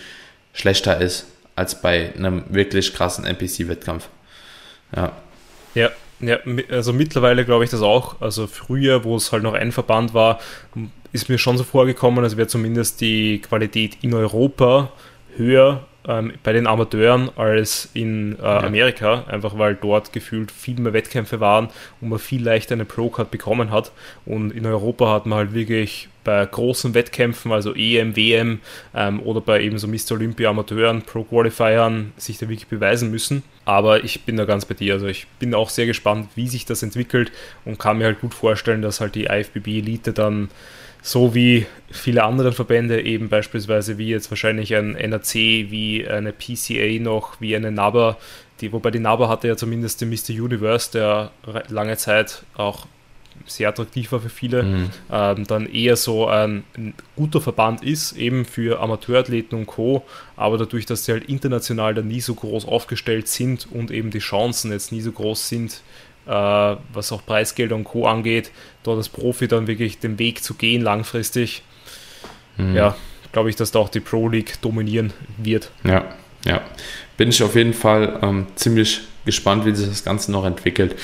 schlechter 0.54 1.02
ist 1.02 1.28
als 1.56 1.82
bei 1.82 2.14
einem 2.16 2.44
wirklich 2.50 2.94
krassen 2.94 3.26
NPC-Wettkampf. 3.26 4.08
Ja. 4.96 5.12
Ja, 5.76 5.90
ja, 6.20 6.38
also 6.70 6.94
mittlerweile 6.94 7.46
glaube 7.46 7.64
ich 7.64 7.70
das 7.70 7.82
auch. 7.82 8.22
Also 8.22 8.48
früher, 8.48 9.04
wo 9.04 9.16
es 9.16 9.32
halt 9.32 9.44
noch 9.44 9.54
ein 9.54 9.72
Verband 9.72 10.14
war, 10.14 10.40
ist 11.12 11.30
mir 11.30 11.38
schon 11.38 11.58
so 11.58 11.64
vorgekommen, 11.64 12.24
als 12.24 12.38
wäre 12.38 12.48
zumindest 12.48 13.02
die 13.02 13.42
Qualität 13.42 13.98
in 14.02 14.14
Europa 14.14 14.92
höher 15.36 15.86
ähm, 16.08 16.34
bei 16.44 16.54
den 16.54 16.68
Amateuren 16.68 17.30
als 17.36 17.90
in 17.94 18.38
äh, 18.40 18.46
Amerika, 18.46 19.26
einfach 19.28 19.58
weil 19.58 19.76
dort 19.76 20.14
gefühlt 20.14 20.52
viel 20.52 20.80
mehr 20.80 20.94
Wettkämpfe 20.94 21.40
waren 21.40 21.70
und 22.02 22.10
man 22.10 22.20
viel 22.20 22.44
leichter 22.44 22.76
eine 22.76 22.86
Pro-Card 22.86 23.32
bekommen 23.32 23.72
hat. 23.72 23.92
Und 24.26 24.52
in 24.52 24.66
Europa 24.66 25.12
hat 25.12 25.26
man 25.26 25.40
halt 25.40 25.54
wirklich 25.54 26.10
bei 26.24 26.46
großen 26.46 26.94
Wettkämpfen, 26.94 27.54
also 27.54 27.74
EM, 27.74 28.16
WM 28.18 28.60
ähm, 28.94 29.22
oder 29.22 29.40
bei 29.40 29.62
eben 29.62 29.78
so 29.78 29.88
Mr. 29.88 30.12
Olympia 30.12 30.50
Amateuren, 30.50 31.02
Pro-Qualifiern, 31.02 32.12
sich 32.18 32.38
da 32.38 32.50
wirklich 32.50 32.68
beweisen 32.68 33.12
müssen. 33.12 33.44
Aber 33.64 34.04
ich 34.04 34.24
bin 34.24 34.36
da 34.36 34.46
ganz 34.46 34.66
bei 34.66 34.74
dir. 34.74 34.96
Also 34.96 35.08
ich 35.08 35.28
bin 35.40 35.54
auch 35.54 35.70
sehr 35.70 35.86
gespannt, 35.86 36.30
wie 36.36 36.48
sich 36.48 36.66
das 36.66 36.84
entwickelt 36.84 37.32
und 37.64 37.80
kann 37.80 37.98
mir 37.98 38.06
halt 38.06 38.20
gut 38.20 38.34
vorstellen, 38.34 38.82
dass 38.82 39.00
halt 39.00 39.16
die 39.16 39.26
IFBB 39.26 39.68
Elite 39.68 40.12
dann 40.12 40.50
so 41.08 41.34
wie 41.34 41.66
viele 41.90 42.24
andere 42.26 42.52
Verbände, 42.52 43.02
eben 43.02 43.30
beispielsweise 43.30 43.98
wie 43.98 44.10
jetzt 44.10 44.30
wahrscheinlich 44.30 44.76
ein 44.76 44.92
NAC, 44.92 45.34
wie 45.36 46.06
eine 46.06 46.34
PCA 46.34 47.02
noch, 47.02 47.40
wie 47.40 47.56
eine 47.56 47.72
NABA, 47.72 48.18
die, 48.60 48.74
wobei 48.74 48.92
die 48.92 49.00
NABA 49.00 49.30
hatte 49.30 49.48
ja 49.48 49.56
zumindest 49.56 50.02
den 50.02 50.10
Mr. 50.10 50.32
Universe, 50.32 50.92
der 50.92 51.32
lange 51.70 51.96
Zeit 51.96 52.44
auch 52.56 52.88
sehr 53.46 53.70
attraktiv 53.70 54.12
war 54.12 54.20
für 54.20 54.30
viele, 54.30 54.64
Mhm. 54.64 54.90
ähm, 55.10 55.48
dann 55.48 55.66
eher 55.72 55.96
so 55.96 56.28
ein, 56.28 56.66
ein 56.76 56.94
guter 57.16 57.40
Verband 57.40 57.84
ist, 57.84 58.18
eben 58.18 58.44
für 58.44 58.82
Amateurathleten 58.82 59.58
und 59.58 59.68
Co., 59.68 60.04
aber 60.36 60.58
dadurch, 60.58 60.86
dass 60.88 61.06
sie 61.06 61.14
halt 61.14 61.30
international 61.30 61.94
dann 61.94 62.10
nie 62.10 62.20
so 62.20 62.34
groß 62.34 62.66
aufgestellt 62.66 63.30
sind 63.30 63.66
und 63.72 63.92
eben 63.92 64.10
die 64.12 64.20
Chancen 64.20 64.72
jetzt 64.74 64.92
nie 64.92 65.02
so 65.02 65.14
groß 65.14 65.48
sind, 65.48 65.82
was 66.28 67.12
auch 67.12 67.26
Preisgelder 67.26 67.76
und 67.76 67.86
Co. 67.86 68.06
angeht, 68.08 68.52
dort 68.84 68.98
als 68.98 69.10
Profi 69.10 69.48
dann 69.48 69.68
wirklich 69.68 70.00
den 70.00 70.20
Weg 70.20 70.44
zu 70.44 70.54
gehen 70.56 70.82
langfristig, 70.82 71.64
Mhm. 72.58 72.76
ja, 72.76 72.96
glaube 73.32 73.50
ich, 73.50 73.56
dass 73.56 73.72
da 73.72 73.80
auch 73.80 73.90
die 73.90 74.00
Pro 74.00 74.30
League 74.30 74.60
dominieren 74.62 75.14
wird. 75.38 75.70
Ja, 75.84 76.06
ja. 76.46 76.62
Bin 77.18 77.30
ich 77.30 77.42
auf 77.44 77.56
jeden 77.56 77.74
Fall 77.74 78.20
ähm, 78.24 78.48
ziemlich 78.56 79.02
gespannt, 79.26 79.66
wie 79.66 79.76
sich 79.76 79.88
das 79.88 80.04
Ganze 80.04 80.32
noch 80.32 80.44
entwickelt. 80.46 80.96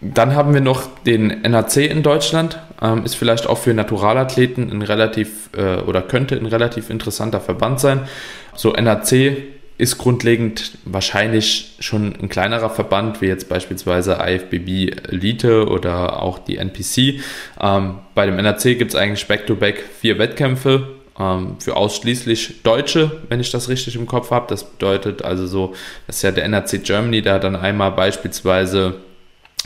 Dann 0.00 0.34
haben 0.34 0.54
wir 0.54 0.60
noch 0.60 0.82
den 1.04 1.42
NAC 1.42 1.76
in 1.78 2.02
Deutschland. 2.02 2.58
Ähm, 2.80 3.04
ist 3.04 3.14
vielleicht 3.14 3.46
auch 3.48 3.58
für 3.58 3.72
Naturalathleten 3.74 4.70
ein 4.70 4.82
relativ 4.82 5.50
äh, 5.56 5.76
oder 5.76 6.02
könnte 6.02 6.36
ein 6.36 6.46
relativ 6.46 6.90
interessanter 6.90 7.40
Verband 7.40 7.80
sein. 7.80 8.08
So 8.54 8.72
NAC 8.72 9.36
ist 9.78 9.98
grundlegend 9.98 10.78
wahrscheinlich 10.84 11.74
schon 11.80 12.14
ein 12.20 12.28
kleinerer 12.28 12.70
Verband, 12.70 13.20
wie 13.20 13.26
jetzt 13.26 13.48
beispielsweise 13.48 14.18
IFBB 14.20 15.08
Elite 15.10 15.66
oder 15.66 16.22
auch 16.22 16.38
die 16.38 16.58
NPC. 16.58 17.20
Ähm, 17.60 17.98
bei 18.14 18.26
dem 18.26 18.36
NAC 18.36 18.62
gibt 18.62 18.90
es 18.90 18.94
eigentlich 18.94 19.26
back-to-back 19.26 19.82
vier 20.00 20.18
Wettkämpfe 20.18 20.88
ähm, 21.18 21.56
für 21.58 21.76
ausschließlich 21.76 22.62
Deutsche, 22.62 23.22
wenn 23.28 23.40
ich 23.40 23.50
das 23.50 23.68
richtig 23.68 23.96
im 23.96 24.06
Kopf 24.06 24.30
habe. 24.30 24.46
Das 24.48 24.64
bedeutet 24.64 25.22
also 25.22 25.46
so, 25.46 25.74
das 26.06 26.16
ist 26.16 26.22
ja 26.22 26.30
der 26.30 26.48
NAC 26.48 26.84
Germany, 26.84 27.22
der 27.22 27.34
hat 27.34 27.44
dann 27.44 27.56
einmal 27.56 27.92
beispielsweise 27.92 28.96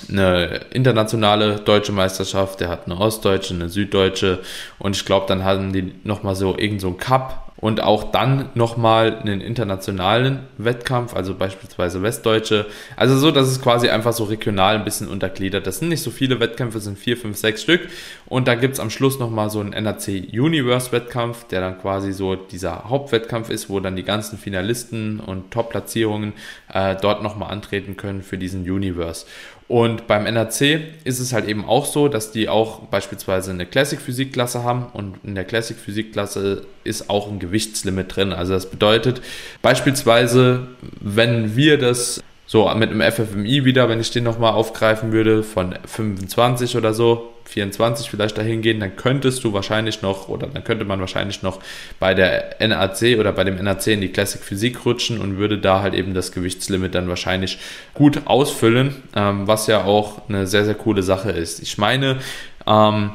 eine 0.09 0.61
internationale 0.73 1.57
deutsche 1.57 1.93
Meisterschaft, 1.93 2.61
der 2.61 2.69
hat 2.69 2.87
eine 2.87 2.99
ostdeutsche, 2.99 3.55
eine 3.55 3.69
süddeutsche 3.69 4.41
und 4.79 4.95
ich 4.95 5.05
glaube, 5.05 5.27
dann 5.27 5.45
hatten 5.45 5.73
die 5.73 5.95
nochmal 6.05 6.35
so 6.35 6.57
irgend 6.57 6.81
so 6.81 6.89
ein 6.89 6.99
Cup 6.99 7.46
und 7.59 7.83
auch 7.83 8.11
dann 8.11 8.51
nochmal 8.55 9.19
einen 9.19 9.41
internationalen 9.41 10.41
Wettkampf, 10.59 11.15
also 11.15 11.35
beispielsweise 11.35 12.03
Westdeutsche. 12.03 12.67
Also 12.97 13.17
so, 13.17 13.31
dass 13.31 13.49
es 13.49 13.63
quasi 13.63 13.89
einfach 13.89 14.13
so 14.13 14.25
regional 14.25 14.77
ein 14.77 14.85
bisschen 14.85 15.09
untergliedert. 15.09 15.67
Das 15.67 15.79
sind 15.79 15.89
nicht 15.89 16.03
so 16.03 16.11
viele 16.11 16.39
Wettkämpfe, 16.39 16.79
es 16.79 16.85
sind 16.85 16.99
vier, 16.99 17.17
fünf, 17.17 17.37
sechs 17.39 17.63
Stück. 17.63 17.89
Und 18.27 18.47
da 18.47 18.55
gibt's 18.55 18.79
am 18.79 18.91
Schluss 18.91 19.19
nochmal 19.19 19.49
so 19.49 19.61
einen 19.61 19.71
NAC 19.71 20.09
Universe 20.33 20.93
Wettkampf, 20.93 21.45
der 21.45 21.61
dann 21.61 21.81
quasi 21.81 22.13
so 22.13 22.37
dieser 22.37 22.91
Hauptwettkampf 22.91 23.49
ist, 23.49 23.71
wo 23.71 23.81
dann 23.81 23.97
die 23.97 24.05
ganzen 24.05 24.39
Finalisten 24.39 25.21
und 25.21 25.51
Top-Platzierungen 25.51 26.35
äh, 26.73 26.95
dort 27.01 27.23
nochmal 27.23 27.51
antreten 27.51 27.97
können 27.97 28.23
für 28.23 28.37
diesen 28.37 28.69
Universe. 28.71 29.25
Und 29.69 30.07
beim 30.07 30.33
NAC 30.33 30.61
ist 31.03 31.19
es 31.19 31.33
halt 31.33 31.49
eben 31.49 31.65
auch 31.65 31.87
so, 31.87 32.07
dass 32.07 32.31
die 32.31 32.49
auch 32.49 32.81
beispielsweise 32.83 33.51
eine 33.51 33.67
Classic-Physik-Klasse 33.67 34.63
haben 34.63 34.87
und 34.93 35.19
in 35.25 35.35
der 35.35 35.45
Classic-Physik-Klasse 35.45 36.67
ist 36.85 37.11
auch 37.11 37.29
ein 37.29 37.41
Gewichtslimit 37.47 38.17
drin. 38.17 38.33
Also 38.33 38.53
das 38.53 38.71
bedeutet 38.71 39.23
beispielsweise, 39.63 40.69
wenn 41.01 41.57
wir 41.57 41.79
das 41.79 42.23
so 42.47 42.73
mit 42.75 42.91
einem 42.91 43.01
FFMI 43.01 43.65
wieder, 43.65 43.89
wenn 43.89 44.01
ich 44.01 44.13
den 44.13 44.25
nochmal 44.25 44.53
aufgreifen 44.53 45.13
würde, 45.13 45.43
von 45.43 45.75
25 45.85 46.77
oder 46.77 46.95
so, 46.95 47.33
24 47.45 48.09
vielleicht 48.09 48.39
dahin 48.39 48.63
gehen, 48.63 48.81
dann 48.81 48.97
könntest 48.97 49.43
du 49.45 49.53
wahrscheinlich 49.53 50.03
noch, 50.03 50.29
oder 50.29 50.47
dann 50.47 50.63
könnte 50.63 50.85
man 50.85 51.01
wahrscheinlich 51.01 51.43
noch 51.43 51.61
bei 51.99 52.15
der 52.15 52.57
NAC 52.61 53.19
oder 53.19 53.33
bei 53.33 53.45
dem 53.45 53.57
NAC 53.57 53.89
in 53.89 54.01
die 54.01 54.09
Classic 54.09 54.41
Physik 54.41 54.85
rutschen 54.85 55.21
und 55.21 55.39
würde 55.39 55.59
da 55.59 55.83
halt 55.83 55.95
eben 55.95 56.15
das 56.15 56.33
Gewichtslimit 56.33 56.95
dann 56.95 57.09
wahrscheinlich 57.09 57.59
gut 57.95 58.23
ausfüllen, 58.27 59.03
ähm, 59.15 59.47
was 59.47 59.67
ja 59.67 59.85
auch 59.85 60.29
eine 60.29 60.47
sehr, 60.47 60.65
sehr 60.65 60.75
coole 60.75 61.03
Sache 61.03 61.31
ist. 61.31 61.61
Ich 61.61 61.79
meine, 61.79 62.19
ähm, 62.67 63.11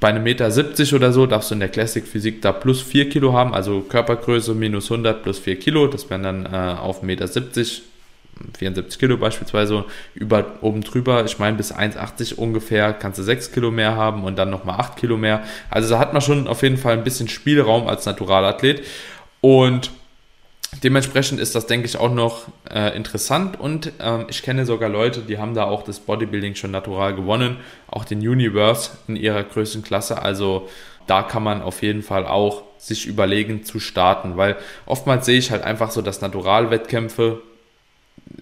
bei 0.00 0.08
einem 0.08 0.24
Meter 0.24 0.50
70 0.50 0.94
oder 0.94 1.12
so 1.12 1.26
darfst 1.26 1.50
du 1.50 1.54
in 1.54 1.60
der 1.60 1.68
Classic 1.68 2.06
Physik 2.06 2.42
da 2.42 2.52
plus 2.52 2.82
4 2.82 3.08
Kilo 3.08 3.32
haben, 3.32 3.54
also 3.54 3.80
Körpergröße 3.80 4.54
minus 4.54 4.90
100 4.90 5.22
plus 5.22 5.38
4 5.38 5.58
Kilo, 5.58 5.86
das 5.86 6.10
wären 6.10 6.22
dann 6.22 6.46
äh, 6.46 6.76
auf 6.78 7.02
Meter 7.02 7.28
70 7.28 7.82
74 8.58 8.98
Kilo 8.98 9.16
beispielsweise, 9.16 9.84
über, 10.14 10.54
oben 10.60 10.82
drüber, 10.82 11.24
ich 11.24 11.38
meine 11.38 11.56
bis 11.56 11.72
1,80 11.72 12.34
ungefähr, 12.34 12.92
kannst 12.92 13.18
du 13.18 13.22
6 13.22 13.52
Kilo 13.52 13.70
mehr 13.70 13.96
haben 13.96 14.24
und 14.24 14.36
dann 14.36 14.50
nochmal 14.50 14.80
8 14.80 14.96
Kilo 14.96 15.16
mehr. 15.16 15.44
Also 15.70 15.90
da 15.90 15.98
hat 15.98 16.12
man 16.12 16.22
schon 16.22 16.48
auf 16.48 16.62
jeden 16.62 16.76
Fall 16.76 16.94
ein 16.94 17.04
bisschen 17.04 17.28
Spielraum 17.28 17.86
als 17.86 18.06
Naturalathlet. 18.06 18.84
Und 19.40 19.90
dementsprechend 20.82 21.40
ist 21.40 21.54
das, 21.54 21.66
denke 21.66 21.86
ich, 21.86 21.96
auch 21.96 22.12
noch 22.12 22.48
äh, 22.70 22.96
interessant 22.96 23.58
und 23.58 23.92
ähm, 24.00 24.26
ich 24.28 24.42
kenne 24.42 24.66
sogar 24.66 24.88
Leute, 24.88 25.20
die 25.20 25.38
haben 25.38 25.54
da 25.54 25.64
auch 25.64 25.82
das 25.82 26.00
Bodybuilding 26.00 26.54
schon 26.54 26.70
natural 26.70 27.14
gewonnen, 27.14 27.58
auch 27.86 28.04
den 28.04 28.18
Universe 28.18 28.90
in 29.08 29.16
ihrer 29.16 29.42
größten 29.42 29.82
Klasse. 29.82 30.22
Also 30.22 30.68
da 31.06 31.22
kann 31.22 31.42
man 31.42 31.62
auf 31.62 31.82
jeden 31.82 32.02
Fall 32.02 32.26
auch 32.26 32.62
sich 32.78 33.06
überlegen 33.06 33.64
zu 33.64 33.80
starten, 33.80 34.36
weil 34.36 34.56
oftmals 34.86 35.26
sehe 35.26 35.38
ich 35.38 35.50
halt 35.50 35.62
einfach 35.62 35.90
so, 35.90 36.02
dass 36.02 36.20
Naturalwettkämpfe 36.20 37.42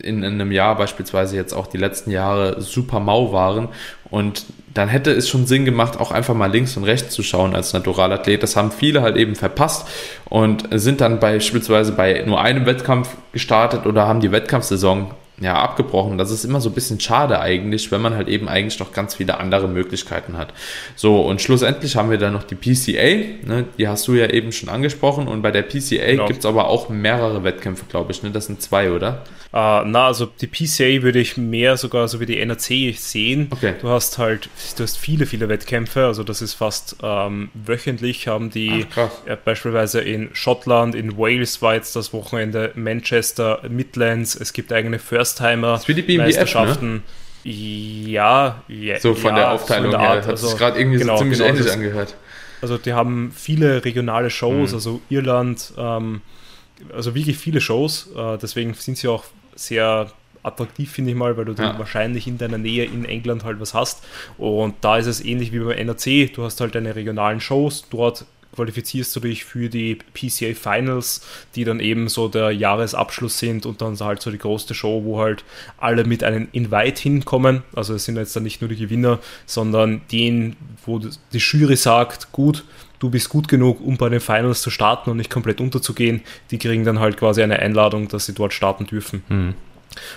in, 0.01 0.23
in 0.23 0.35
einem 0.35 0.53
Jahr 0.53 0.77
beispielsweise 0.77 1.37
jetzt 1.37 1.53
auch 1.53 1.67
die 1.67 1.79
letzten 1.79 2.11
Jahre 2.11 2.61
super 2.61 3.01
mau 3.01 3.33
waren 3.33 3.69
und 4.11 4.45
dann 4.75 4.89
hätte 4.89 5.11
es 5.11 5.29
schon 5.29 5.47
Sinn 5.47 5.65
gemacht, 5.65 5.99
auch 6.01 6.13
einfach 6.13 6.35
mal 6.35 6.51
links 6.51 6.77
und 6.77 6.85
rechts 6.85 7.15
zu 7.15 7.23
schauen 7.23 7.55
als 7.55 7.73
Naturalathlet. 7.73 8.43
Das 8.43 8.57
haben 8.57 8.71
viele 8.71 9.03
halt 9.03 9.17
eben 9.17 9.35
verpasst 9.35 9.87
und 10.25 10.69
sind 10.73 11.01
dann 11.01 11.21
beispielsweise 11.21 11.93
bei 11.93 12.23
nur 12.27 12.41
einem 12.41 12.65
Wettkampf 12.65 13.11
gestartet 13.33 13.87
oder 13.87 14.07
haben 14.07 14.21
die 14.21 14.33
Wettkampfsaison 14.33 15.11
ja, 15.41 15.55
abgebrochen. 15.55 16.19
Das 16.19 16.31
ist 16.31 16.45
immer 16.45 16.61
so 16.61 16.71
ein 16.71 16.75
bisschen 16.75 17.01
schade 17.01 17.41
eigentlich, 17.41 17.91
wenn 17.91 18.01
man 18.01 18.15
halt 18.15 18.29
eben 18.29 18.49
eigentlich 18.49 18.79
noch 18.79 18.93
ganz 18.93 19.15
viele 19.15 19.39
andere 19.39 19.69
Möglichkeiten 19.69 20.37
hat. 20.37 20.53
So, 20.95 21.23
und 21.23 21.41
schlussendlich 21.41 21.97
haben 21.97 22.11
wir 22.11 22.19
dann 22.19 22.33
noch 22.33 22.45
die 22.45 22.55
PCA, 22.55 23.47
ne, 23.47 23.65
die 23.79 23.89
hast 23.89 24.07
du 24.09 24.15
ja 24.15 24.29
eben 24.29 24.53
schon 24.53 24.69
angesprochen. 24.69 25.29
Und 25.29 25.43
bei 25.43 25.51
der 25.51 25.63
PCA 25.63 26.13
genau. 26.13 26.27
gibt 26.27 26.41
es 26.41 26.47
aber 26.47 26.69
auch 26.69 26.89
mehrere 26.89 27.45
Wettkämpfe, 27.45 27.85
glaube 27.89 28.13
ich. 28.13 28.23
Ne? 28.23 28.31
Das 28.31 28.47
sind 28.47 28.63
zwei, 28.63 28.93
oder? 28.93 29.25
Uh, 29.55 29.85
na, 29.85 30.07
also 30.07 30.27
die 30.41 30.47
PCA 30.47 31.03
würde 31.03 31.19
ich 31.19 31.37
mehr 31.37 31.77
sogar 31.77 32.09
so 32.09 32.21
wie 32.21 32.27
die 32.27 32.39
NRC 32.39 32.97
sehen. 32.97 33.49
Okay. 33.51 33.75
Du 33.83 33.89
hast 33.89 34.17
halt, 34.17 34.49
du 34.79 34.83
hast 34.83 34.97
viele, 34.97 35.27
viele 35.27 35.51
Wettkämpfe, 35.51 36.07
also 36.07 36.25
das 36.25 36.41
ist 36.41 36.55
fast 36.55 36.97
ähm, 37.03 37.51
wöchentlich, 37.53 38.29
haben 38.29 38.49
die 38.49 38.87
Ach, 38.97 39.11
äh, 39.27 39.37
beispielsweise 39.37 40.01
in 40.01 40.31
Schottland, 40.33 40.95
in 40.95 41.19
Wales 41.19 41.61
war 41.61 41.75
jetzt 41.75 41.95
das 41.97 42.15
Wochenende, 42.15 42.73
Manchester, 42.77 43.61
Midlands, 43.69 44.35
es 44.35 44.55
gibt 44.55 44.73
eigene 44.73 44.99
First-Timer. 44.99 45.22
Das 45.25 45.83
ist 45.83 45.89
wie 45.89 45.95
die 45.95 46.03
BMWF, 46.03 46.27
Meisterschaften. 46.27 46.95
Ne? 46.95 47.03
Ja, 47.45 48.63
ja, 48.69 49.01
so 49.01 49.15
von 49.15 49.31
ja, 49.31 49.37
der 49.37 49.53
Aufteilung 49.53 49.91
von 49.91 50.01
der 50.01 50.09
Art, 50.09 50.19
her, 50.19 50.23
hat 50.23 50.31
also, 50.31 50.49
sich 50.49 50.59
gerade 50.59 50.79
irgendwie 50.79 50.99
genau, 50.99 51.17
so 51.17 51.23
ziemlich 51.23 51.39
genau, 51.39 51.51
ähnlich 51.51 51.73
angehört. 51.73 52.15
Also 52.61 52.79
die 52.79 52.93
haben 52.93 53.33
viele 53.35 53.85
regionale 53.85 54.31
Shows, 54.31 54.71
mhm. 54.71 54.77
also 54.77 55.01
Irland, 55.09 55.73
ähm, 55.77 56.21
also 56.95 57.15
wirklich 57.15 57.37
viele 57.37 57.61
Shows, 57.61 58.11
äh, 58.17 58.39
deswegen 58.39 58.75
sind 58.75 58.97
sie 58.99 59.09
auch 59.09 59.25
sehr 59.57 60.13
attraktiv, 60.43 60.91
finde 60.91 61.11
ich 61.11 61.17
mal, 61.17 61.37
weil 61.37 61.45
du 61.45 61.53
ja. 61.53 61.79
wahrscheinlich 61.79 62.27
in 62.27 62.39
deiner 62.39 62.59
Nähe 62.59 62.85
in 62.85 63.05
England 63.05 63.45
halt 63.45 63.61
was 63.61 63.75
hast. 63.75 64.05
Und 64.39 64.75
da 64.81 64.99
ist 64.99 65.07
es 65.07 65.25
ähnlich 65.25 65.53
wie 65.53 65.61
beim 65.61 65.71
NRC. 65.71 66.33
Du 66.33 66.45
hast 66.45 66.61
halt 66.61 66.75
deine 66.75 66.97
regionalen 66.97 67.41
Shows. 67.41 67.85
Dort 67.91 68.27
qualifizierst 68.55 69.15
du 69.17 69.21
dich 69.21 69.45
für 69.45 69.69
die 69.69 69.99
PCA 70.15 70.55
Finals, 70.55 71.23
die 71.55 71.65
dann 71.65 71.81
eben 71.81 72.09
so 72.09 72.29
der 72.29 72.51
Jahresabschluss 72.51 73.39
sind 73.39 73.67
und 73.67 73.81
dann 73.81 73.99
halt 73.99 74.23
so 74.23 74.31
die 74.31 74.39
große 74.39 74.75
Show, 74.75 75.03
wo 75.05 75.19
halt 75.19 75.45
alle 75.79 76.05
mit 76.05 76.23
einem 76.23 76.49
Invite 76.53 77.01
hinkommen. 77.03 77.63
Also 77.75 77.95
es 77.95 78.05
sind 78.05 78.17
jetzt 78.17 78.37
dann 78.37 78.43
nicht 78.43 78.61
nur 78.61 78.69
die 78.69 78.77
Gewinner, 78.77 79.19
sondern 79.47 80.03
den, 80.11 80.57
wo 80.85 80.99
die 80.99 81.39
Jury 81.39 81.77
sagt, 81.77 82.33
gut, 82.33 82.65
du 82.99 83.11
bist 83.11 83.29
gut 83.29 83.49
genug, 83.49 83.81
um 83.81 83.97
bei 83.97 84.09
den 84.09 84.21
Finals 84.21 84.63
zu 84.63 84.71
starten 84.71 85.11
und 85.11 85.17
nicht 85.17 85.31
komplett 85.31 85.61
unterzugehen, 85.61 86.23
die 86.51 86.59
kriegen 86.59 86.85
dann 86.85 87.01
halt 87.01 87.17
quasi 87.17 87.43
eine 87.43 87.59
Einladung, 87.59 88.09
dass 88.09 88.27
sie 88.27 88.35
dort 88.35 88.53
starten 88.53 88.87
dürfen. 88.87 89.23
Mhm. 89.29 89.55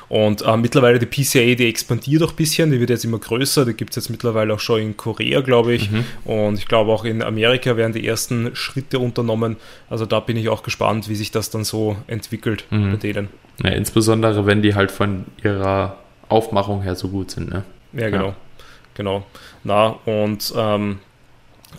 Und 0.09 0.41
äh, 0.41 0.57
mittlerweile 0.57 0.99
die 0.99 1.05
PCA, 1.05 1.55
die 1.55 1.67
expandiert 1.67 2.23
auch 2.23 2.31
ein 2.31 2.35
bisschen, 2.35 2.71
die 2.71 2.79
wird 2.79 2.89
jetzt 2.89 3.05
immer 3.05 3.19
größer, 3.19 3.65
die 3.65 3.73
gibt 3.73 3.91
es 3.91 3.95
jetzt 3.97 4.09
mittlerweile 4.09 4.53
auch 4.53 4.59
schon 4.59 4.81
in 4.81 4.97
Korea, 4.97 5.41
glaube 5.41 5.73
ich. 5.73 5.91
Mhm. 5.91 6.05
Und 6.25 6.57
ich 6.57 6.67
glaube 6.67 6.91
auch 6.91 7.05
in 7.05 7.21
Amerika 7.21 7.77
werden 7.77 7.93
die 7.93 8.07
ersten 8.07 8.55
Schritte 8.55 8.99
unternommen. 8.99 9.57
Also 9.89 10.05
da 10.05 10.19
bin 10.19 10.37
ich 10.37 10.49
auch 10.49 10.63
gespannt, 10.63 11.09
wie 11.09 11.15
sich 11.15 11.31
das 11.31 11.49
dann 11.49 11.63
so 11.63 11.97
entwickelt 12.07 12.65
mhm. 12.69 12.91
bei 12.91 12.97
denen. 12.97 13.29
Ja, 13.63 13.71
insbesondere 13.71 14.45
wenn 14.45 14.61
die 14.61 14.75
halt 14.75 14.91
von 14.91 15.25
ihrer 15.43 15.97
Aufmachung 16.29 16.81
her 16.81 16.95
so 16.95 17.07
gut 17.07 17.31
sind, 17.31 17.49
ne? 17.49 17.63
Ja, 17.93 18.09
genau. 18.09 18.27
Ja. 18.27 18.35
Genau. 18.95 19.25
Na, 19.63 19.87
und 20.05 20.53
ähm, 20.55 20.99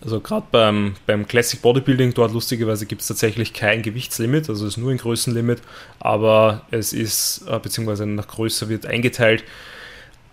also 0.02 0.20
gerade 0.20 0.46
beim, 0.50 0.94
beim 1.06 1.26
Classic 1.26 1.60
Bodybuilding, 1.60 2.14
dort 2.14 2.32
lustigerweise 2.32 2.86
gibt 2.86 3.02
es 3.02 3.08
tatsächlich 3.08 3.52
kein 3.52 3.82
Gewichtslimit, 3.82 4.48
also 4.48 4.66
es 4.66 4.74
ist 4.74 4.76
nur 4.78 4.90
ein 4.90 4.98
Größenlimit, 4.98 5.60
aber 6.00 6.62
es 6.70 6.92
ist, 6.92 7.44
äh, 7.48 7.58
beziehungsweise 7.58 8.06
nach 8.06 8.28
Größe 8.28 8.68
wird 8.68 8.86
eingeteilt. 8.86 9.44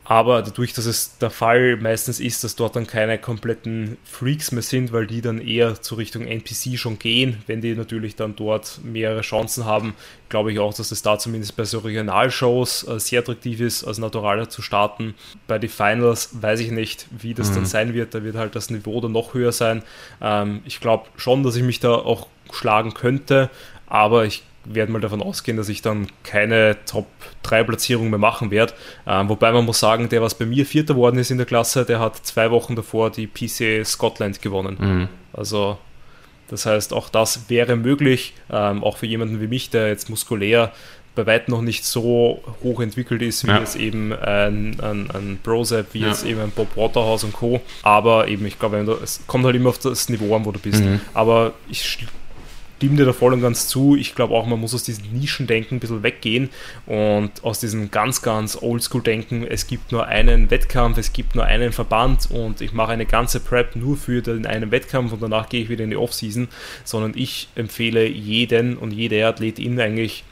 Aber 0.05 0.41
dadurch, 0.41 0.73
dass 0.73 0.85
es 0.85 1.17
der 1.17 1.29
Fall 1.29 1.77
meistens 1.77 2.19
ist, 2.19 2.43
dass 2.43 2.57
dort 2.57 2.75
dann 2.75 2.85
keine 2.85 3.17
kompletten 3.17 3.97
Freaks 4.03 4.51
mehr 4.51 4.61
sind, 4.61 4.91
weil 4.91 5.07
die 5.07 5.21
dann 5.21 5.39
eher 5.39 5.81
zur 5.81 5.97
Richtung 5.97 6.27
NPC 6.27 6.77
schon 6.77 6.99
gehen, 6.99 7.41
wenn 7.47 7.61
die 7.61 7.73
natürlich 7.73 8.17
dann 8.17 8.35
dort 8.35 8.81
mehrere 8.83 9.21
Chancen 9.21 9.63
haben, 9.63 9.95
glaube 10.27 10.51
ich 10.51 10.59
auch, 10.59 10.73
dass 10.73 10.91
es 10.91 11.03
da 11.03 11.17
zumindest 11.17 11.55
bei 11.55 11.63
so 11.63 11.79
Regionalshows 11.79 12.87
äh, 12.87 12.99
sehr 12.99 13.21
attraktiv 13.21 13.61
ist, 13.61 13.85
als 13.85 13.97
Naturaler 13.97 14.49
zu 14.49 14.61
starten. 14.61 15.15
Bei 15.47 15.57
den 15.57 15.69
Finals 15.69 16.29
weiß 16.33 16.59
ich 16.59 16.71
nicht, 16.71 17.07
wie 17.11 17.33
das 17.33 17.51
mhm. 17.51 17.55
dann 17.55 17.65
sein 17.65 17.93
wird. 17.93 18.13
Da 18.13 18.23
wird 18.23 18.35
halt 18.35 18.55
das 18.55 18.69
Niveau 18.69 18.99
dann 18.99 19.13
noch 19.13 19.33
höher 19.33 19.53
sein. 19.53 19.83
Ähm, 20.21 20.61
ich 20.65 20.81
glaube 20.81 21.05
schon, 21.15 21.43
dass 21.43 21.55
ich 21.55 21.63
mich 21.63 21.79
da 21.79 21.93
auch 21.93 22.27
schlagen 22.51 22.93
könnte, 22.93 23.49
aber 23.87 24.25
ich 24.25 24.43
werde 24.65 24.91
mal 24.91 25.01
davon 25.01 25.21
ausgehen, 25.21 25.57
dass 25.57 25.69
ich 25.69 25.81
dann 25.81 26.07
keine 26.23 26.77
Top-3-Platzierung 26.85 28.09
mehr 28.09 28.19
machen 28.19 28.51
werde. 28.51 28.73
Ähm, 29.05 29.29
wobei 29.29 29.51
man 29.51 29.65
muss 29.65 29.79
sagen, 29.79 30.09
der, 30.09 30.21
was 30.21 30.35
bei 30.35 30.45
mir 30.45 30.65
Vierter 30.65 30.93
geworden 30.93 31.17
ist 31.17 31.31
in 31.31 31.37
der 31.37 31.45
Klasse, 31.45 31.85
der 31.85 31.99
hat 31.99 32.17
zwei 32.25 32.51
Wochen 32.51 32.75
davor 32.75 33.09
die 33.09 33.27
PC 33.27 33.85
Scotland 33.85 34.41
gewonnen. 34.41 34.77
Mhm. 34.79 35.09
Also 35.33 35.77
das 36.47 36.65
heißt, 36.65 36.93
auch 36.93 37.09
das 37.09 37.49
wäre 37.49 37.75
möglich, 37.75 38.33
ähm, 38.51 38.83
auch 38.83 38.97
für 38.97 39.05
jemanden 39.05 39.41
wie 39.41 39.47
mich, 39.47 39.69
der 39.69 39.87
jetzt 39.87 40.09
muskulär 40.09 40.71
bei 41.15 41.25
weitem 41.27 41.53
noch 41.53 41.61
nicht 41.61 41.85
so 41.85 42.41
hoch 42.63 42.81
entwickelt 42.81 43.21
ist, 43.21 43.45
wie 43.45 43.51
ja. 43.51 43.61
es 43.61 43.75
eben 43.75 44.13
ein, 44.13 44.79
ein, 44.79 45.11
ein 45.11 45.39
Brosep, 45.43 45.93
wie 45.93 45.99
ja. 45.99 46.09
es 46.09 46.23
eben 46.23 46.41
ein 46.41 46.51
Bob 46.51 46.75
Waterhouse 46.75 47.23
und 47.23 47.33
Co. 47.33 47.61
Aber 47.83 48.27
eben, 48.27 48.45
ich 48.47 48.57
glaube, 48.57 48.99
es 49.03 49.21
kommt 49.27 49.45
halt 49.45 49.55
immer 49.55 49.69
auf 49.69 49.77
das 49.77 50.09
Niveau 50.09 50.35
an, 50.35 50.45
wo 50.45 50.51
du 50.51 50.59
bist. 50.59 50.83
Mhm. 50.83 51.01
Aber 51.13 51.53
ich 51.69 52.07
stimme 52.83 52.97
dir 52.97 53.05
da 53.05 53.13
voll 53.13 53.31
und 53.31 53.41
ganz 53.41 53.69
zu. 53.69 53.95
Ich 53.95 54.13
glaube 54.13 54.33
auch, 54.33 54.45
man 54.45 54.59
muss 54.59 54.73
aus 54.73 54.83
diesem 54.83 55.05
Nischendenken 55.13 55.77
ein 55.77 55.79
bisschen 55.79 56.03
weggehen 56.03 56.49
und 56.85 57.31
aus 57.41 57.61
diesem 57.61 57.91
ganz, 57.91 58.21
ganz 58.21 58.57
Oldschool-Denken, 58.61 59.47
es 59.47 59.67
gibt 59.67 59.93
nur 59.93 60.07
einen 60.07 60.51
Wettkampf, 60.51 60.97
es 60.97 61.13
gibt 61.13 61.33
nur 61.33 61.45
einen 61.45 61.71
Verband 61.71 62.29
und 62.29 62.59
ich 62.59 62.73
mache 62.73 62.91
eine 62.91 63.05
ganze 63.05 63.39
Prep 63.39 63.77
nur 63.77 63.95
für 63.95 64.21
den 64.21 64.45
einen 64.45 64.71
Wettkampf 64.71 65.13
und 65.13 65.21
danach 65.21 65.47
gehe 65.47 65.61
ich 65.61 65.69
wieder 65.69 65.85
in 65.85 65.91
die 65.91 65.95
Offseason, 65.95 66.49
sondern 66.83 67.13
ich 67.15 67.47
empfehle 67.55 68.05
jeden 68.05 68.75
und 68.75 68.91
jede 68.91 69.25
Athletin 69.25 69.79
eigentlich 69.79 70.25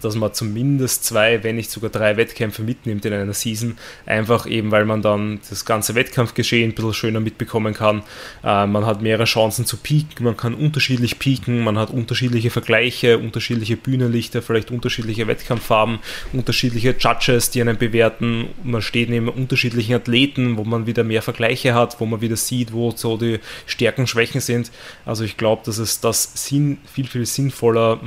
dass 0.00 0.14
man 0.14 0.32
zumindest 0.32 1.04
zwei, 1.04 1.42
wenn 1.42 1.56
nicht 1.56 1.70
sogar 1.70 1.90
drei 1.90 2.16
Wettkämpfe 2.16 2.62
mitnimmt 2.62 3.04
in 3.04 3.12
einer 3.12 3.32
Season, 3.32 3.76
einfach 4.06 4.46
eben, 4.46 4.70
weil 4.70 4.84
man 4.84 5.02
dann 5.02 5.40
das 5.48 5.64
ganze 5.64 5.94
Wettkampfgeschehen 5.94 6.70
ein 6.70 6.74
bisschen 6.74 6.94
schöner 6.94 7.20
mitbekommen 7.20 7.74
kann. 7.74 8.02
Äh, 8.44 8.66
man 8.66 8.86
hat 8.86 9.02
mehrere 9.02 9.24
Chancen 9.24 9.66
zu 9.66 9.76
pieken, 9.76 10.24
man 10.24 10.36
kann 10.36 10.54
unterschiedlich 10.54 11.18
pieken, 11.18 11.60
man 11.60 11.78
hat 11.78 11.90
unterschiedliche 11.90 12.50
Vergleiche, 12.50 13.18
unterschiedliche 13.18 13.76
Bühnenlichter, 13.76 14.42
vielleicht 14.42 14.70
unterschiedliche 14.70 15.26
Wettkampffarben, 15.26 15.98
unterschiedliche 16.32 16.94
Judges, 16.98 17.50
die 17.50 17.60
einen 17.60 17.76
bewerten. 17.76 18.46
Man 18.62 18.82
steht 18.82 19.10
neben 19.10 19.28
unterschiedlichen 19.28 19.94
Athleten, 19.94 20.56
wo 20.56 20.64
man 20.64 20.86
wieder 20.86 21.04
mehr 21.04 21.22
Vergleiche 21.22 21.74
hat, 21.74 22.00
wo 22.00 22.06
man 22.06 22.20
wieder 22.20 22.36
sieht, 22.36 22.72
wo 22.72 22.92
so 22.92 23.16
die 23.16 23.40
Stärken, 23.66 24.06
Schwächen 24.06 24.40
sind. 24.40 24.70
Also 25.04 25.24
ich 25.24 25.36
glaube, 25.36 25.62
dass 25.64 25.78
es 25.78 26.00
das 26.00 26.32
Sinn, 26.34 26.78
viel, 26.92 27.06
viel 27.06 27.26
sinnvoller 27.26 28.00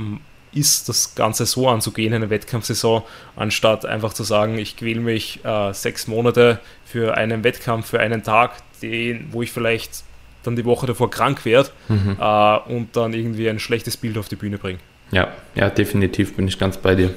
ist, 0.54 0.88
das 0.88 1.14
Ganze 1.14 1.46
so 1.46 1.68
anzugehen, 1.68 2.14
eine 2.14 2.30
Wettkampfsaison, 2.30 3.02
anstatt 3.36 3.84
einfach 3.86 4.12
zu 4.12 4.22
sagen, 4.22 4.58
ich 4.58 4.76
quäle 4.76 5.00
mich 5.00 5.44
äh, 5.44 5.72
sechs 5.72 6.06
Monate 6.06 6.60
für 6.84 7.16
einen 7.16 7.44
Wettkampf, 7.44 7.86
für 7.86 8.00
einen 8.00 8.22
Tag, 8.22 8.52
den, 8.82 9.28
wo 9.32 9.42
ich 9.42 9.50
vielleicht 9.50 10.04
dann 10.42 10.56
die 10.56 10.64
Woche 10.64 10.86
davor 10.86 11.10
krank 11.10 11.44
werde 11.44 11.70
mhm. 11.88 12.16
äh, 12.20 12.58
und 12.72 12.96
dann 12.96 13.12
irgendwie 13.14 13.48
ein 13.48 13.58
schlechtes 13.58 13.96
Bild 13.96 14.18
auf 14.18 14.28
die 14.28 14.36
Bühne 14.36 14.58
bringe. 14.58 14.78
Ja, 15.10 15.28
ja, 15.54 15.70
definitiv 15.70 16.36
bin 16.36 16.48
ich 16.48 16.58
ganz 16.58 16.76
bei 16.76 16.94
dir. 16.94 17.14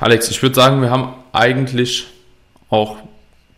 Alex, 0.00 0.30
ich 0.30 0.42
würde 0.42 0.54
sagen, 0.54 0.82
wir 0.82 0.90
haben 0.90 1.14
eigentlich 1.32 2.06
auch 2.68 2.98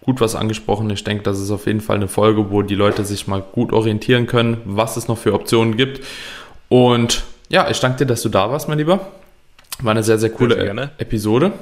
gut 0.03 0.21
was 0.21 0.35
angesprochen. 0.35 0.89
Ich 0.91 1.05
denke, 1.05 1.23
das 1.23 1.39
ist 1.41 1.51
auf 1.51 1.67
jeden 1.67 1.81
Fall 1.81 1.97
eine 1.97 2.09
Folge, 2.09 2.51
wo 2.51 2.63
die 2.63 2.75
Leute 2.75 3.05
sich 3.05 3.27
mal 3.27 3.43
gut 3.43 3.73
orientieren 3.73 4.27
können, 4.27 4.59
was 4.65 4.97
es 4.97 5.09
noch 5.09 5.19
für 5.19 5.35
Optionen 5.35 5.77
gibt. 5.77 6.05
Und 6.69 7.25
ja, 7.49 7.69
ich 7.71 7.81
danke 7.81 7.99
dir, 7.99 8.07
dass 8.07 8.23
du 8.23 8.29
da 8.29 8.51
warst, 8.51 8.69
mein 8.69 8.79
Lieber. 8.79 9.01
War 9.81 9.93
eine 9.93 10.03
sehr, 10.03 10.19
sehr 10.19 10.31
coole 10.31 10.55
sehr 10.57 10.91
Episode. 10.99 11.53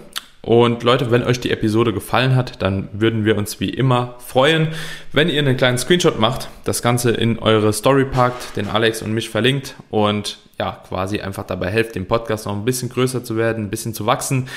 Und 0.46 0.84
Leute, 0.84 1.10
wenn 1.10 1.24
euch 1.24 1.40
die 1.40 1.50
Episode 1.50 1.92
gefallen 1.92 2.36
hat, 2.36 2.62
dann 2.62 2.88
würden 2.92 3.24
wir 3.24 3.36
uns 3.36 3.58
wie 3.58 3.68
immer 3.68 4.14
freuen, 4.18 4.68
wenn 5.12 5.28
ihr 5.28 5.40
einen 5.40 5.56
kleinen 5.56 5.76
Screenshot 5.76 6.20
macht, 6.20 6.48
das 6.62 6.82
Ganze 6.82 7.10
in 7.10 7.40
eure 7.40 7.72
Story 7.72 8.04
packt, 8.04 8.56
den 8.56 8.68
Alex 8.68 9.02
und 9.02 9.12
mich 9.12 9.28
verlinkt 9.28 9.74
und 9.90 10.38
ja, 10.56 10.80
quasi 10.88 11.20
einfach 11.20 11.44
dabei 11.44 11.70
helft, 11.70 11.96
dem 11.96 12.06
Podcast 12.06 12.46
noch 12.46 12.54
ein 12.54 12.64
bisschen 12.64 12.88
größer 12.90 13.24
zu 13.24 13.36
werden, 13.36 13.64
ein 13.64 13.70
bisschen 13.70 13.92
zu 13.92 14.06
wachsen. 14.06 14.48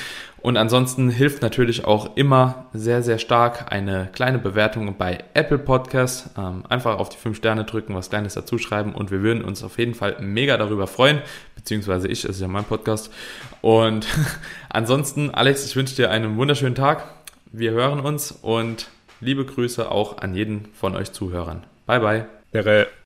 Und 0.42 0.56
ansonsten 0.56 1.10
hilft 1.10 1.42
natürlich 1.42 1.84
auch 1.84 2.16
immer 2.16 2.66
sehr, 2.72 3.02
sehr 3.02 3.18
stark 3.18 3.70
eine 3.70 4.08
kleine 4.12 4.38
Bewertung 4.38 4.96
bei 4.96 5.24
Apple 5.34 5.58
Podcasts. 5.58 6.30
Ähm, 6.38 6.64
einfach 6.68 6.98
auf 6.98 7.10
die 7.10 7.18
5 7.18 7.36
Sterne 7.36 7.64
drücken, 7.64 7.94
was 7.94 8.10
Kleines 8.10 8.34
dazu 8.34 8.58
schreiben 8.58 8.94
und 8.94 9.10
wir 9.10 9.22
würden 9.22 9.44
uns 9.44 9.62
auf 9.62 9.78
jeden 9.78 9.94
Fall 9.94 10.16
mega 10.20 10.56
darüber 10.56 10.86
freuen. 10.86 11.20
Beziehungsweise 11.56 12.08
ich, 12.08 12.22
das 12.22 12.36
ist 12.36 12.40
ja 12.40 12.48
mein 12.48 12.64
Podcast. 12.64 13.12
Und 13.60 14.06
ansonsten, 14.70 15.30
Alex, 15.30 15.66
ich 15.66 15.76
wünsche 15.76 15.96
dir 15.96 16.10
einen 16.10 16.36
wunderschönen 16.36 16.74
Tag. 16.74 17.04
Wir 17.52 17.72
hören 17.72 18.00
uns 18.00 18.32
und 18.32 18.88
liebe 19.20 19.44
Grüße 19.44 19.90
auch 19.90 20.18
an 20.18 20.34
jeden 20.34 20.68
von 20.72 20.96
euch 20.96 21.12
Zuhörern. 21.12 21.64
Bye, 21.86 22.00
bye. 22.00 22.26